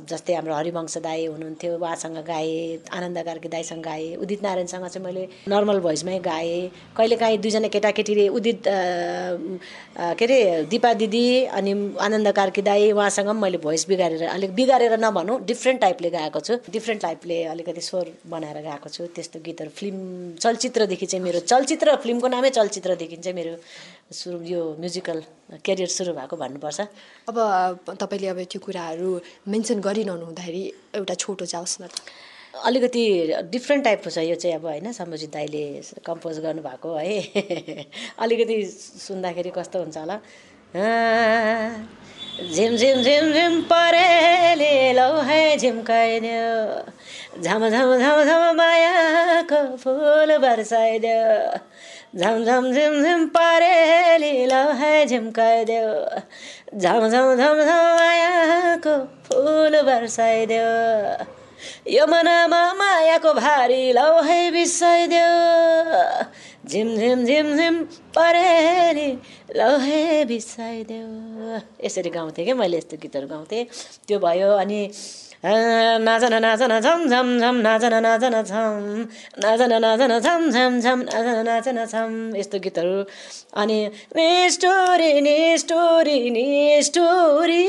जस्तै 0.08 0.32
हाम्रो 0.34 0.54
हरिवंश 0.56 0.96
दाई 1.04 1.26
हुनुहुन्थ्यो 1.28 1.76
उहाँसँग 1.76 2.18
गाएँ 2.24 2.88
आनन्द 2.88 3.18
कार्की 3.28 3.48
दाईसँग 3.48 3.82
गाएँ 3.84 4.16
उदित 4.16 4.40
नारायणसँग 4.42 4.86
चाहिँ 4.88 5.04
मैले 5.04 5.22
नर्मल 5.52 5.78
भोइसमै 5.84 6.18
गाएँ। 6.24 6.72
कहिलेकाहीँ 6.96 7.38
दुईजना 7.38 7.68
केटाकेटीले 7.68 8.28
उदित 8.30 8.62
के 8.64 10.24
अरे 10.24 10.38
दिपा 10.72 10.92
दिदी 10.94 11.24
अनि 11.52 11.72
आनन्द 12.00 12.28
कार्की 12.32 12.62
दाई 12.62 12.90
उहाँसँग 12.92 13.28
पनि 13.28 13.40
मैले 13.40 13.58
भोइस 13.58 13.86
बिगारेर 13.88 14.22
अलिक 14.28 14.54
बिगारेर 14.54 14.96
नभनौँ 14.98 15.40
डिफ्रेन्ट 15.44 15.80
टाइपले 15.80 16.10
गाएको 16.10 16.40
छु। 16.40 16.54
डिफ्रेन्ट 16.72 17.02
टाइपले 17.02 17.36
अलिकति 17.52 17.80
स्वर 17.80 18.06
बनाएर 18.30 18.58
गाएको 18.62 18.88
छु। 18.88 19.06
त्यस्तो 19.14 19.38
गीतहरू 19.44 19.70
फिल्म 19.70 19.98
चलचित्रदेखि 20.40 21.06
चाहिँ 21.06 21.24
मेरो 21.24 21.40
चलचित्र 21.42 21.71
चलचित्र 21.72 21.96
फिल्मको 22.04 22.28
नामै 22.28 22.50
चलचित्रदेखि 22.52 23.16
चाहिँ 23.16 23.32
मेरो 23.32 23.56
सुरु 24.12 24.44
यो 24.44 24.60
म्युजिकल 24.76 25.18
करियर 25.64 25.88
सुरु 25.88 26.12
भएको 26.12 26.36
भन्नुपर्छ। 26.36 26.80
अब 27.28 27.96
तपाईँले 27.96 28.28
अब 28.28 28.38
त्यो 28.44 28.60
कुराहरू 28.60 29.08
मेन्सन 29.48 29.80
गरिरहनु 29.80 30.24
हुँदाखेरि 30.28 30.62
एउटा 31.00 31.14
छोटो 31.16 31.44
जाओस् 31.48 31.80
न 31.80 31.88
अलिकति 32.60 33.04
डिफ्रेन्ट 33.48 33.84
टाइपको 33.84 34.10
छ 34.12 34.18
यो 34.28 34.36
चाहिँ 34.36 34.56
अब 34.60 34.64
होइन 34.68 34.92
सम्बोजित 34.92 35.32
दाईले 35.32 35.64
कम्पोज 36.04 36.38
गर्नुभएको 36.44 36.88
है। 36.92 37.88
अलिकति 38.20 38.56
सुन्दाखेरि 39.08 39.50
कस्तो 39.56 39.78
हुन्छ 39.80 39.96
होला। 39.96 40.16
झिम 42.40 42.74
झिम 42.76 43.00
झिम 43.02 43.32
झिम 43.32 43.60
परेले 43.70 44.68
है 45.24 45.56
झिम्काइदियो 45.56 47.42
झम 47.42 47.66
झम 47.68 47.92
झम 47.96 48.22
झम 48.22 48.56
मायाको 48.56 49.60
फुल 49.82 50.36
बर्साइदियो 50.42 51.58
झम 52.18 52.42
झम 52.44 52.70
झिम 52.72 53.02
झिम 53.02 53.26
परेली 53.36 54.30
है 54.80 55.04
झिम्काइदियो 55.06 55.92
झम 56.78 57.06
झम 57.08 57.34
झम 57.34 57.60
झम 57.60 57.94
मायाको 57.98 58.96
फुल 59.28 59.80
बर्साइदियो 59.86 60.64
यो 61.94 62.06
मनामा 62.06 62.62
मायाको 62.78 63.32
भारी 63.34 63.92
लौ 63.92 64.22
है 64.22 64.40
झिम 66.62 66.88
झिम 66.96 67.24
झिम 67.24 67.56
झिम 67.56 67.82
परेली 68.16 69.10
लौ 69.56 69.76
है 69.78 70.24
बिसाइदियो 70.24 71.58
यसरी 71.84 72.10
गाउँथेँ 72.10 72.44
कि? 72.46 72.52
मैले 72.52 72.76
यस्तो 72.78 72.96
गीतहरू 73.02 73.26
गाउँथेँ। 73.26 73.64
त्यो 74.08 74.18
भयो 74.18 74.50
अनि 74.62 74.80
नाचन 76.06 76.34
नाचन 76.42 76.78
झम 76.80 77.06
झम 77.10 77.38
झम 77.40 77.56
नाचन 77.66 77.94
नाचन 78.02 78.34
छम 78.50 79.06
नाचन 79.42 79.72
नाचन 79.82 80.18
झम 80.18 80.50
झम 80.50 80.78
झम 80.80 81.00
नाचन 81.02 81.44
नाचन 81.44 81.84
छम 81.92 82.36
यस्तो 82.36 82.58
गीतहरू। 82.64 83.02
अनि 83.62 83.78
नि 84.16 84.50
स्टोरी 84.50 85.12
नि 85.20 85.58
स्टोरी 85.58 86.18
नि 86.30 86.46
स्टोरी। 86.82 87.66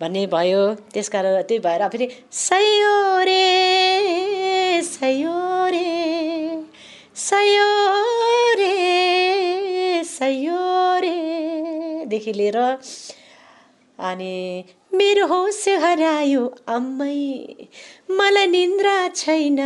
भन्ने 0.00 0.26
भयो। 0.32 0.62
त्यस 0.92 1.08
कारण 1.08 1.40
त्यही 1.48 1.60
भएर 1.66 1.82
फेरि 1.92 2.06
सयो 2.32 2.96
रे 3.28 4.82
सयो 4.84 5.38
रे 5.72 5.88
सयो 7.16 7.70
रे 8.60 8.74
सयो 10.04 10.64
रेदेखि 11.04 12.32
लिएर 12.32 12.58
अनि 13.98 14.34
मेरो 14.94 15.26
होस 15.26 15.64
हरायो 15.82 16.42
आम्मै 16.68 17.16
मलाई 18.18 18.46
निन्द्रा 18.46 18.96
छैन 19.16 19.58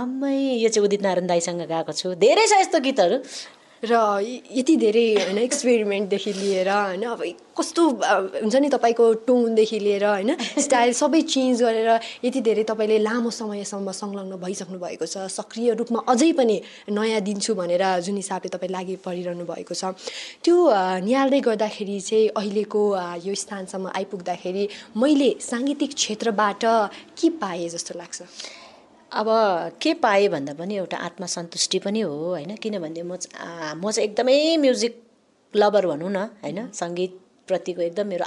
आम्मै 0.00 0.36
यो 0.36 0.68
चाहिँ 0.68 0.84
उदित 0.86 1.02
नारायण 1.02 1.26
दाईसँग 1.26 1.62
गाएको 1.68 1.92
छु। 1.92 2.14
धेरै 2.24 2.46
छ 2.46 2.60
यस्तो 2.60 2.78
गीतहरू। 2.86 3.16
र 3.84 3.94
यति 4.50 4.76
धेरै 4.76 5.06
होइन 5.14 5.38
एक्सपेरिमेन्टदेखि 5.38 6.32
लिएर 6.32 6.68
होइन 6.68 7.02
अब 7.04 7.22
कस्तो 7.58 7.82
हुन्छ 8.42 8.54
नि 8.54 8.68
तपाईँको 8.68 9.04
टोनदेखि 9.26 9.78
लिएर 9.78 10.04
होइन 10.04 10.36
स्टाइल 10.58 10.92
सबै 10.92 11.20
चेन्ज 11.22 11.62
गरेर 11.62 11.90
यति 12.24 12.40
धेरै 12.40 12.64
तपाईँले 12.64 12.98
लामो 12.98 13.30
समयसम्म 13.30 13.90
संलग्न 13.92 14.36
भइसक्नु 14.42 14.78
भएको 14.78 15.06
छ। 15.06 15.26
सक्रिय 15.30 15.74
रूपमा 15.74 16.02
अझै 16.08 16.32
पनि 16.32 16.60
नयाँ 16.90 17.20
दिन्छु 17.20 17.54
भनेर 17.54 17.84
जुन 18.02 18.16
हिसाबले 18.16 18.50
तपाईँ 18.50 18.72
लागि 18.72 18.96
परिरहनु 19.06 19.44
भएको 19.46 19.74
छ। 19.74 19.94
त्यो 20.42 20.54
निहाल्दै 21.06 21.40
गर्दाखेरि 21.40 21.98
चाहिँ 22.00 22.28
अहिलेको 22.34 22.82
यो 23.26 23.34
स्थानसम्म 23.34 23.94
आइपुग्दाखेरि 23.94 24.68
मैले 24.96 25.30
साङ्गीतिक 25.40 25.94
क्षेत्रबाट 25.94 26.62
के 27.18 27.28
पाएँ 27.42 27.68
जस्तो 27.68 27.98
लाग्छ? 27.98 28.22
अब 29.12 29.26
के 29.82 29.92
पाएँ 29.94 30.28
भन्दा 30.28 30.52
पनि 30.54 30.76
एउटा 30.76 30.96
आत्मसन्तुष्टि 30.96 31.78
पनि 31.78 32.00
हो 32.00 32.12
होइन? 32.12 32.54
किनभने 32.56 33.02
म 33.02 33.12
म 33.12 33.90
चाहिँ 33.90 34.08
एकदमै 34.08 34.56
म्युजिक 34.56 35.00
लभर 35.54 35.86
भनौँ 35.86 36.10
न 36.10 36.28
होइन? 36.44 36.68
सङ्गीतप्रतिको 36.74 37.82
एकदम 37.82 38.06
मेरो 38.06 38.26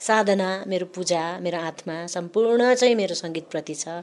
साधना 0.00 0.48
मेरो 0.66 0.86
पूजा 0.96 1.20
मेरो 1.44 1.58
आत्मा 1.60 1.96
सम्पूर्ण 2.06 2.74
चाहिँ 2.74 2.94
मेरो 2.94 3.14
सङ्गीतप्रति 3.14 3.74
छ। 3.74 4.00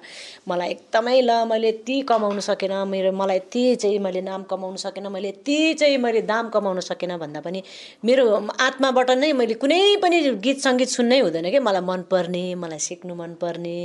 मलाई 0.47 0.69
एकदमै 0.69 1.17
ल 1.21 1.41
मैले 1.49 1.69
यति 1.69 2.01
कमाउनु 2.05 2.41
सकेन 2.49 2.73
मेरो 2.87 3.11
मलाई 3.11 3.37
यति 3.37 3.65
चाहिँ 3.75 3.99
मैले 3.99 4.21
नाम 4.21 4.43
कमाउनु 4.45 4.77
सकेन 4.77 5.07
मैले 5.11 5.29
यति 5.29 5.73
चाहिँ 5.73 5.97
मैले 5.97 6.21
दाम 6.21 6.49
कमाउनु 6.53 6.81
सकेन 6.81 7.17
भन्दा 7.17 7.41
पनि 7.41 7.63
मेरो 8.05 8.25
आत्माबाट 8.69 9.11
नै 9.17 9.33
मैले 9.33 9.53
कुनै 9.57 9.81
पनि 10.03 10.21
गीत 10.45 10.59
सङ्गीत 10.61 10.89
सुन्नै 10.97 11.19
हुँदैन 11.19 11.49
कि? 11.51 11.59
मलाई 11.59 11.81
मनपर्ने 11.81 12.45
मलाई 12.55 12.79
सिक्नु 12.89 13.15
मनपर्ने 13.15 13.77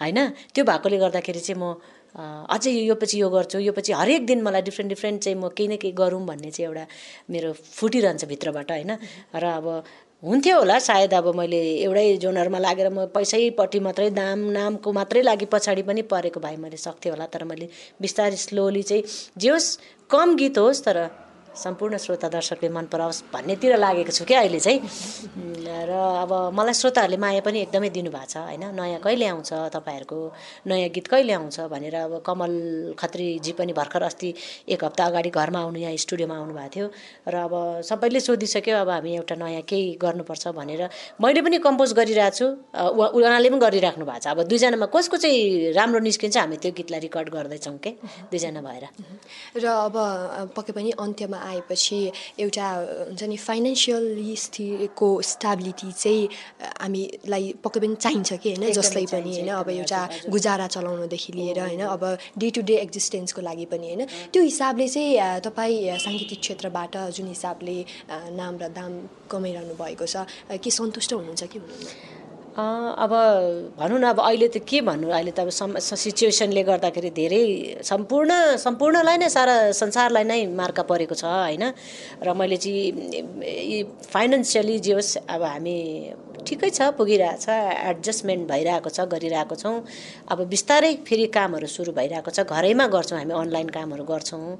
होइन? 0.00 0.18
त्यो 0.54 0.64
भएकोले 0.64 0.98
गर्दाखेरि 0.98 1.40
चाहिँ 1.40 1.60
म 1.60 1.74
अझै 2.48 2.70
यो 2.70 2.94
पछि 2.94 3.20
यो 3.20 3.28
गर्छु 3.30 3.58
यो 3.60 3.72
पछि 3.72 3.92
हरेक 3.92 4.26
दिन 4.26 4.42
मलाई 4.42 4.62
डिफ्रेन्ट 4.62 4.88
डिफ्रेन्ट 4.88 5.22
चाहिँ 5.22 5.38
म 5.38 5.48
केही 5.50 5.68
न 5.68 5.76
केही 5.76 5.92
गरौँ 5.94 6.24
भन्ने 6.26 6.50
चाहिँ 6.50 6.68
एउटा 6.68 6.84
मेरो 7.30 7.52
फुटिरहन्छ 7.52 8.24
भित्रबाट 8.24 8.70
होइन? 8.70 8.92
र 9.34 9.44
अब 9.44 9.66
हुन्थ्यो 10.22 10.58
होला 10.58 10.78
सायद 10.78 11.14
अब 11.14 11.26
मैले 11.34 11.60
एउटै 11.80 12.16
जोनरमा 12.18 12.58
लागेर 12.58 12.88
म 12.90 13.06
पैसैपट्टि 13.08 13.80
मात्रै 13.80 14.10
दाम 14.10 14.38
नामको 14.52 14.92
मात्रै 14.92 15.22
लागि 15.22 15.46
पछाडि 15.46 15.82
पनि 15.82 16.02
परेको 16.04 16.40
भए 16.40 16.56
मैले 16.56 16.76
सक्थेँ 16.76 17.12
होला 17.12 17.26
तर 17.32 17.44
मैले 17.44 17.68
बिस्तारै 18.00 18.36
स्लोली 18.36 18.82
चाहिँ 18.82 19.04
जे 19.36 19.48
होस् 19.48 19.68
कम 20.10 20.36
गीत 20.36 20.58
होस् 20.58 20.84
तर 20.84 20.98
सम्पूर्ण 21.60 21.96
श्रोता 22.00 22.28
दर्शकले 22.32 22.68
मन 22.72 22.84
पराओस् 22.88 23.22
भन्नेतिर 23.32 23.76
लागेको 23.76 24.12
छु 24.12 24.24
क्या 24.24 24.40
अहिले 24.40 24.60
चाहिँ। 24.60 24.80
र 25.60 25.92
अब 26.24 26.32
मलाई 26.56 26.74
श्रोताहरूले 26.74 27.16
माया 27.20 27.40
पनि 27.44 27.58
एकदमै 27.68 27.88
दिनुभएको 27.92 28.26
छ 28.32 28.36
होइन? 28.48 28.64
नयाँ 28.72 29.00
कहिले 29.04 29.26
आउँछ 29.28 29.50
तपाईँहरूको? 29.76 30.18
नयाँ 30.66 30.88
गीत 30.88 31.06
कहिले 31.12 31.32
आउँछ 31.36 31.60
भनेर 31.68 31.94
अब 31.94 32.12
कमल 32.24 32.52
खत्रीजी 32.96 33.52
पनि 33.60 33.72
भर्खर 33.76 34.02
अस्ति 34.08 34.28
एक 34.72 34.84
हप्ता 34.84 35.04
अगाडि 35.04 35.30
घरमा 35.30 35.60
आउनु 35.60 35.78
यहाँ 35.84 35.96
स्टुडियोमा 35.96 36.36
आउनुभएको 36.40 36.70
थियो। 36.74 36.86
र 37.28 37.34
अब 37.44 37.54
सबैले 37.84 38.20
सोधिसक्यो 38.20 38.76
अब 38.80 38.88
हामी 38.88 39.10
एउटा 39.20 39.34
नयाँ 39.36 39.62
केही 39.68 40.00
गर्नुपर्छ 40.00 40.48
भनेर। 40.56 40.82
मैले 41.20 41.40
पनि 41.44 41.58
कम्पोज 41.60 41.92
गरिरहेको 41.92 42.36
छु 42.36 42.46
उहाँले 42.72 43.48
पनि 43.50 43.60
गरिराख्नु 43.60 44.04
भएको 44.04 44.20
छ। 44.24 44.26
अब 44.32 44.48
दुईजनामा 44.48 44.86
कसको 44.88 45.16
चाहिँ 45.20 45.72
राम्रो 45.76 46.00
निस्किन्छ 46.08 46.36
हामी 46.36 46.56
त्यो 46.56 46.72
गीतलाई 46.72 47.00
रेकर्ड 47.04 47.28
गर्दैछौँ 47.28 47.78
के? 47.78 47.90
दुईजना 48.32 48.60
भएर। 48.64 48.84
र 49.60 49.64
अब 49.66 49.96
पक्कै 50.56 50.72
पनि 50.72 50.90
अन्त्यमा 50.96 51.38
आएपछि 51.50 52.00
एउटा 52.40 52.66
हुन्छ 53.08 53.22
नि 53.32 53.36
फाइनेन्सियली 53.36 54.36
स्थितिको 54.44 55.08
स्टेबिलिटी 55.30 55.90
चाहिँ 55.92 56.28
हामीलाई 56.82 57.44
पक्कै 57.64 57.80
पनि 57.80 57.94
चाहिन्छ 58.04 58.32
कि 58.42 58.54
होइन? 58.54 58.72
जसलाई 58.72 59.06
पनि 59.14 59.32
होइन? 59.34 59.50
अब 59.60 59.68
एउटा 59.70 60.00
गुजारा 60.30 60.66
चलाउनदेखि 60.76 61.32
लिएर 61.32 61.60
होइन? 61.60 61.82
अब 61.96 62.04
डे 62.38 62.50
टु 62.50 62.62
डे 62.70 62.76
एक्जिस्टेन्सको 62.86 63.40
लागि 63.42 63.66
पनि 63.72 63.86
होइन? 63.90 64.06
त्यो 64.32 64.42
हिसाबले 64.42 64.88
चाहिँ 64.88 65.40
तपाईँ 65.46 65.98
साङ्गीतिक 65.98 66.40
क्षेत्रबाट 66.40 66.96
जुन 67.16 67.26
हिसाबले 67.34 67.76
नाम 68.40 68.58
र 68.62 68.68
दाम 68.78 68.92
कमाइरहनु 69.30 69.74
भएको 69.82 70.06
छ 70.06 70.26
के 70.62 70.70
सन्तुष्ट 70.70 71.12
हुनुहुन्छ 71.12 71.42
कि 71.52 71.58
हुनुहुन्न 71.58 72.19
अब 72.50 73.10
भनौँ 73.78 73.98
न 73.98 74.04
अब 74.10 74.20
अहिले 74.20 74.48
त 74.48 74.58
के 74.66 74.80
भन्नु? 74.82 75.08
अहिले 75.10 75.30
त 75.30 75.40
अब 75.40 75.50
सिचुएसनले 75.50 76.62
गर्दाखेरि 76.66 77.10
धेरै 77.14 77.42
सम्पूर्ण 77.86 78.56
सम्पूर्णलाई 78.58 79.16
नै 79.22 79.28
सारा 79.30 79.54
संसारलाई 79.70 80.24
नै 80.24 80.40
मार्का 80.58 80.82
परेको 80.82 81.14
छ 81.14 81.24
होइन? 81.24 81.64
र 82.26 82.34
मैले 82.34 82.56
चाहिँ 82.58 83.84
फाइनेन्सियली 84.10 84.78
जे 84.82 84.92
होस् 84.98 85.30
अब 85.30 85.42
हामी 85.42 85.78
ठिकै 86.40 86.70
छ 86.72 86.96
पुगिरहेछ 86.96 87.46
एडजस्टमेन्ट 87.92 88.48
भइरहेको 88.48 88.90
छ 88.90 89.04
गरिरहेको 89.12 89.54
छौँ। 89.60 89.76
अब 90.32 90.38
बिस्तारै 90.48 90.92
फेरि 91.06 91.26
कामहरू 91.36 91.66
सुरु 91.68 91.92
भइरहेको 91.92 92.30
छ 92.32 92.48
घरैमा 92.48 92.86
गर्छौँ 92.88 93.18
हामी 93.18 93.34
अनलाइन 93.36 93.68
कामहरू 93.68 94.04
गर्छौँ। 94.08 94.56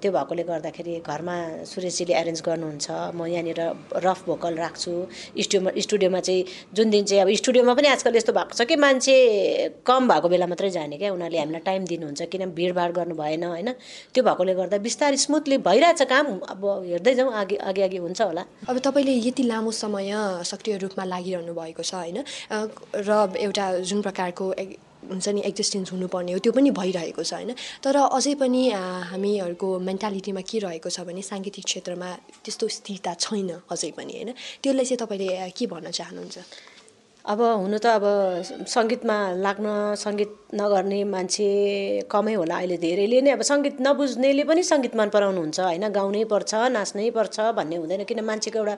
त्यो 0.00 0.10
भएकोले 0.10 0.42
गर्दाखेरि 0.50 0.94
घरमा 1.04 1.36
सुरेशजीले 1.68 2.14
एरेन्ज 2.16 2.40
गर्नुहुन्छ। 2.48 2.86
म 3.12 3.28
यहाँनिर 3.28 3.60
रफ 4.00 4.20
भोकल 4.26 4.54
राख्छु। 4.64 4.92
स्टुडियोमा 5.36 5.70
स्टुडियोमा 5.84 6.20
चाहिँ 6.20 6.44
जुन 6.72 6.90
दिन 6.90 7.04
अब 7.18 7.28
स्टुडियोमा 7.34 7.74
पनि 7.74 7.88
आजकल 7.88 8.16
यस्तो 8.16 8.32
भएको 8.32 8.54
छ 8.54 8.64
कि 8.68 8.76
मान्छे 8.76 9.14
कम 9.86 10.08
भएको 10.08 10.28
बेला 10.28 10.46
मात्रै 10.46 10.70
जाने 10.70 10.96
क्या 10.98 11.12
उनीहरूले 11.12 11.38
हामीलाई 11.38 11.60
टाइम 11.60 11.84
दिनुहुन्छ 11.84 12.22
किन 12.32 12.50
भिडभाड 12.54 12.92
गर्नु 12.92 13.14
भएन 13.14 13.44
होइन? 13.44 13.68
त्यो 14.14 14.22
भएकोले 14.24 14.54
गर्दा 14.54 14.78
बिस्तारै 14.78 15.16
स्मुथली 15.16 15.58
भइरहेछ 15.58 16.02
काम। 16.08 16.26
अब 16.52 16.64
हेर्दै 16.86 17.14
जाउँ 17.14 17.32
अघि 17.32 17.56
अघि 17.56 17.82
अघि 17.82 17.98
हुन्छ 17.98 18.20
होला। 18.22 18.44
अब 18.68 18.78
तपाईँले 18.78 19.12
यति 19.28 19.42
लामो 19.42 19.70
समय 19.70 20.12
सक्रिय 20.44 20.76
रूपमा 20.84 21.04
लागिरहनु 21.04 21.52
भएको 21.54 21.82
छ 21.82 21.94
होइन? 21.94 22.24
र 22.94 23.10
एउटा 23.36 23.66
जुन 23.82 24.02
प्रकारको 24.02 24.54
हुन्छ 25.02 25.28
नि 25.28 25.40
एक्जिस्टेन्स 25.44 25.92
हुनुपर्ने 25.92 26.32
हो 26.32 26.38
त्यो 26.38 26.52
पनि 26.52 26.70
भइरहेको 26.70 27.22
छ 27.22 27.34
होइन? 27.34 27.54
तर 27.82 27.96
अझै 28.06 28.34
पनि 28.38 28.62
हामीहरूको 29.10 29.68
मेन्टालिटीमा 29.78 30.40
के 30.40 30.58
रहेको 30.58 30.88
छ 30.88 31.00
भने 31.02 31.22
साङ्गीतिक 31.22 31.64
क्षेत्रमा 31.64 32.08
त्यस्तो 32.46 32.68
स्थिरता 32.78 33.14
छैन 33.18 33.50
अझै 33.66 33.90
पनि 33.98 34.12
होइन? 34.14 34.30
त्यसलाई 34.62 34.84
चाहिँ 34.84 35.00
तपाईँले 35.02 35.50
के 35.58 35.66
भन्न 35.66 35.90
चाहनुहुन्छ? 35.90 36.38
अब 37.22 37.40
हुनु 37.40 37.78
त 37.78 37.86
अब 37.86 38.04
सङ्गीतमा 38.66 39.16
लाग्न 39.46 39.94
सङ्गीत 39.94 40.58
नगर्ने 40.58 40.98
मान्छे 41.06 41.46
कमै 42.10 42.34
होला 42.34 42.54
अहिले 42.58 42.76
धेरैले 42.82 43.18
नै। 43.22 43.30
अब 43.38 43.42
सङ्गीत 43.46 43.76
नबुझ्नेले 43.86 44.42
पनि 44.50 44.62
सङ्गीत 44.66 44.94
मन 44.98 45.08
पराउनुहुन्छ 45.14 45.58
होइन? 45.62 45.86
गाउनै 45.98 46.24
पर्छ 46.26 46.50
नाच्नै 46.74 47.06
पर्छ 47.14 47.36
भन्ने 47.58 47.76
हुँदैन। 47.78 48.02
किन 48.10 48.20
मान्छेको 48.26 48.58
एउटा 48.58 48.74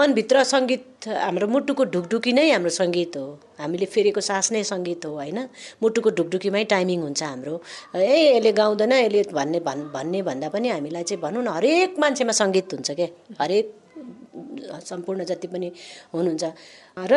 मनभित्र 0.00 0.36
सङ्गीत 0.54 0.84
हाम्रो 1.12 1.46
मुटुको 1.52 1.84
ढुकढुकी 1.92 2.32
नै 2.32 2.46
हाम्रो 2.56 2.72
सङ्गीत 2.80 3.12
हो। 3.20 3.26
हामीले 3.60 3.86
फेरेको 3.92 4.20
सास 4.30 4.46
नै 4.56 4.64
सङ्गीत 4.72 5.04
हो 5.04 5.12
होइन? 5.20 5.38
मुटुको 5.84 6.08
ढुकढुकीमै 6.16 6.64
टाइमिङ 6.72 6.98
हुन्छ 7.04 7.22
हाम्रो। 7.22 7.54
ए 8.00 8.40
यसले 8.40 8.52
गाउँदैन 8.60 8.92
यसले 9.04 9.22
भन्ने 9.28 9.60
भन् 9.60 9.92
भन्ने 9.92 10.20
भन्दा 10.24 10.48
पनि 10.56 10.68
हामीलाई 10.72 11.04
चाहिँ 11.04 11.20
भनौँ 11.20 11.44
न 11.44 11.48
हरेक 11.60 12.00
मान्छेमा 12.00 12.32
सङ्गीत 12.40 12.68
हुन्छ 12.74 12.90
क्या 12.96 13.08
हरेक 13.44 13.83
सम्पूर्ण 13.94 15.24
जति 15.24 15.48
पनि 15.48 15.68
हुनुहुन्छ। 16.14 16.44
र 17.10 17.14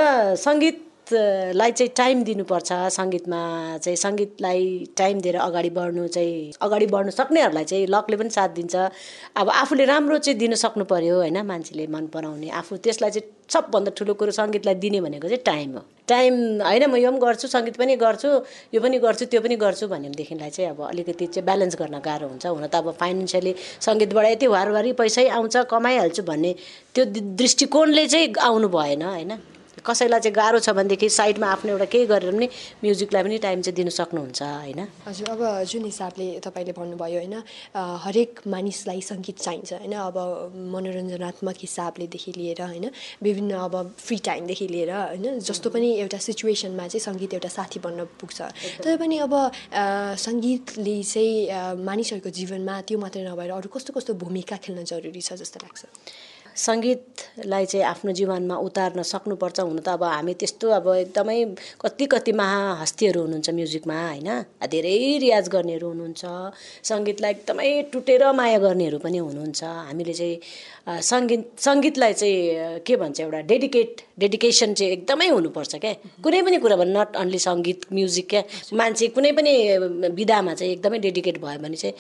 सङ्गीतलाई 1.08 1.72
चाहिँ 1.72 1.92
टाइम 1.96 2.24
दिनुपर्छ। 2.24 2.72
सङ्गीतमा 2.92 3.40
चाहिँ 3.84 3.98
सङ्गीतलाई 3.98 4.64
टाइम 4.98 5.20
दिएर 5.22 5.36
अगाडि 5.40 5.70
बढ्नु 5.70 6.08
चाहिँ 6.08 6.52
अगाडि 6.62 6.86
बढ्नु 6.88 7.12
सक्नेहरूलाई 7.12 7.64
चाहिँ 7.64 7.88
लकले 7.88 8.18
पनि 8.18 8.30
साथ 8.30 8.50
दिन्छ। 8.60 8.76
अब 9.40 9.50
आफूले 9.50 9.86
राम्रो 9.86 10.18
चाहिँ 10.18 10.38
दिन 10.40 10.56
सक्नु 10.56 10.84
पऱ्यो 10.84 11.16
होइन 11.24 11.40
मान्छेले 11.48 11.88
मन 11.88 12.08
पराउने। 12.12 12.50
आफू 12.60 12.78
त्यसलाई 12.84 13.12
चाहिँ 13.12 13.28
सबभन्दा 13.48 13.92
ठुलो 13.98 14.14
कुरो 14.20 14.32
सङ्गीतलाई 14.32 14.76
दिने 14.76 15.00
भनेको 15.02 15.28
चाहिँ 15.28 15.44
टाइम 15.48 15.70
हो। 15.80 15.84
टाइम 16.08 16.34
होइन 16.62 16.84
म 16.92 16.96
यो 17.00 17.12
पनि 17.12 17.20
गर्छु 17.20 17.48
सङ्गीत 17.48 17.76
पनि 17.80 17.96
गर्छु 17.96 18.30
यो 18.76 18.80
पनि 18.84 18.98
गर्छु 19.00 19.26
त्यो 19.32 19.42
पनि 19.42 19.56
गर्छु 19.56 19.88
भनेदेखिलाई 19.88 20.50
चाहिँ 20.50 20.70
अब 20.72 20.82
अलिकति 20.92 21.26
चाहिँ 21.32 21.46
ब्यालेन्स 21.48 21.76
गर्न 21.80 22.00
गाह्रो 22.04 22.28
हुन्छ। 22.28 22.46
हुन 22.46 22.68
त 22.68 22.76
अब 22.76 22.92
फाइनेन्सियली 23.00 23.56
सङ्गीतबाट 23.80 24.26
यति 24.26 24.48
वारवारी 24.48 24.92
पैसै 25.00 25.28
आउँछ 25.32 25.56
कमाइहाल्छु 25.72 26.24
भन्ने 26.24 26.56
त्यो 26.96 27.06
दृष्टिकोणले 27.40 28.08
चाहिँ 28.08 28.34
आउनु 28.44 28.68
भएन 28.68 29.04
होइन? 29.04 29.32
कसैलाई 29.86 30.20
चाहिँ 30.20 30.36
गाह्रो 30.36 30.60
छ 30.60 30.70
भनेदेखि 30.78 31.10
साइडमा 31.10 31.48
आफ्नो 31.48 31.72
एउटा 31.72 31.86
केही 31.94 32.06
गरेर 32.08 32.32
पनि 32.32 32.48
म्युजिकलाई 32.84 33.24
पनि 33.24 33.38
टाइम 33.38 33.62
चाहिँ 33.62 33.76
दिनु 33.76 33.92
सक्नुहुन्छ 33.94 34.42
होइन? 34.42 34.80
हजुर 35.08 35.30
अब 35.30 35.42
जुन 35.72 35.84
हिसाबले 35.86 36.28
तपाईँले 36.46 36.74
भन्नुभयो 36.80 37.20
होइन 37.20 37.36
हरेक 38.06 38.42
मानिसलाई 38.48 39.02
सङ्गीत 39.02 39.38
चाहिन्छ 39.38 39.74
होइन 39.74 39.94
अब 39.94 40.18
मनोरञ्जनात्मक 40.76 41.58
हिसाबलेदेखि 41.62 42.32
लिएर 42.38 42.62
होइन 42.62 42.86
विभिन्न 43.24 43.52
अब 43.68 43.76
फ्री 43.98 44.18
टाइमदेखि 44.28 44.68
लिएर 44.68 44.92
होइन 44.92 45.40
जस्तो 45.40 45.70
पनि 45.70 45.88
एउटा 46.00 46.18
सिचुएसनमा 46.28 46.88
चाहिँ 46.88 47.04
सङ्गीत 47.08 47.34
एउटा 47.34 47.50
साथी 47.50 47.80
बन्न 47.86 48.06
पुग्छ। 48.20 48.40
तर 48.84 48.98
पनि 48.98 49.18
अब 49.26 49.34
सङ्गीतले 50.26 50.98
चाहिँ 51.04 51.84
मानिसहरूको 51.84 52.30
जीवनमा 52.40 52.76
त्यो 52.88 52.98
मात्रै 53.00 53.24
नभएर 53.24 53.52
अरू 53.52 53.70
कस्तो 53.70 53.94
कस्तो 53.94 54.14
भूमिका 54.24 54.58
खेल्न 54.64 54.84
जरुरी 54.84 55.22
छ 55.22 55.34
जस्तो 55.38 55.60
लाग्छ? 55.64 55.82
सङ्गीतलाई 56.58 57.66
चाहिँ 57.72 57.86
आफ्नो 57.86 58.12
जीवनमा 58.20 58.56
उतार्न 58.68 59.02
सक्नुपर्छ। 59.14 59.60
हुन 59.60 59.80
त 59.86 59.90
अब 59.94 60.04
हामी 60.04 60.34
त्यस्तो 60.42 60.68
अब 60.80 60.88
एकदमै 61.06 61.38
कति 61.84 62.06
कति 62.14 62.32
महाहस्तीहरू 62.42 63.20
हुनुहुन्छ 63.22 63.50
म्युजिकमा 63.58 63.98
होइन? 64.08 64.30
धेरै 64.74 64.96
रियाज 65.24 65.46
गर्नेहरू 65.56 65.88
हुनुहुन्छ। 65.94 66.24
सङ्गीतलाई 66.90 67.32
एकदमै 67.38 67.70
टुटेर 67.94 68.24
माया 68.40 68.58
गर्नेहरू 68.66 68.98
पनि 69.06 69.18
हुनुहुन्छ। 69.28 69.62
हामीले 69.90 70.14
चाहिँ 70.20 70.36
सङ्गीत 71.12 71.44
सङ्गीतलाई 71.68 72.14
चाहिँ 72.22 72.80
के 72.88 72.96
भन्छ 73.02 73.20
एउटा 73.22 73.40
डेडिकेट 73.52 73.92
डेडिकेसन 74.20 74.74
चाहिँ 74.74 74.92
एकदमै 74.98 75.28
हुनुपर्छ 75.38 75.74
क्या। 75.84 75.94
कुनै 76.26 76.42
पनि 76.42 76.58
कुरा 76.64 76.76
भयो 76.82 76.90
नट 76.98 77.16
अन्ली 77.22 77.40
सङ्गीत 77.48 77.80
म्युजिक 77.94 78.28
क्या। 78.30 78.42
मान्छे 78.82 79.08
कुनै 79.14 79.32
पनि 79.38 79.54
विधामा 80.20 80.54
चाहिँ 80.58 80.72
एकदमै 80.74 81.00
डेडिकेट 81.06 81.38
भयो 81.46 81.60
भने 81.62 81.78
चाहिँ 81.78 81.96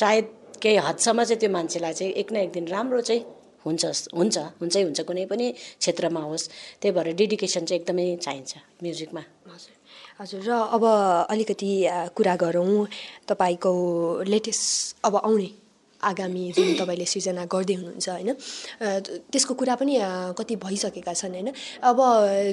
सायद 0.00 0.26
केही 0.62 0.76
हदसम्म 0.88 1.24
चाहिँ 1.24 1.40
त्यो 1.40 1.50
मान्छेलाई 1.56 1.92
चाहिँ 1.98 2.12
एक 2.20 2.28
न 2.32 2.36
एक 2.44 2.52
दिन 2.52 2.66
राम्रो 2.68 3.00
चाहिँ 3.08 3.22
हुन्छ 3.66 3.84
हुन्छ 4.14 4.36
हुन्छै 4.60 4.82
हुन्छ 4.86 5.00
कुनै 5.08 5.24
पनि 5.26 5.46
क्षेत्रमा 5.52 6.22
होस्। 6.30 6.48
त्यही 6.80 6.92
भएर 6.96 7.08
डेडिकेसन 7.20 7.64
चाहिँ 7.68 7.80
एकदमै 7.80 8.06
चाहिन्छ 8.24 8.52
म्युजिकमा। 8.82 9.22
हजुर 9.50 9.74
हजुर 10.20 10.40
र 10.48 10.50
अब 10.76 10.84
अलिकति 11.34 11.70
कुरा 12.16 12.34
गरौँ। 12.42 12.86
तपाईँको 13.28 13.72
लेटेस्ट 14.24 15.04
अब 15.04 15.16
आउने 15.26 15.50
आगामी 16.00 16.52
जुन 16.52 16.68
तपाईँले 16.76 17.06
सिर्जना 17.08 17.44
गर्दै 17.48 17.74
हुनुहुन्छ 17.74 18.08
होइन? 18.08 18.30
त्यसको 19.32 19.52
कुरा 19.60 19.74
पनि 19.80 19.94
कति 20.38 20.54
भइसकेका 20.60 21.12
छन् 21.12 21.34
होइन? 21.34 21.48
अब 21.82 21.98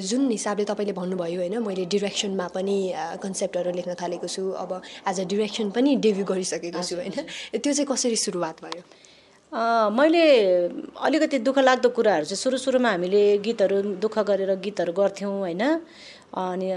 जुन 0.00 0.22
हिसाबले 0.30 0.64
तपाईँले 0.64 0.92
भन्नुभयो 0.96 1.38
होइन 1.40 1.56
मैले 1.62 1.84
डिरेक्सनमा 1.84 2.46
पनि 2.56 2.76
कन्सेप्टहरू 3.22 3.70
लेख्न 3.78 3.94
थालेको 4.00 4.28
छु। 4.28 4.42
अब 4.64 4.80
एज 5.08 5.20
अ 5.20 5.24
डिरेक्सन 5.28 5.70
पनि 5.76 5.96
डेभ्यू 6.04 6.24
गरिसकेको 6.24 6.82
छु 6.82 6.96
होइन? 6.96 7.16
त्यो 7.52 7.72
चाहिँ 7.72 7.86
कसरी 7.86 8.16
सुरुवात 8.16 8.64
भयो? 8.64 8.82
मैले 9.54 10.22
अलिकति 10.98 11.38
दुःख 11.38 11.58
लाग्दो 11.60 11.88
कुराहरू 11.88 12.24
चाहिँ 12.24 12.36
सुरु 12.36 12.58
सुरुमा 12.58 12.90
हामीले 12.90 13.22
गीतहरू 13.38 13.76
दुःख 14.02 14.18
गरेर 14.26 14.54
गीतहरू 14.58 14.92
गर्थ्यौँ 14.92 15.38
होइन? 15.38 15.62
अनि 16.34 16.68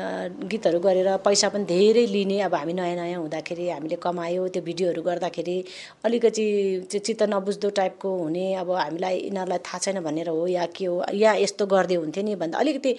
गीतहरू 0.45 0.80
गरेर 0.80 1.07
पैसा 1.25 1.49
पनि 1.49 1.65
धेरै 1.65 2.05
लिने 2.05 2.39
अब 2.41 2.55
हामी 2.55 2.73
नयाँ 2.73 2.95
नयाँ 2.95 3.19
हुँदाखेरि 3.19 3.69
हामीले 3.69 3.95
कमायो 3.97 4.47
त्यो 4.53 4.61
भिडियोहरू 4.61 5.01
गर्दाखेरि 5.01 5.57
अलिकति 6.05 6.45
चाहिँ 6.84 7.01
चित्त 7.01 7.23
नबुझ्दो 7.25 7.69
टाइपको 7.73 8.09
हुने 8.15 8.45
अब 8.55 8.69
हामीलाई 8.71 9.17
यिनीहरूलाई 9.17 9.59
थाहा 9.65 9.78
छैन 9.80 9.99
भनेर 10.03 10.30
हो 10.30 10.45
या 10.47 10.65
के 10.69 10.86
हो 10.86 11.01
या 11.13 11.34
यस्तो 11.41 11.65
गर्दै 11.65 11.95
हुन्थ्यो 11.95 12.23
नि 12.23 12.36
भन्दा 12.36 12.59
अलिकति 12.59 12.91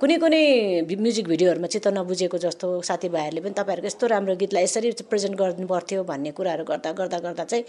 कुनै 0.00 0.16
कुनै 0.16 0.42
म्युजिक 0.96 1.28
भिडियोहरूमा 1.28 1.68
चित्त 1.68 1.88
नबुझेको 1.92 2.38
जस्तो 2.38 2.80
साथीभाइहरूले 2.82 3.44
पनि 3.44 3.54
तपाईँहरूको 3.60 3.86
यस्तो 3.86 4.06
राम्रो 4.06 4.36
गीतलाई 4.36 4.64
यसरी 4.64 4.90
प्रेजेन्ट 5.04 5.36
गर्नु 5.36 5.66
पर्थ्यो 5.66 6.04
भन्ने 6.04 6.30
कुराहरू 6.32 6.64
गर्दा 6.64 6.92
गर्दा 6.94 7.18
गर्दा 7.20 7.44
चाहिँ 7.44 7.64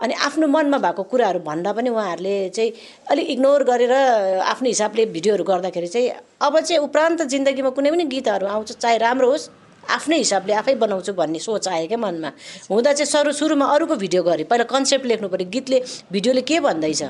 अनि 0.00 0.14
आफ्नो 0.26 0.46
मनमा 0.48 0.78
भएको 0.78 1.02
कुराहरू 1.12 1.40
भन्दा 1.44 1.72
पनि 1.72 1.88
उहाँहरूले 1.90 2.36
चाहिँ 2.56 2.72
अलिक 3.10 3.30
इग्नोर 3.30 3.62
गरेर 3.70 3.92
आफ्नो 4.52 4.68
हिसाबले 4.68 5.06
भिडियोहरू 5.16 5.44
गर्दाखेरि 5.44 5.88
चाहिँ 5.88 6.10
अब 6.40 6.60
चाहिँ 6.60 6.82
उपरान्त 6.82 7.22
जिन्दगीमा 7.32 7.70
कुनै 7.76 7.90
पनि 7.90 8.04
गीतहरू 8.14 8.46
आउँछ 8.46 8.72
चाहे 8.80 8.98
राम्रो 8.98 9.30
होस् 9.30 9.48
आफ्नै 9.90 10.16
हिसाबले 10.18 10.52
आफै 10.54 10.74
बनाउँछु 10.80 11.12
भन्ने 11.12 11.38
सोच 11.38 11.68
आयो 11.68 11.86
क्या 11.88 11.98
मनमा। 11.98 12.30
हुँदा 12.70 12.92
चाहिँ 12.92 13.10
सरू 13.12 13.32
सुरुमा 13.32 13.66
अरूको 13.74 13.96
भिडियो 13.96 14.22
गरेँ 14.22 14.44
पहिला 14.46 14.64
कन्सेप्ट 14.72 15.06
लेख्नु 15.06 15.28
पऱ्यो 15.28 15.48
गीतले 15.50 15.78
भिडियोले 16.12 16.42
के 16.48 16.60
भन्दैछ? 16.60 17.02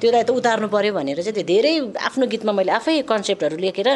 त्यसलाई 0.00 0.24
त 0.24 0.30
उतार्नु 0.30 0.68
पऱ्यो 0.68 0.92
भनेर 0.94 1.18
चाहिँ 1.22 1.34
त्यो 1.34 1.44
धेरै 1.52 1.72
आफ्नो 2.08 2.24
गीतमा 2.32 2.52
मैले 2.58 2.72
आफै 2.78 2.94
कन्सेप्टहरू 3.10 3.56
लेखेर 3.64 3.88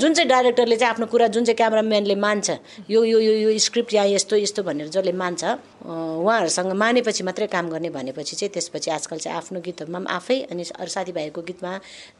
जुन 0.00 0.10
चाहिँ 0.14 0.28
डाइरेक्टरले 0.28 0.76
चाहिँ 0.76 0.92
आफ्नो 0.94 1.06
कुरा 1.12 1.26
जुन 1.34 1.44
चाहिँ 1.44 1.56
क्यामराम्यानले 1.56 2.16
मान्छ 2.26 2.48
यो 2.90 3.04
यो 3.04 3.18
यो 3.20 3.34
यो 3.44 3.50
स्क्रिप्ट 3.58 3.94
यहाँ 3.94 4.08
यस्तो 4.16 4.36
यस्तो 4.36 4.62
भनेर 4.62 4.88
जसले 4.94 5.12
मान्छ 5.12 5.42
उहाँहरूसँग 5.84 6.72
मानेपछि 6.84 7.22
मात्रै 7.24 7.46
काम 7.54 7.68
गर्ने 7.70 7.90
भनेपछि 7.90 8.36
चाहिँ 8.36 8.52
त्यसपछि 8.54 8.90
आजकल 8.90 9.18
चाहिँ 9.24 9.36
आफ्नो 9.38 9.60
गीतहरूमा 9.66 9.98
पनि 9.98 10.14
आफै 10.16 10.38
अनि 10.50 10.62
अरू 10.80 10.90
साथीभाइहरूको 10.96 11.42
गीतमा 11.50 11.72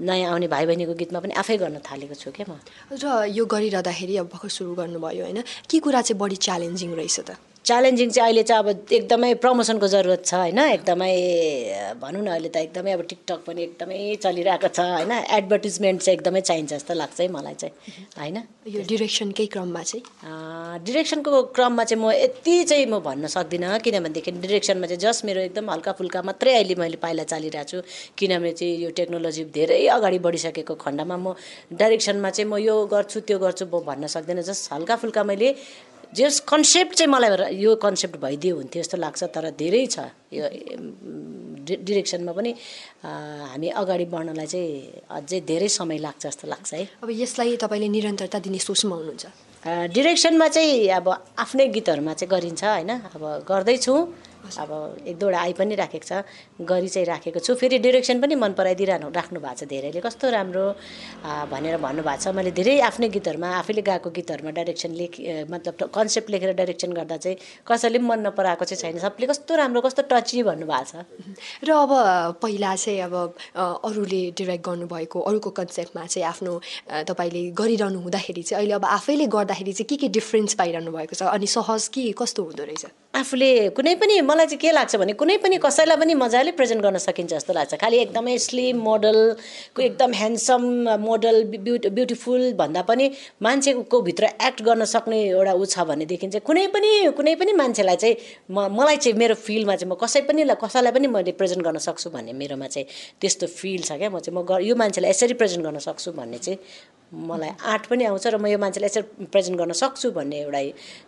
नयाँ 0.08 0.30
आउने 0.32 0.48
भाइ 0.54 0.66
बहिनीको 0.66 0.94
गीतमा 0.94 1.18
पनि 1.20 1.34
आफै 1.42 1.56
गर्न 1.62 1.78
थालेको 1.88 2.14
छु 2.14 2.30
क्या 2.30 2.46
म? 2.48 2.60
र 2.92 3.04
यो 3.32 3.44
गरिरहँदाखेरि 3.44 4.16
अब 4.16 4.28
भर्खर 4.32 4.48
सुरु 4.48 4.74
गर्नुभयो 4.74 5.24
होइन 5.24 5.42
के 5.70 5.78
कुरा 5.80 6.00
चाहिँ 6.02 6.18
बढी 6.20 6.36
च्यालेन्जिङ 6.36 6.94
रहेछ 6.94 7.20
त? 7.20 7.30
च्यालेन्जिङ 7.64 8.10
चाहिँ 8.10 8.28
अहिले 8.28 8.42
चाहिँ 8.48 8.62
अब 8.62 8.92
एकदमै 8.92 9.32
प्रमोसनको 9.42 9.88
जरुरत 9.88 10.22
छ 10.26 10.34
होइन? 10.34 10.58
एकदमै 10.58 11.12
भनौँ 11.96 12.22
न 12.22 12.28
अहिले 12.28 12.48
त 12.52 12.56
एकदमै 12.60 12.92
अब 12.92 13.02
टिकटक 13.08 13.40
पनि 13.46 13.62
एकदमै 13.62 13.98
चलिरहेको 14.24 14.68
छ 14.68 14.80
होइन? 14.84 15.12
एडभर्टिजमेन्ट 15.38 16.02
चाहिँ 16.04 16.16
एकदमै 16.18 16.40
चाहिन्छ 16.48 16.70
जस्तो 16.74 16.94
लाग्छ 16.94 17.20
है 17.20 17.28
मलाई 17.36 17.54
चाहिँ 17.62 17.72
होइन? 18.20 18.36
यो 18.68 18.80
डिरेक्सनकै 18.90 19.46
क्रममा 19.54 19.82
चाहिँ? 19.82 20.02
डिरेक्सनको 20.84 21.42
क्रममा 21.56 21.84
चाहिँ 21.84 22.00
म 22.04 22.12
यति 22.12 22.56
चाहिँ 22.68 22.86
म 22.86 23.00
भन्न 23.00 23.32
सक्दिनँ 23.36 23.78
किनभनेदेखि 23.80 24.30
डिरेक्सनमा 24.44 24.86
चाहिँ 24.86 25.00
जस्ट 25.00 25.24
मेरो 25.24 25.40
एकदम 25.48 25.70
हल्का 25.70 25.92
फुल्का 25.96 26.22
मात्रै 26.28 26.52
अहिले 26.60 26.74
मैले 26.84 27.00
पाइला 27.00 27.24
चालिरहेको 27.32 27.70
छु 27.70 27.80
किनभने 28.18 28.52
चाहिँ 28.60 28.76
यो 28.84 28.90
टेक्नोलोजी 29.00 29.44
धेरै 29.56 29.80
अगाडि 29.96 30.18
बढिसकेको 30.20 30.74
खण्डमा 30.84 31.16
म 31.16 31.34
डाइरेक्सनमा 31.80 32.30
चाहिँ 32.36 32.48
म 32.50 32.60
यो 32.60 32.76
गर्छु 32.92 33.24
त्यो 33.24 33.38
गर्छु 33.40 33.64
म 33.72 33.80
भन्न 33.88 34.12
सक्दिनँ 34.16 34.44
जस्ट 34.52 34.72
हल्का 34.72 34.96
फुल्का 35.00 35.24
मैले 35.32 35.50
जस 36.16 36.40
कन्सेप्ट 36.48 36.94
चाहिँ 36.94 37.10
मलाई 37.10 37.54
यो 37.58 37.74
कन्सेप्ट 37.76 38.16
भइदियो 38.22 38.56
हुन्थ्यो 38.56 38.82
जस्तो 38.82 38.96
लाग्छ 39.04 39.22
तर 39.34 39.50
धेरै 39.58 39.86
छ। 39.86 39.98
यो 40.32 40.44
डिरेक्सनमा 41.64 42.32
पनि 42.32 42.50
हामी 43.02 43.68
अगाडि 43.82 44.04
बढ्नलाई 44.12 44.46
चाहिँ 44.46 44.70
अझै 45.10 45.40
धेरै 45.48 45.68
समय 45.68 45.98
लाग्छ 45.98 46.22
जस्तो 46.26 46.44
लाग्छ 46.48 46.70
है। 46.74 46.84
अब 47.02 47.08
यसलाई 47.10 47.56
तपाईँले 47.56 47.88
निरन्तरता 47.88 48.38
दिने 48.46 48.58
सोचमा 48.58 48.94
हुनुहुन्छ? 48.96 49.24
डिरेक्सनमा 49.96 50.48
चाहिँ 50.54 50.88
अब 50.98 51.06
आफ्नै 51.40 51.66
गीतहरूमा 51.74 52.12
चाहिँ 52.14 52.30
गरिन्छ 52.30 52.62
होइन? 52.64 52.90
अब 53.16 53.22
गर्दैछु। 53.48 53.94
अब 54.44 54.70
एक 55.08 55.16
दुईवटा 55.18 55.38
आइ 55.40 55.52
पनि 55.56 55.74
राखेको 55.74 56.06
छ। 56.06 56.12
गरी 56.60 56.88
चाहिँ 56.88 57.06
राखेको 57.06 57.40
छु। 57.40 57.54
फेरि 57.54 57.78
डिरेक्सन 57.78 58.20
पनि 58.20 58.34
मन 58.34 58.52
पराइदिइरहनु 58.54 59.08
राख्नु 59.10 59.40
भएको 59.40 59.56
छ 59.56 59.64
धेरैले। 59.64 60.00
कस्तो 60.00 60.30
राम्रो 60.30 60.64
भनेर 61.50 61.76
भन्नुभएको 61.80 62.22
छ। 62.22 62.28
मैले 62.36 62.50
धेरै 62.52 62.80
आफ्नै 62.84 63.08
गीतहरूमा 63.08 63.48
आफैले 63.58 63.82
गाएको 63.82 64.10
गीतहरूमा 64.10 64.50
डाइरेक्सन 64.52 64.90
लेख 64.94 65.12
मतलब 65.50 65.74
कन्सेप्ट 65.94 66.30
लेखेर 66.30 66.52
डाइरेक्सन 66.54 66.92
गर्दा 66.92 67.16
चाहिँ 67.16 67.36
कसैले 67.66 67.98
पनि 67.98 68.06
मन 68.06 68.20
नपराएको 68.26 68.64
चाहिँ 68.64 68.80
छैन। 68.82 68.98
सबले 69.00 69.26
कस्तो 69.26 69.52
राम्रो 69.56 69.80
कस्तो 69.80 70.02
टची 70.12 70.42
भन्नुभएको 70.44 70.84
छ। 70.84 70.94
र 71.64 71.70
अब 71.72 71.92
पहिला 72.42 72.74
चाहिँ 72.76 73.00
अब 73.08 73.14
अरूले 73.56 74.22
डिरेक्ट 74.38 74.64
गर्नुभएको 74.64 75.18
अरूको 75.20 75.50
कन्सेप्टमा 75.50 76.06
चाहिँ 76.06 76.26
आफ्नो 76.28 76.52
तपाईँले 77.08 77.42
गरिरहनु 77.58 77.98
हुँदाखेरि 78.00 78.42
चाहिँ 78.42 78.58
अहिले 78.60 78.74
अब 78.74 78.84
आफैले 78.84 79.26
गर्दाखेरि 79.26 79.72
चाहिँ 79.72 79.88
के 79.88 79.96
के 79.96 80.08
डिफ्रेन्स 80.14 80.54
पाइरहनु 80.54 80.90
भएको 80.92 81.14
छ? 81.14 81.22
अनि 81.24 81.46
सहज 81.46 81.88
के 81.88 82.12
कस्तो 82.12 82.42
हुँदो 82.44 82.64
रहेछ? 82.64 83.03
आफूले 83.14 83.48
कुनै 83.70 83.94
पनि 83.94 84.20
मलाई 84.20 84.46
चाहिँ 84.46 84.58
के 84.58 84.70
लाग्छ 84.72 84.96
भने 84.98 85.12
कुनै 85.14 85.36
पनि 85.38 85.56
कसैलाई 85.62 85.96
पनि 85.96 86.14
मजाले 86.18 86.50
प्रेजेन्ट 86.58 86.82
गर्न 86.82 86.98
सकिन्छ 86.98 87.30
जस्तो 87.32 87.52
लाग्छ। 87.54 87.74
खालि 87.78 87.98
एकदमै 88.04 88.36
स्लिम 88.38 88.78
मोडलको 88.82 89.82
एकदम 89.82 90.10
ह्यान्डसम 90.20 90.62
मोडल 90.98 91.36
ब्युटी 91.54 91.88
ब्युटिफुल 91.94 92.52
भन्दा 92.58 92.82
पनि 92.90 93.10
मान्छेको 93.42 94.00
भित्र 94.02 94.24
एक्ट 94.46 94.62
गर्न 94.62 94.84
सक्ने 94.94 95.20
एउटा 95.30 95.52
ऊ 95.54 95.64
छ 95.64 95.86
भनेदेखि 95.90 96.26
चाहिँ 96.26 96.44
कुनै 96.46 96.66
पनि 96.74 96.90
कुनै 97.14 97.34
पनि 97.38 97.52
मान्छेलाई 97.62 97.96
चाहिँ 98.02 98.16
म 98.50 98.66
मलाई 98.80 98.96
चाहिँ 98.96 99.18
मेरो 99.18 99.34
फिल्डमा 99.46 99.76
चाहिँ 99.76 99.90
म 99.92 99.94
कसै 100.02 100.20
पनि 100.26 100.50
कसैलाई 100.64 100.92
पनि 100.98 101.06
मैले 101.14 101.32
प्रेजेन्ट 101.38 101.62
गर्न 101.62 101.78
सक्छु 101.86 102.10
भन्ने 102.10 102.32
मेरोमा 102.42 102.66
चाहिँ 102.66 102.86
त्यस्तो 103.22 103.46
फिल 103.46 103.82
छ 103.86 103.92
क्या। 103.94 104.10
म 104.10 104.18
चाहिँ 104.18 104.34
म 104.34 104.58
यो 104.58 104.74
मान्छेलाई 104.74 105.10
यसरी 105.10 105.34
प्रेजेन्ट 105.38 105.62
गर्न 105.66 105.78
सक्छु 105.86 106.12
भन्ने 106.18 106.38
चाहिँ 106.42 106.58
मलाई 107.30 107.50
आर्ट 107.72 107.86
पनि 107.90 108.04
आउँछ 108.04 108.26
र 108.26 108.36
म 108.36 108.46
यो 108.46 108.58
मान्छेलाई 108.58 108.88
यसरी 108.90 109.26
प्रेजेन्ट 109.32 109.58
गर्न 109.60 109.72
सक्छु 109.82 110.10
भन्ने 110.18 110.38
एउटा 110.44 110.60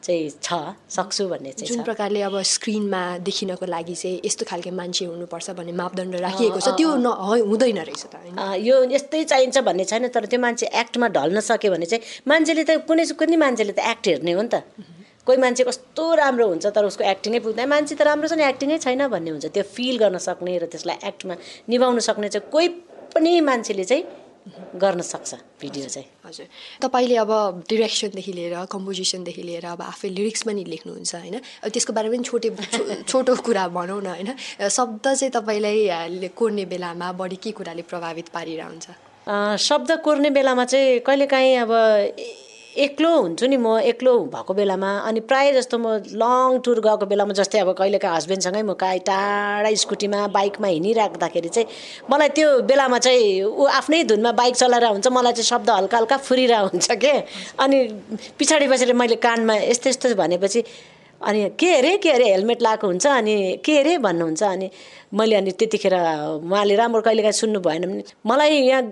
चाहिँ 0.06 0.30
छ 0.46 0.50
सक्छु 0.96 1.28
भन्ने 1.28 1.52
चाहिँ 1.52 1.68
जुन 1.70 1.82
प्रकारले 1.88 2.22
अब 2.28 2.40
स्क्रिनमा 2.54 3.02
देखिनको 3.28 3.66
लागि 3.66 3.94
चाहिँ 3.94 4.20
यस्तो 4.24 4.44
खालको 4.50 4.70
मान्छे 4.80 5.04
हुनुपर्छ 5.12 5.50
भन्ने 5.58 5.72
मापदण्ड 5.82 6.14
राखिएको 6.26 6.60
छ 6.60 6.68
त्यो 6.78 6.90
न 6.96 7.06
हुँदैन 7.50 7.78
रहेछ 7.90 8.04
त 8.12 8.16
यो 8.62 8.76
यस्तै 8.96 9.24
चाहिन्छ 9.32 9.58
भन्ने 9.68 9.84
छैन 9.90 10.08
तर 10.14 10.26
त्यो 10.30 10.40
मान्छे 10.40 10.66
एक्टमा 10.82 11.06
ढल्न 11.16 11.40
सक्यो 11.50 11.72
भने 11.72 11.86
चाहिँ 11.92 12.02
मान्छेले 12.28 12.64
त 12.64 12.70
कुनै 12.88 13.04
कुनै 13.20 13.36
मान्छेले 13.44 13.72
त 13.72 13.80
एक्ट 13.92 14.04
हेर्ने 14.08 14.32
हो 14.32 14.42
नि 14.42 14.50
त। 14.54 14.62
कोही 15.26 15.38
मान्छे 15.42 15.64
कस्तो 15.66 16.02
राम्रो 16.22 16.46
हुन्छ 16.48 16.66
तर 16.70 16.84
उसको 16.86 17.04
एक्टिङै 17.04 17.38
पुग्दैन। 17.42 17.66
मान्छे 17.68 17.94
त 17.98 18.02
राम्रो 18.06 18.28
छ 18.30 18.38
नि 18.38 18.44
एक्टिङै 18.46 18.78
छैन 18.78 19.02
भन्ने 19.10 19.30
हुन्छ। 19.34 19.46
त्यो 19.50 19.62
फिल 19.74 19.98
गर्न 19.98 20.18
सक्ने 20.22 20.52
र 20.62 20.66
त्यसलाई 20.70 20.96
एक्टमा 21.02 21.34
निभाउन 21.66 21.98
सक्ने 22.08 22.28
चाहिँ 22.30 22.50
कोही 22.54 22.68
पनि 23.14 23.32
मान्छेले 23.48 23.84
चाहिँ 23.90 24.04
गर्न 24.76 25.00
सक्छ 25.02 25.34
भिडियो 25.60 25.88
चाहिँ। 25.88 26.06
हजुर। 26.26 26.46
तपाईँले 26.82 27.16
अब 27.16 27.30
डिरेक्सनदेखि 27.68 28.32
लिएर 28.32 28.64
कम्पोजिसनदेखि 28.70 29.42
लिएर 29.42 29.64
अब 29.66 29.82
आफै 29.82 30.08
लिरिक्स 30.08 30.42
पनि 30.42 30.64
लेख्नुहुन्छ 30.64 31.14
होइन? 31.14 31.36
त्यसको 31.66 31.92
बारेमा 31.92 32.14
पनि 32.14 32.22
छोटे 32.22 32.48
छोटो 33.10 33.34
कुरा 33.36 33.66
भनौँ 33.68 34.00
न 34.02 34.06
होइन? 34.06 34.30
शब्द 34.68 35.04
चाहिँ 35.04 35.30
तपाईँलाई 35.32 36.28
कोर्ने 36.36 36.64
बेलामा 36.64 37.12
बढी 37.12 37.36
के 37.36 37.50
कुराले 37.50 37.82
प्रभावित 37.82 38.28
पारिरहन्छ? 38.28 38.86
शब्द 39.58 39.90
कोर्ने 40.04 40.30
बेलामा 40.30 40.64
चाहिँ 40.64 41.00
कहिलेकाहीँ 41.00 41.56
अब 41.56 41.70
एक्लो 42.76 43.10
हुन्छु 43.16 43.46
नि 43.46 43.56
म 43.56 43.78
एक्लो 43.80 44.12
भएको 44.32 44.54
बेलामा। 44.54 44.90
अनि 45.08 45.20
प्रायः 45.20 45.52
जस्तो 45.52 45.78
म 45.78 45.86
लङ 46.12 46.58
टुर 46.60 46.80
गएको 46.80 47.06
बेलामा 47.06 47.32
जस्तै 47.32 47.58
अब 47.58 47.72
कहिलेका 47.72 48.10
हस्बेन्डसँगै 48.14 48.62
म 48.62 48.72
काहीँ 48.76 49.00
टाढा 49.06 49.70
स्कुटीमा 49.82 50.26
बाइकमा 50.36 50.68
हिँडिराख्दाखेरि 50.68 51.48
चाहिँ 51.48 51.68
मलाई 52.10 52.28
त्यो 52.36 52.48
बेलामा 52.68 52.98
चाहिँ 52.98 53.42
ऊ 53.44 53.64
आफ्नै 53.80 54.02
धुनमा 54.12 54.32
बाइक 54.32 54.56
चलाएर 54.56 54.84
हुन्छ 54.92 55.06
मलाई 55.08 55.32
चाहिँ 55.32 55.48
शब्द 55.52 55.70
हल्का 55.70 55.96
हल्का 55.98 56.16
फुरिरहेको 56.28 56.68
हुन्छ 56.68 56.90
के? 57.04 57.14
अनि 57.64 57.78
पछाडि 58.40 58.66
बसेर 58.68 58.92
मैले 58.92 59.16
कानमा 59.24 59.54
यस्तो 59.56 59.90
यस्तो 59.90 60.14
भनेपछि 60.14 60.64
अनि 61.22 61.48
के 61.60 61.72
अरे 61.76 61.96
के 61.98 62.10
अरे 62.12 62.28
हेलमेट 62.30 62.62
लगाएको 62.62 62.86
हुन्छ 62.86 63.06
अनि 63.06 63.34
के 63.64 63.78
अरे 63.78 63.96
भन्नुहुन्छ 63.98 64.42
अनि 64.42 64.70
मैले 65.14 65.34
अनि 65.36 65.50
त्यतिखेर 65.58 65.94
उहाँले 66.44 66.74
राम्रो 66.76 67.00
कहिलेकाहीँ 67.02 67.32
सुन्नु 67.32 67.60
भएन 67.60 67.84
भने 67.86 68.02
मलाई 68.26 68.52
यहाँ 68.68 68.82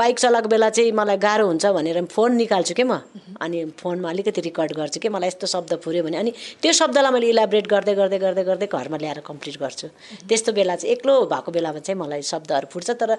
बाइक 0.00 0.18
चलाएको 0.18 0.48
बेला 0.48 0.70
चाहिँ 0.70 0.92
मलाई 0.92 1.16
गाह्रो 1.16 1.46
हुन्छ 1.46 1.66
भनेर 1.66 2.04
फोन 2.14 2.36
निकाल्छु 2.36 2.74
कि 2.74 2.84
म? 2.84 3.00
अनि 3.40 3.64
फोनमा 3.78 4.08
अलिकति 4.10 4.40
रेकर्ड 4.40 4.72
गर्छु 4.76 5.00
कि 5.00 5.08
मलाई 5.08 5.28
यस्तो 5.28 5.46
शब्द 5.46 5.74
फुऱ्यो 5.84 6.02
भने 6.04 6.16
अनि 6.18 6.32
त्यो 6.62 6.72
शब्दलाई 6.72 7.12
मैले 7.12 7.28
इलाबरेट 7.34 7.66
गर्दै 7.66 7.94
गर्दै 7.94 8.18
गर्दै 8.18 8.44
गर्दै 8.44 8.66
घरमा 8.66 8.96
ल्याएर 8.96 9.20
कम्प्लिट 9.26 9.58
गर्छु। 9.60 9.88
त्यस्तो 10.28 10.52
बेला 10.52 10.76
चाहिँ 10.76 10.92
एक्लो 10.94 11.20
भएको 11.32 11.52
बेलामा 11.52 11.78
चाहिँ 11.84 12.00
मलाई 12.00 12.22
शब्दहरू 12.22 12.66
फुट्छ 12.72 12.90
तर 13.00 13.10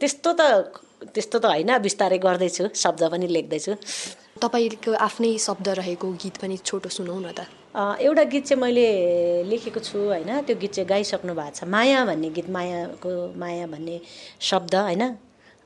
त्यस्तो 0.00 0.32
त 0.38 0.40
त्यस्तो 1.14 1.38
त 1.38 1.44
होइन 1.46 1.70
बिस्तारै 1.78 2.18
गर्दैछु 2.18 2.64
शब्द 2.74 3.02
पनि 3.12 3.26
लेख्दैछु। 3.26 3.72
तपाईँको 4.42 4.92
आफ्नै 5.06 5.30
शब्द 5.38 5.66
रहेको 5.78 6.06
गीत 6.22 6.36
पनि 6.42 6.56
छोटो 6.62 6.88
सुनौ 6.88 7.18
न 7.18 7.32
त। 7.34 7.40
एउटा 8.00 8.24
गीत 8.32 8.44
चाहिँ 8.48 8.60
मैले 8.62 8.86
लेखेको 9.50 9.80
छु 9.80 9.98
होइन 9.98 10.30
त्यो 10.46 10.56
गीत 10.62 10.72
चाहिँ 10.74 10.88
गाइसक्नु 10.88 11.32
भएको 11.34 11.54
छ 11.58 11.60
माया 11.74 12.00
भन्ने 12.08 12.28
गीत 12.36 12.48
मायाको 12.50 13.10
माया 13.38 13.66
भन्ने 13.72 13.96
शब्द 14.40 14.74
होइन। 14.74 15.02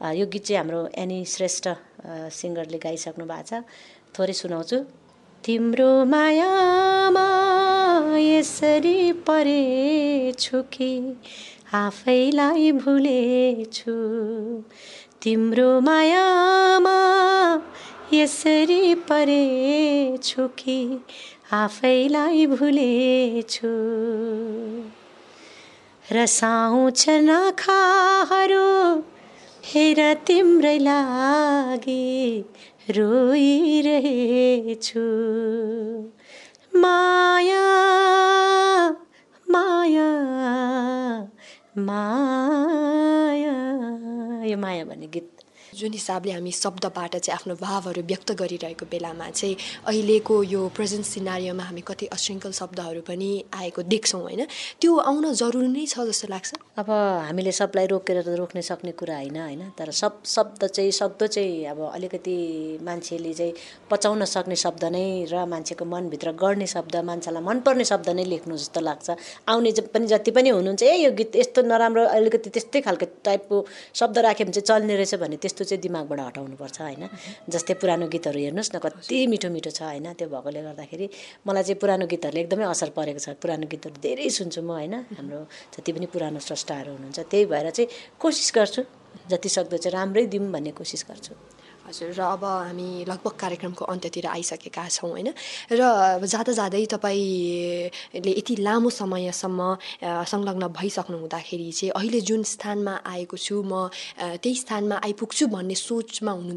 यो 0.03 0.27
गीत 0.27 0.45
चाहिँ 0.45 0.59
हाम्रो 0.61 0.81
एनी 1.03 1.19
श्रेष्ठ 1.25 1.65
सिङ्गरले 2.33 2.79
गाइसक्नु 2.85 3.25
भएको 3.25 3.47
छ 3.49 3.53
थोरै 4.13 4.35
सुनाउँछु। 4.41 4.79
तिम्रो 5.45 5.93
मायामा 6.05 7.29
यसरी 8.19 8.99
परेछु 9.27 10.63
कि 10.75 10.91
आफैलाई 11.75 12.73
भुलेछु। 12.83 13.95
तिम्रो 15.23 15.81
मायामा 15.81 17.01
यसरी 18.13 18.95
परेछु 18.95 20.49
कि 20.59 21.01
आफैलाई 21.53 22.47
भुलेछु। 22.47 23.69
रसाउँछ 26.13 27.09
नाखाहरू 27.09 29.03
हेर 29.65 30.15
तिम्रै 30.15 30.79
लागि 30.79 32.45
रोइरहेछु। 32.91 35.01
माया 36.81 37.65
माया 39.51 40.11
माया। 41.79 42.72
यो 44.43 44.57
माया 44.59 44.85
भन्ने 44.85 45.07
गीत 45.09 45.42
जुन 45.73 45.93
हिसाबले 45.93 46.33
हामी 46.33 46.51
शब्दबाट 46.53 47.17
चाहिँ 47.17 47.35
आफ्नो 47.35 47.55
भावहरू 47.57 48.03
व्यक्त 48.05 48.33
गरिरहेको 48.37 48.87
बेलामा 48.87 49.29
चाहिँ 49.31 49.57
अहिलेको 49.89 50.35
यो 50.45 50.61
प्रेजेन्ट 50.77 51.05
सिनारीमा 51.07 51.65
हामी 51.65 51.81
कति 51.81 52.07
अश्रृङ्खल 52.13 52.53
शब्दहरू 52.53 53.01
पनि 53.09 53.29
आएको 53.57 53.83
देख्छौँ 53.83 54.21
होइन? 54.21 54.45
त्यो 54.81 54.97
आउन 55.01 55.33
जरुरी 55.33 55.69
नै 55.69 55.87
छ 55.87 56.05
जस्तो 56.05 56.29
लाग्छ। 56.29 56.53
अब 56.77 56.91
हामीले 57.25 57.53
सबलाई 57.53 57.87
रोकेर 57.89 58.21
त 58.21 58.37
रोक्न 58.37 58.61
सक्ने 58.61 58.93
कुरा 58.93 59.17
होइन 59.17 59.37
होइन? 59.37 59.63
तर 59.73 59.91
सब 59.91 60.21
शब्द 60.27 60.61
चाहिँ 60.67 60.91
शब्द 60.93 61.27
चाहिँ 61.27 61.65
अब 61.73 61.81
अलिकति 61.89 62.37
मान्छेले 62.85 63.33
चाहिँ 63.33 63.53
पचाउन 63.91 64.25
सक्ने 64.29 64.57
शब्द 64.57 64.85
नै 64.93 65.25
र 65.33 65.45
मान्छेको 65.49 65.85
मनभित्र 65.85 66.33
गर्ने 66.37 66.67
शब्द 66.67 66.97
मान्छेलाई 67.01 67.43
मनपर्ने 67.43 67.85
शब्द 67.85 68.09
नै 68.13 68.25
लेख्नु 68.29 68.57
जस्तो 68.57 68.81
लाग्छ। 68.81 69.11
आउने 69.49 69.73
पनि 69.89 70.07
जति 70.07 70.31
पनि 70.37 70.49
हुनुहुन्छ 70.53 70.83
ए 70.83 70.95
यो 71.01 71.11
गीत 71.17 71.37
यस्तो 71.37 71.63
नराम्रो 71.65 72.05
अलिकति 72.13 72.51
त्यस्तै 72.51 72.81
खालको 72.85 73.07
टाइपको 73.25 73.65
शब्द 73.95 74.19
राख्यो 74.29 74.45
भने 74.47 74.61
चाहिँ 74.61 74.69
चल्ने 74.69 74.95
रहेछ 74.97 75.15
भने 75.25 75.37
त्यस्तो 75.43 75.62
चाहिँ 75.65 75.83
दिमागबाट 75.83 76.21
हटाउनुपर्छ 76.21 76.79
होइन? 76.81 77.05
जस्तै 77.49 77.75
पुरानो 77.83 78.07
गीतहरू 78.09 78.39
हेर्नुहोस् 78.39 78.73
न 78.75 78.79
कति 78.79 79.27
मिठो 79.27 79.49
मिठो 79.51 79.71
छ 79.71 79.83
होइन? 79.83 80.13
त्यो 80.19 80.29
भएकोले 80.29 80.61
गर्दाखेरि 80.63 81.07
मलाई 81.47 81.63
चाहिँ 81.63 81.81
पुरानो 81.81 82.07
गीतहरूले 82.07 82.41
एकदमै 82.45 82.65
असर 82.75 82.91
परेको 82.97 83.21
छ। 83.21 83.29
पुरानो 83.43 83.67
गीतहरू 83.73 83.97
धेरै 84.01 84.29
सुन्छु 84.29 84.61
म 84.63 84.71
होइन? 84.77 84.95
हाम्रो 85.17 85.41
जति 85.75 85.91
पनि 85.93 86.07
पुरानो 86.13 86.39
स्रष्टाहरू 86.39 86.91
हुनुहुन्छ 86.93 87.19
त्यही 87.31 87.45
भएर 87.53 87.71
चाहिँ 87.71 87.89
कोसिस 88.19 88.51
गर्छु। 88.57 88.83
जति 89.31 89.49
सक्दो 89.49 89.77
चाहिँ 89.77 89.93
राम्रै 89.93 90.27
दिउँ 90.27 90.51
भन्ने 90.53 90.71
कोसिस 90.73 91.05
गर्छु। 91.11 91.35
हजुर 91.93 92.17
र 92.17 92.21
अब 92.25 92.45
हामी 92.45 93.05
लगभग 93.05 93.35
कार्यक्रमको 93.37 93.85
अन्त्यतिर 93.85 94.27
आइसकेका 94.33 94.89
छौँ 94.89 95.11
होइन? 95.13 95.29
र 95.77 95.81
जाँदा 96.25 96.53
जाँदै 96.57 96.85
तपाईँले 96.89 98.33
यति 98.33 98.55
लामो 98.65 98.89
समयसम्म 98.89 99.61
संलग्न 100.01 100.65
भइसक्नु 100.73 101.17
हुँदाखेरि 101.21 101.69
चाहिँ 101.73 101.93
अहिले 101.93 102.21
जुन 102.25 102.43
स्थानमा 102.49 102.95
आएको 103.05 103.37
छु 103.37 103.61
म 103.61 103.93
त्यही 104.41 104.55
स्थानमा 104.57 104.97
आइपुग्छु 105.05 105.47
भन्ने 105.53 105.77
सोचमा 105.77 106.33
हुनु 106.33 106.55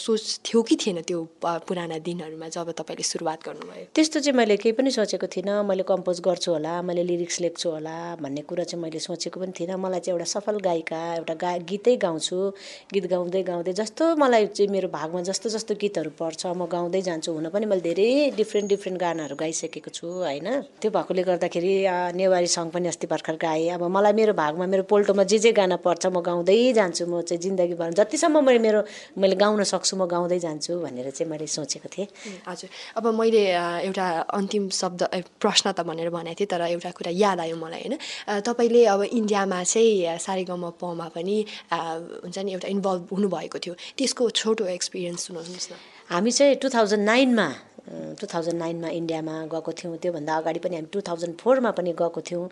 सोच 0.00 0.40
थियो 0.48 0.62
कि 0.64 0.76
थिएन 0.80 1.04
त्यो 1.04 1.20
पुराना 1.44 1.98
दिनहरूमा 2.00 2.48
जब 2.48 2.72
तपाईँले 2.72 3.04
सुरुवात 3.04 3.44
गर्नुभयो? 3.44 3.84
त्यस्तो 3.92 4.20
चाहिँ 4.24 4.36
मैले 4.36 4.56
केही 4.56 4.72
पनि 4.80 4.90
सोचेको 4.96 5.26
थिइनँ। 5.28 5.60
मैले 5.68 5.84
कम्पोज 5.84 6.20
गर्छु 6.24 6.50
होला 6.56 6.80
मैले 6.88 7.04
लिरिक्स 7.04 7.40
लेख्छु 7.44 7.68
होला 7.68 8.16
भन्ने 8.16 8.42
कुरा 8.48 8.64
चाहिँ 8.64 8.82
मैले 8.82 8.98
सोचेको 8.98 9.40
पनि 9.40 9.52
थिइनँ। 9.52 9.76
मलाई 9.76 10.00
चाहिँ 10.00 10.16
एउटा 10.16 10.28
सफल 10.32 10.56
गायिका 10.64 11.00
एउटा 11.20 11.34
गा 11.36 11.50
गीतै 11.68 11.96
गाउँछु। 12.00 12.38
गीत 12.94 13.06
गाउँदै 13.10 13.42
गाउँदै 13.42 13.72
जस्तो 13.72 14.04
मलाई 14.16 14.46
चाहिँ 14.46 14.69
मेरो 14.70 14.88
भागमा 14.88 15.20
जस्तो 15.28 15.48
जस्तो 15.50 15.74
गीतहरू 15.82 16.10
पर्छ 16.14 16.46
म 16.46 16.66
गाउँदै 16.70 17.02
जान्छु 17.02 17.32
हुन 17.32 17.48
पनि 17.50 17.66
मैले 17.66 17.82
धेरै 17.82 18.06
डिफ्रेन्ट 18.38 18.68
डिफ्रेन्ट 18.70 18.98
गानाहरू 19.00 19.36
गाइसकेको 19.36 19.90
छु 19.90 20.06
होइन? 20.06 20.48
त्यो 20.80 20.90
भएकोले 20.90 21.22
गर्दाखेरि 21.26 21.72
नेवारी 22.14 22.46
सङ 22.46 22.70
पनि 22.70 22.88
अस्ति 22.88 23.06
भर्खर 23.12 23.36
गाएँ। 23.36 23.68
अब 23.76 23.82
मलाई 23.90 24.12
मेरो 24.12 24.32
भागमा 24.34 24.66
मेरो 24.66 24.82
पोल्टोमा 24.86 25.24
जे 25.26 25.38
जे 25.38 25.52
गाना 25.52 25.76
पर्छ 25.82 26.06
म 26.06 26.22
गाउँदै 26.22 26.72
जान्छु। 26.78 27.06
म 27.06 27.20
चाहिँ 27.26 27.40
जिन्दगीभर 27.42 27.90
जतिसम्म 27.98 28.44
मैले 28.46 28.58
मेरो 28.58 28.80
मैले 29.18 29.36
गाउन 29.36 29.62
सक्छु 29.66 29.96
म 29.96 30.06
गाउँदै 30.06 30.38
जान्छु 30.38 30.78
भनेर 30.80 31.10
चाहिँ 31.10 31.30
मैले 31.30 31.46
सोचेको 31.46 31.88
थिएँ। 31.90 32.08
हजुर। 32.46 32.70
अब 32.96 33.04
मैले 33.20 33.42
एउटा 33.86 34.06
अन्तिम 34.38 34.68
शब्द 34.70 35.02
प्रश्न 35.42 35.72
त 35.72 35.80
भनेर 35.82 36.10
भनेको 36.10 36.38
थिएँ 36.38 36.50
तर 36.50 36.62
एउटा 36.70 36.90
कुरा 36.94 37.12
याद 37.14 37.40
आयो 37.40 37.56
मलाई 37.56 37.82
होइन? 37.82 37.94
तपाईँले 38.46 38.84
अब 38.86 39.00
इन्डियामा 39.10 39.58
चाहिँ 39.64 40.18
सारेगम 40.18 40.62
पमा 40.80 41.06
पनि 41.14 41.36
हुन्छ 41.72 42.38
नि 42.38 42.50
एउटा 42.52 42.68
इन्भल्भ 42.68 43.02
हुनुभएको 43.12 43.58
थियो। 43.58 43.74
त्यसको 43.98 44.24
छोटो 44.50 44.66
एक्सपिरियन्स 44.66 45.20
सुनाउनुहोस् 45.26 45.70
न। 45.70 45.74
हामी 46.10 46.30
चाहिँ 46.34 46.54
टु 46.58 46.68
थाउजन्ड 46.74 47.04
नाइनमा 47.06 47.48
टु 48.18 48.26
थाउजन्ड 48.26 48.58
नाइनमा 48.58 48.88
इन्डियामा 48.98 49.34
गएको 49.46 49.72
थियौँ। 49.78 49.96
त्योभन्दा 50.02 50.32
अगाडि 50.42 50.60
पनि 50.62 50.74
हामी 50.76 50.90
टु 50.90 51.00
थाउजन्ड 51.06 51.34
फोरमा 51.38 51.70
पनि 51.78 51.92
गएको 51.94 52.20
थियौँ। 52.28 52.44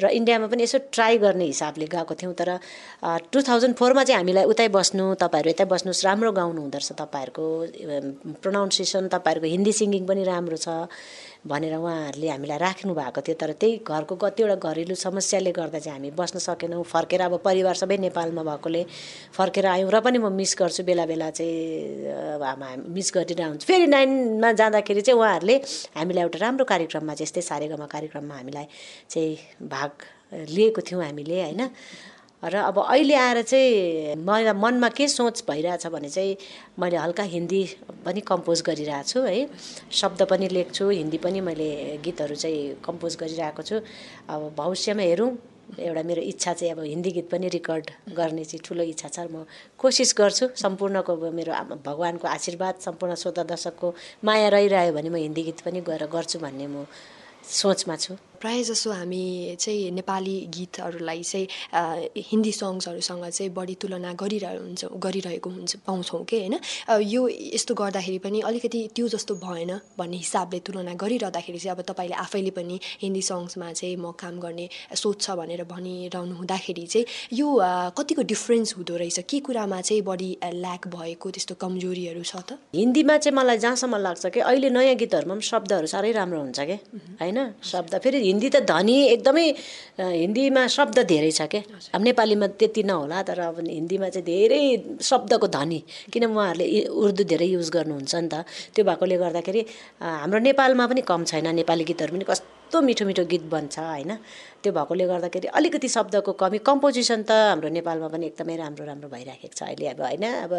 र 0.00 0.04
इन्डियामा 0.16 0.46
पनि 0.48 0.62
यसो 0.64 0.78
ट्राई 0.96 1.18
गर्ने 1.20 1.44
हिसाबले 1.52 1.86
गएको 1.92 2.14
थियौँ। 2.16 2.32
तर 2.40 2.48
टु 3.32 3.38
थाउजन्ड 3.44 3.74
फोरमा 3.76 4.02
चाहिँ 4.04 4.18
हामीलाई 4.20 4.44
उतै 4.48 4.68
बस्नु 4.72 5.04
तपाईँहरू 5.20 5.48
यतै 5.52 5.66
बस्नुहोस् 5.68 6.04
राम्रो 6.08 6.32
गाउनु 6.32 6.60
हुँदो 6.64 6.78
रहेछ 6.80 6.92
तपाईँहरूको 7.04 7.44
प्रोनाउन्सिएसन 8.40 9.12
तपाईँहरूको 9.12 9.48
हिन्दी 9.54 9.72
सिङ्गिङ 9.80 10.02
पनि 10.08 10.22
राम्रो 10.24 10.56
छ। 10.56 10.68
भनेर 11.42 11.74
उहाँहरूले 11.74 12.28
हामीलाई 12.28 12.58
राख्नु 12.58 12.94
भएको 12.94 13.20
थियो। 13.26 13.34
तर 13.34 13.52
त्यही 13.58 13.82
घरको 13.82 14.14
कतिवटा 14.14 14.56
घरेलु 14.62 14.94
समस्याले 14.94 15.52
गर्दा 15.52 15.78
चाहिँ 15.78 15.98
हामी 15.98 16.10
बस्न 16.14 16.38
सकेनौँ। 16.38 16.82
फर्केर 16.86 17.20
अब 17.26 17.34
परिवार 17.42 17.74
सबै 17.74 17.96
नेपालमा 17.98 18.42
भएकोले 18.46 18.82
फर्केर 19.34 19.66
आयौँ 19.66 19.90
र 19.90 20.00
पनि 20.06 20.18
म 20.22 20.30
मिस 20.30 20.54
गर्छु 20.54 20.82
बेला 20.86 21.04
बेला 21.10 21.30
चाहिँ 21.34 22.86
मिस 22.94 23.08
गरिरहेको 23.10 23.50
हुन्छु। 23.50 23.66
फेरि 23.66 23.86
नाइनमा 23.90 24.52
जाँदाखेरि 24.54 25.00
चाहिँ 25.02 25.18
उहाँहरूले 25.18 25.56
हामीलाई 25.98 26.22
एउटा 26.22 26.38
राम्रो 26.38 26.64
कार्यक्रममा 26.64 27.14
चाहिँ 27.18 27.26
यस्तै 27.26 27.42
सारेगमा 27.42 27.86
कार्यक्रममा 27.90 28.34
हामीलाई 28.38 28.66
चाहिँ 29.10 29.66
भाग 29.66 29.90
लिएको 30.48 30.80
थियौँ 30.80 31.02
हामीले 31.04 31.42
होइन? 31.42 31.62
र 32.44 32.54
अब 32.58 32.78
अहिले 32.78 33.14
आएर 33.14 33.42
चाहिँ 33.42 34.16
मलाई 34.18 34.52
मनमा 34.58 34.88
के 34.98 35.06
सोच 35.08 35.44
भइरहेछ 35.48 35.86
भने 35.86 36.08
चाहिँ 36.10 36.36
मैले 36.78 36.96
हल्का 36.96 37.22
हिन्दी 37.22 37.62
पनि 38.02 38.20
कम्पोज 38.20 38.62
गरिरहेको 38.66 39.06
छु 39.06 39.20
है। 39.22 39.46
शब्द 39.94 40.22
पनि 40.26 40.48
लेख्छु 40.48 40.88
हिन्दी 40.90 41.18
पनि 41.22 41.40
मैले 41.40 42.02
गीतहरू 42.02 42.34
चाहिँ 42.34 42.82
कम्पोज 42.82 43.16
गरिरहेको 43.22 43.62
छु। 43.62 43.76
अब 44.26 44.54
भविष्यमा 44.58 45.02
हेरौँ 45.02 45.30
एउटा 45.78 46.02
मेरो 46.02 46.22
इच्छा 46.22 46.52
चाहिँ 46.52 46.72
अब 46.74 46.80
हिन्दी 46.82 47.10
गीत 47.10 47.30
पनि 47.30 47.48
रेकर्ड 47.48 47.90
गर्ने 48.10 48.44
चाहिँ 48.44 48.60
ठुलो 48.66 48.82
इच्छा 48.90 49.08
छ। 49.08 49.30
म 49.30 49.46
कोसिस 49.78 50.14
गर्छु 50.18 50.46
सम्पूर्णको 50.58 51.14
मेरो 51.30 51.52
भगवान्को 51.86 52.26
आशीर्वाद 52.28 52.74
सम्पूर्ण 52.82 53.14
श्रोता 53.22 53.42
दर्शकको 53.54 53.94
माया 54.26 54.48
रहिरह्यो 54.50 54.92
भने 54.92 55.08
म 55.08 55.16
हिन्दी 55.30 55.42
गीत 55.46 55.60
पनि 55.62 55.80
गएर 55.80 56.10
गर्छु 56.10 56.38
भन्ने 56.42 56.66
म 56.66 56.84
सोचमा 57.46 57.96
छु। 57.96 58.18
प्रायः 58.42 58.62
जसो 58.68 58.90
हामी 58.90 59.56
चाहिँ 59.60 59.90
नेपाली 59.94 60.36
गीतहरूलाई 60.54 61.22
चाहिँ 61.22 61.46
हिन्दी 62.30 62.52
सङ्ग्सहरूसँग 62.52 63.24
चाहिँ 63.30 63.50
बढी 63.54 63.74
तुलना 63.82 64.12
गरिरह 64.18 64.58
हुन्छ 64.58 64.84
गरिरहेको 64.98 65.50
हुन्छ 65.50 65.76
पाउँछौँ 65.86 66.22
कि 66.26 66.38
होइन? 66.38 66.54
यो 67.06 67.22
यस्तो 67.54 67.74
गर्दाखेरि 67.74 68.18
पनि 68.18 68.40
अलिकति 68.50 68.80
त्यो 68.96 69.08
जस्तो 69.14 69.34
भएन 69.44 69.70
भन्ने 69.98 70.16
हिसाबले 70.16 70.58
तुलना 70.66 70.94
गरिरहँदाखेरि 71.02 71.58
चाहिँ 71.58 71.76
अब 71.76 71.82
तपाईँले 71.90 72.16
आफैले 72.18 72.50
पनि 72.58 72.80
हिन्दी 73.02 73.22
सङ्ग्समा 73.22 73.72
चाहिँ 73.72 73.96
म 73.96 74.10
काम 74.18 74.40
गर्ने 74.42 74.68
सोच 74.90 75.20
छ 75.22 75.30
भनेर 75.38 75.62
भनिरहनु 75.70 76.34
हुँदाखेरि 76.42 76.86
चाहिँ 76.86 77.06
यो 77.38 77.46
कतिको 77.98 78.22
डिफ्रेन्स 78.26 78.74
हुँदो 78.76 78.96
रहेछ? 78.96 79.18
के 79.30 79.38
कुरामा 79.46 79.80
चाहिँ 79.80 80.02
बढी 80.02 80.30
ल्याक 80.42 80.88
भएको 80.90 81.30
त्यस्तो 81.30 81.54
कमजोरीहरू 81.62 82.22
छ 82.26 82.42
त? 82.42 82.58
हिन्दीमा 82.74 83.16
चाहिँ 83.22 83.36
मलाई 83.38 83.58
जहाँसम्म 83.62 83.96
लाग्छ 84.02 84.26
कि 84.34 84.40
अहिले 84.40 84.70
नयाँ 84.74 84.96
गीतहरूमा 84.98 85.34
पनि 85.34 85.46
शब्दहरू 85.46 85.86
साह्रै 85.94 86.12
राम्रो 86.18 86.40
हुन्छ 86.42 86.60
कि 86.60 86.76
होइन? 87.22 87.38
शब्द 87.62 87.94
फेरि 88.02 88.18
हिन्दी 88.32 88.48
त 88.54 88.56
धनी 88.72 88.96
एकदमै 89.14 89.46
हिन्दीमा 90.00 90.62
शब्द 90.76 90.98
धेरै 91.12 91.30
छ 91.38 91.46
क्या 91.52 91.62
अब 91.94 92.00
नेपालीमा 92.08 92.46
त्यति 92.60 92.82
नहोला 92.90 93.18
तर 93.28 93.40
अब 93.52 93.56
हिन्दीमा 93.68 94.08
चाहिँ 94.08 94.26
धेरै 94.26 94.62
शब्दको 95.10 95.46
धनी। 95.56 95.80
किन 96.12 96.24
उहाँहरूले 96.32 96.66
उर्दू 97.04 97.22
धेरै 97.32 97.48
युज 97.56 97.68
गर्नुहुन्छ 97.76 98.14
नि 98.14 98.28
त? 98.32 98.34
त्यो 98.74 98.82
भएकोले 98.88 99.16
गर्दाखेरि 99.24 99.60
हाम्रो 100.00 100.38
नेपालमा 100.48 100.84
पनि 100.90 101.02
कम 101.10 101.20
छैन 101.30 101.46
नेपाली 101.60 101.84
गीतहरू 101.90 102.12
पनि 102.16 102.24
कस्तो 102.30 102.61
मिठो 102.80 103.04
मिठो 103.04 103.24
गीत 103.28 103.44
बन्छ 103.52 103.78
होइन? 103.78 104.12
त्यो 104.62 104.72
भएकोले 104.72 105.04
गर्दाखेरि 105.10 105.48
अलिकति 105.58 105.88
शब्दको 105.88 106.32
कमी। 106.38 106.58
कम्पोजिसन 106.62 107.22
त 107.26 107.30
हाम्रो 107.58 107.68
नेपालमा 107.68 108.08
पनि 108.08 108.26
एकदमै 108.30 108.56
राम्रो 108.56 108.84
राम्रो 108.86 109.08
भइराखेको 109.10 109.54
छ 109.58 109.62
अहिले 109.68 109.86
अब 109.92 110.00
होइन? 110.00 110.24
अब 110.46 110.52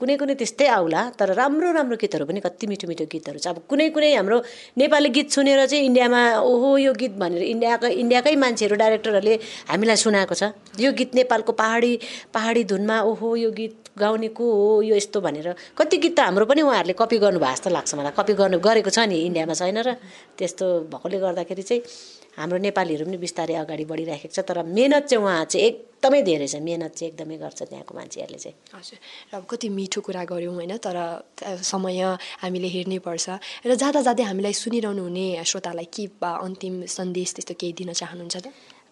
कुनै 0.00 0.16
कुनै 0.16 0.34
त्यस्तै 0.34 0.66
आउला 0.66 1.02
तर 1.14 1.36
राम्रो 1.36 1.68
राम्रो 1.76 1.96
गीतहरू 2.00 2.24
पनि 2.24 2.40
कति 2.40 2.66
मिठो 2.66 2.88
मिठो 2.88 3.04
गीतहरू 3.04 3.38
छ। 3.38 3.46
अब 3.52 3.68
कुनै 3.68 3.92
कुनै 3.92 4.10
हाम्रो 4.16 4.38
नेपाली 4.80 5.08
गीत 5.12 5.28
सुनेर 5.30 5.60
चाहिँ 5.68 5.84
इन्डियामा 5.92 6.20
ओहो 6.40 6.70
यो 6.88 6.92
गीत 6.96 7.14
भनेर 7.20 7.42
इन्डियाको 7.52 7.86
इन्डियाकै 7.86 8.34
मान्छेहरू 8.34 8.74
डाइरेक्टरहरूले 8.80 9.34
हामीलाई 9.68 9.96
सुनाएको 10.00 10.34
छ। 10.34 10.56
यो 10.80 10.90
गीत 10.96 11.14
नेपालको 11.20 11.52
पहाडी 11.52 11.92
पहाडी 12.32 12.64
धुनमा 12.64 12.96
ओहो 13.12 13.36
यो 13.36 13.50
गीत 13.52 13.76
गाउने 13.98 14.28
को 14.30 14.44
हो 14.46 14.82
यो 14.88 14.94
यस्तो 14.96 15.20
भनेर। 15.20 15.76
कति 15.76 15.96
गीत 16.00 16.16
त 16.16 16.20
हाम्रो 16.32 16.46
पनि 16.48 16.62
उहाँहरूले 16.64 16.94
कपी 16.96 17.18
गर्नुभएको 17.18 17.52
जस्तो 17.52 17.70
लाग्छ 17.76 17.94
मलाई। 17.98 18.14
कपी 18.16 18.32
गर्नु 18.40 18.58
गरेको 18.62 18.90
छ 18.90 19.04
नि 19.04 19.20
इन्डियामा 19.28 19.54
छैन 19.58 19.78
र। 19.84 20.00
त्यस्तो 20.38 20.66
भएकोले 20.88 21.18
गर्दाखेरि 21.28 21.62
चाहिँ 21.62 21.82
हाम्रो 22.38 22.58
नेपालीहरू 22.58 23.04
पनि 23.06 23.18
बिस्तारै 23.18 23.54
अगाडि 23.62 23.84
बढिराखेको 23.90 24.34
छ 24.34 24.40
तर 24.46 24.62
मेहनत 24.62 25.04
चाहिँ 25.10 25.22
उहाँ 25.24 25.44
चाहिँ 25.44 25.66
एकदमै 25.66 26.20
धेरै 26.22 26.46
छ। 26.46 26.62
मेहनत 26.62 26.92
चाहिँ 26.94 27.10
एकदमै 27.12 27.36
गर्छ 27.42 27.60
त्यहाँको 27.66 27.92
मान्छेहरूले 27.98 28.38
चाहिँ। 28.38 28.56
हजुर। 28.78 28.98
र 29.34 29.42
कति 29.50 29.68
मिठो 29.68 30.00
कुरा 30.06 30.22
गऱ्यौँ 30.30 30.54
होइन 30.54 30.74
तर 30.78 30.96
समय 31.66 31.98
हामीले 32.42 32.68
हेर्नै 32.70 32.98
पर्छ। 33.02 33.26
र 33.66 33.74
जाँदा 33.74 34.00
जाँदै 34.06 34.24
हामीलाई 34.30 34.54
सुनिरहनु 34.54 35.02
हुने 35.02 35.26
श्रोतालाई 35.42 35.88
के 35.90 36.04
अन्तिम 36.22 36.74
सन्देश 36.86 37.28
त्यस्तो 37.34 37.54
केही 37.58 37.72
दिन 37.74 37.90
चाहनुहुन्छ 37.92 38.36
त? 38.38 38.46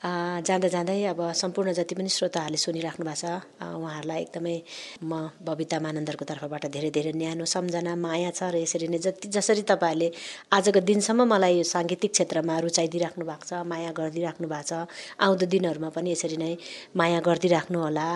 जाँदा 0.06 0.68
जाँदै 0.68 1.02
अब 1.06 1.20
सम्पूर्ण 1.34 1.72
जति 1.74 1.94
पनि 1.94 2.08
श्रोताहरूले 2.08 2.58
सुनिराख्नु 2.58 3.04
भएको 3.04 3.16
छ 3.16 3.24
उहाँहरूलाई 3.60 4.20
एकदमै 4.22 4.56
म 5.02 5.12
बबिता 5.42 5.78
मानन्दरको 5.80 6.24
तर्फबाट 6.24 6.66
धेरै 6.68 6.90
धेरै 6.92 7.12
न्यानो 7.12 7.44
सम्झना 7.46 7.94
माया 7.98 8.30
छ 8.30 8.42
र 8.46 8.56
यसरी 8.56 8.86
नै 8.88 8.98
जति 9.00 9.28
जसरी 9.30 9.62
तपाईँहरूले 9.64 10.08
आजको 10.52 10.80
दिनसम्म 10.82 11.26
मलाई 11.26 11.54
यो 11.56 11.64
साङ्गीतिक 11.66 12.12
क्षेत्रमा 12.12 12.54
रुचाइदिइराख्नु 12.60 13.24
भएको 13.24 13.44
छ 13.44 13.62
माया 13.64 13.90
गरिदिइराख्नु 13.92 14.46
भएको 14.46 14.62
छ 14.64 14.86
आउँदो 15.18 15.46
दिनहरूमा 15.48 15.90
पनि 15.90 16.10
यसरी 16.12 16.36
नै 16.36 16.52
माया 16.94 17.18
गरिदिइराख्नु 17.20 17.78
होला 17.80 18.06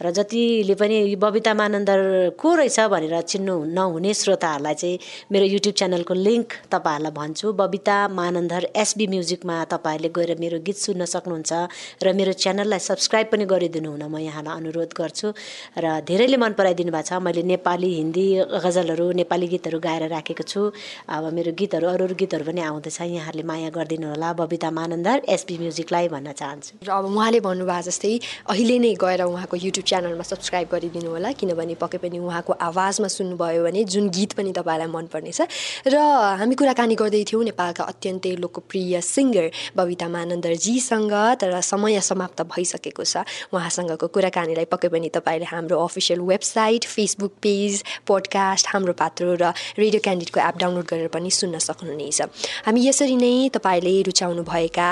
र 0.00 0.10
जतिले 0.12 0.74
पनि 0.76 0.98
बबिता 1.16 1.54
मानन्दर 1.54 2.02
को 2.36 2.54
रहेछ 2.56 2.78
भनेर 2.88 3.14
चिन्नु 3.24 3.56
नहुने 3.72 4.14
श्रोताहरूलाई 4.16 4.74
चाहिँ 4.76 4.98
मेरो 5.30 5.46
युट्युब 5.46 5.74
च्यानलको 5.76 6.14
लिङ्क 6.20 6.58
तपाईँहरूलाई 6.68 7.16
भन्छु 7.16 7.52
बबिता 7.54 7.96
मानन्दर 8.12 8.68
एसबी 8.76 9.06
म्युजिकमा 9.08 9.62
तपाईँहरूले 9.68 10.10
गएर 10.12 10.36
मेरो 10.38 10.58
गीत 10.64 10.78
सुन्न 10.80 11.04
सक्नु 11.06 11.35
सक्नुहुन्छ 11.36 12.02
र 12.02 12.12
मेरो 12.12 12.32
च्यानललाई 12.32 12.78
सब्सक्राइब 12.80 13.26
पनि 13.32 13.44
गरिदिनु 13.44 13.90
हुन 13.90 14.04
म 14.08 14.18
यहाँलाई 14.18 14.56
अनुरोध 14.56 14.92
गर्छु 14.96 15.28
र 15.76 16.00
धेरैले 16.08 16.36
मन 16.36 16.52
पराइदिनु 16.56 16.92
भएको 16.92 17.08
छ। 17.08 17.20
मैले 17.20 17.42
नेपाली 17.42 17.90
हिन्दी 18.00 18.26
गजलहरू 18.64 19.06
नेपाली 19.20 19.46
गीतहरू 19.52 19.78
गाएर 19.80 20.08
राखेको 20.08 20.44
छु। 20.44 20.60
अब 21.08 21.24
मेरो 21.32 21.52
गीतहरू 21.52 21.86
अरू 21.86 22.04
अरू 22.06 22.14
गीतहरू 22.16 22.44
पनि 22.44 22.60
आउँदैछ। 22.60 23.00
यहाँहरूले 23.00 23.44
माया 23.44 23.70
गरिदिनु 23.70 24.06
होला। 24.16 24.32
बबिता 24.40 24.70
मानन्दर 24.70 25.16
एसपी 25.28 25.54
म्युजिकलाई 25.58 26.08
भन्न 26.08 26.32
चाहन्छु। 26.32 26.72
र 26.86 26.90
अब 26.90 27.04
उहाँले 27.12 27.40
भन्नुभएको 27.40 27.84
जस्तै 27.88 28.12
अहिले 28.52 28.76
नै 28.78 28.92
गएर 28.96 29.22
उहाँको 29.28 29.56
युट्युब 29.56 29.86
च्यानलमा 29.86 30.24
सब्सक्राइब 30.32 30.68
गरिदिनु 30.72 31.08
होला। 31.10 31.32
किनभने 31.36 31.74
पक्कै 31.76 31.98
पनि 32.00 32.18
उहाँको 32.18 32.52
आवाजमा 32.52 33.08
सुन्नुभयो 33.08 33.60
भने 33.66 33.84
जुन 33.84 34.08
गीत 34.16 34.32
पनि 34.38 34.50
तपाईँलाई 34.56 34.88
मनपर्नेछ। 34.88 35.40
र 35.86 35.96
हामी 36.40 36.54
कुराकानी 36.54 36.94
गर्दै 36.96 37.22
थियौँ 37.28 37.44
नेपालका 37.50 37.82
अत्यन्तै 37.84 38.32
लोकप्रिय 38.42 39.00
सिङ्गर 39.00 39.46
बबिता 39.76 40.06
मानन्दरजीसँग। 40.08 41.15
तर 41.36 41.60
समय 41.60 42.00
समाप्त 42.00 42.42
भइसकेको 42.46 43.04
छ। 43.04 43.24
उहाँसँगको 43.52 44.06
कुराकानीलाई 44.06 44.64
पक्कै 44.68 44.88
पनि 44.88 45.08
तपाईँले 45.08 45.46
हाम्रो 45.46 45.76
official 45.78 46.20
website 46.20 46.84
Facebook 46.86 47.32
page 47.42 48.04
podcast 48.06 48.66
Hamro 48.72 48.92
Patro 48.92 49.34
र 49.34 49.52
रेडियो 49.78 50.00
क्यान्डिडको 50.00 50.38
एप 50.40 50.56
डाउनलोड 50.58 50.86
गरेर 50.86 51.08
पनि 51.08 51.30
सुन्न 51.30 51.58
सक्नुहुनेछ। 51.58 52.20
हामी 52.66 52.80
यसरी 52.86 53.16
नै 53.16 53.48
तपाईँले 53.54 53.94
रुचाउनुभएका 54.02 54.88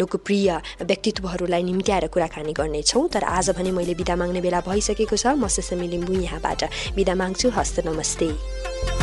लोकप्रिय 0.00 0.48
व्यक्तित्वहरूलाई 0.82 1.62
निम्त्याएर 1.62 2.06
कुराकानी 2.08 2.52
गर्नेछौँ। 2.52 3.08
तर 3.08 3.24
आज 3.24 3.50
भने 3.58 3.70
मैले 3.72 3.94
बिदा 3.94 4.14
माग्ने 4.16 4.40
बेला 4.40 4.60
भइसकेको 4.62 5.16
छ। 5.16 5.34
म 5.34 5.48
सेसमी 5.48 5.88
लिम्बू 5.88 6.12
यहाँबाट 6.22 6.94
बिदा 6.94 7.14
माग्छु। 7.14 7.48
हस्त 7.50 7.86
नमस्ते। 7.86 8.93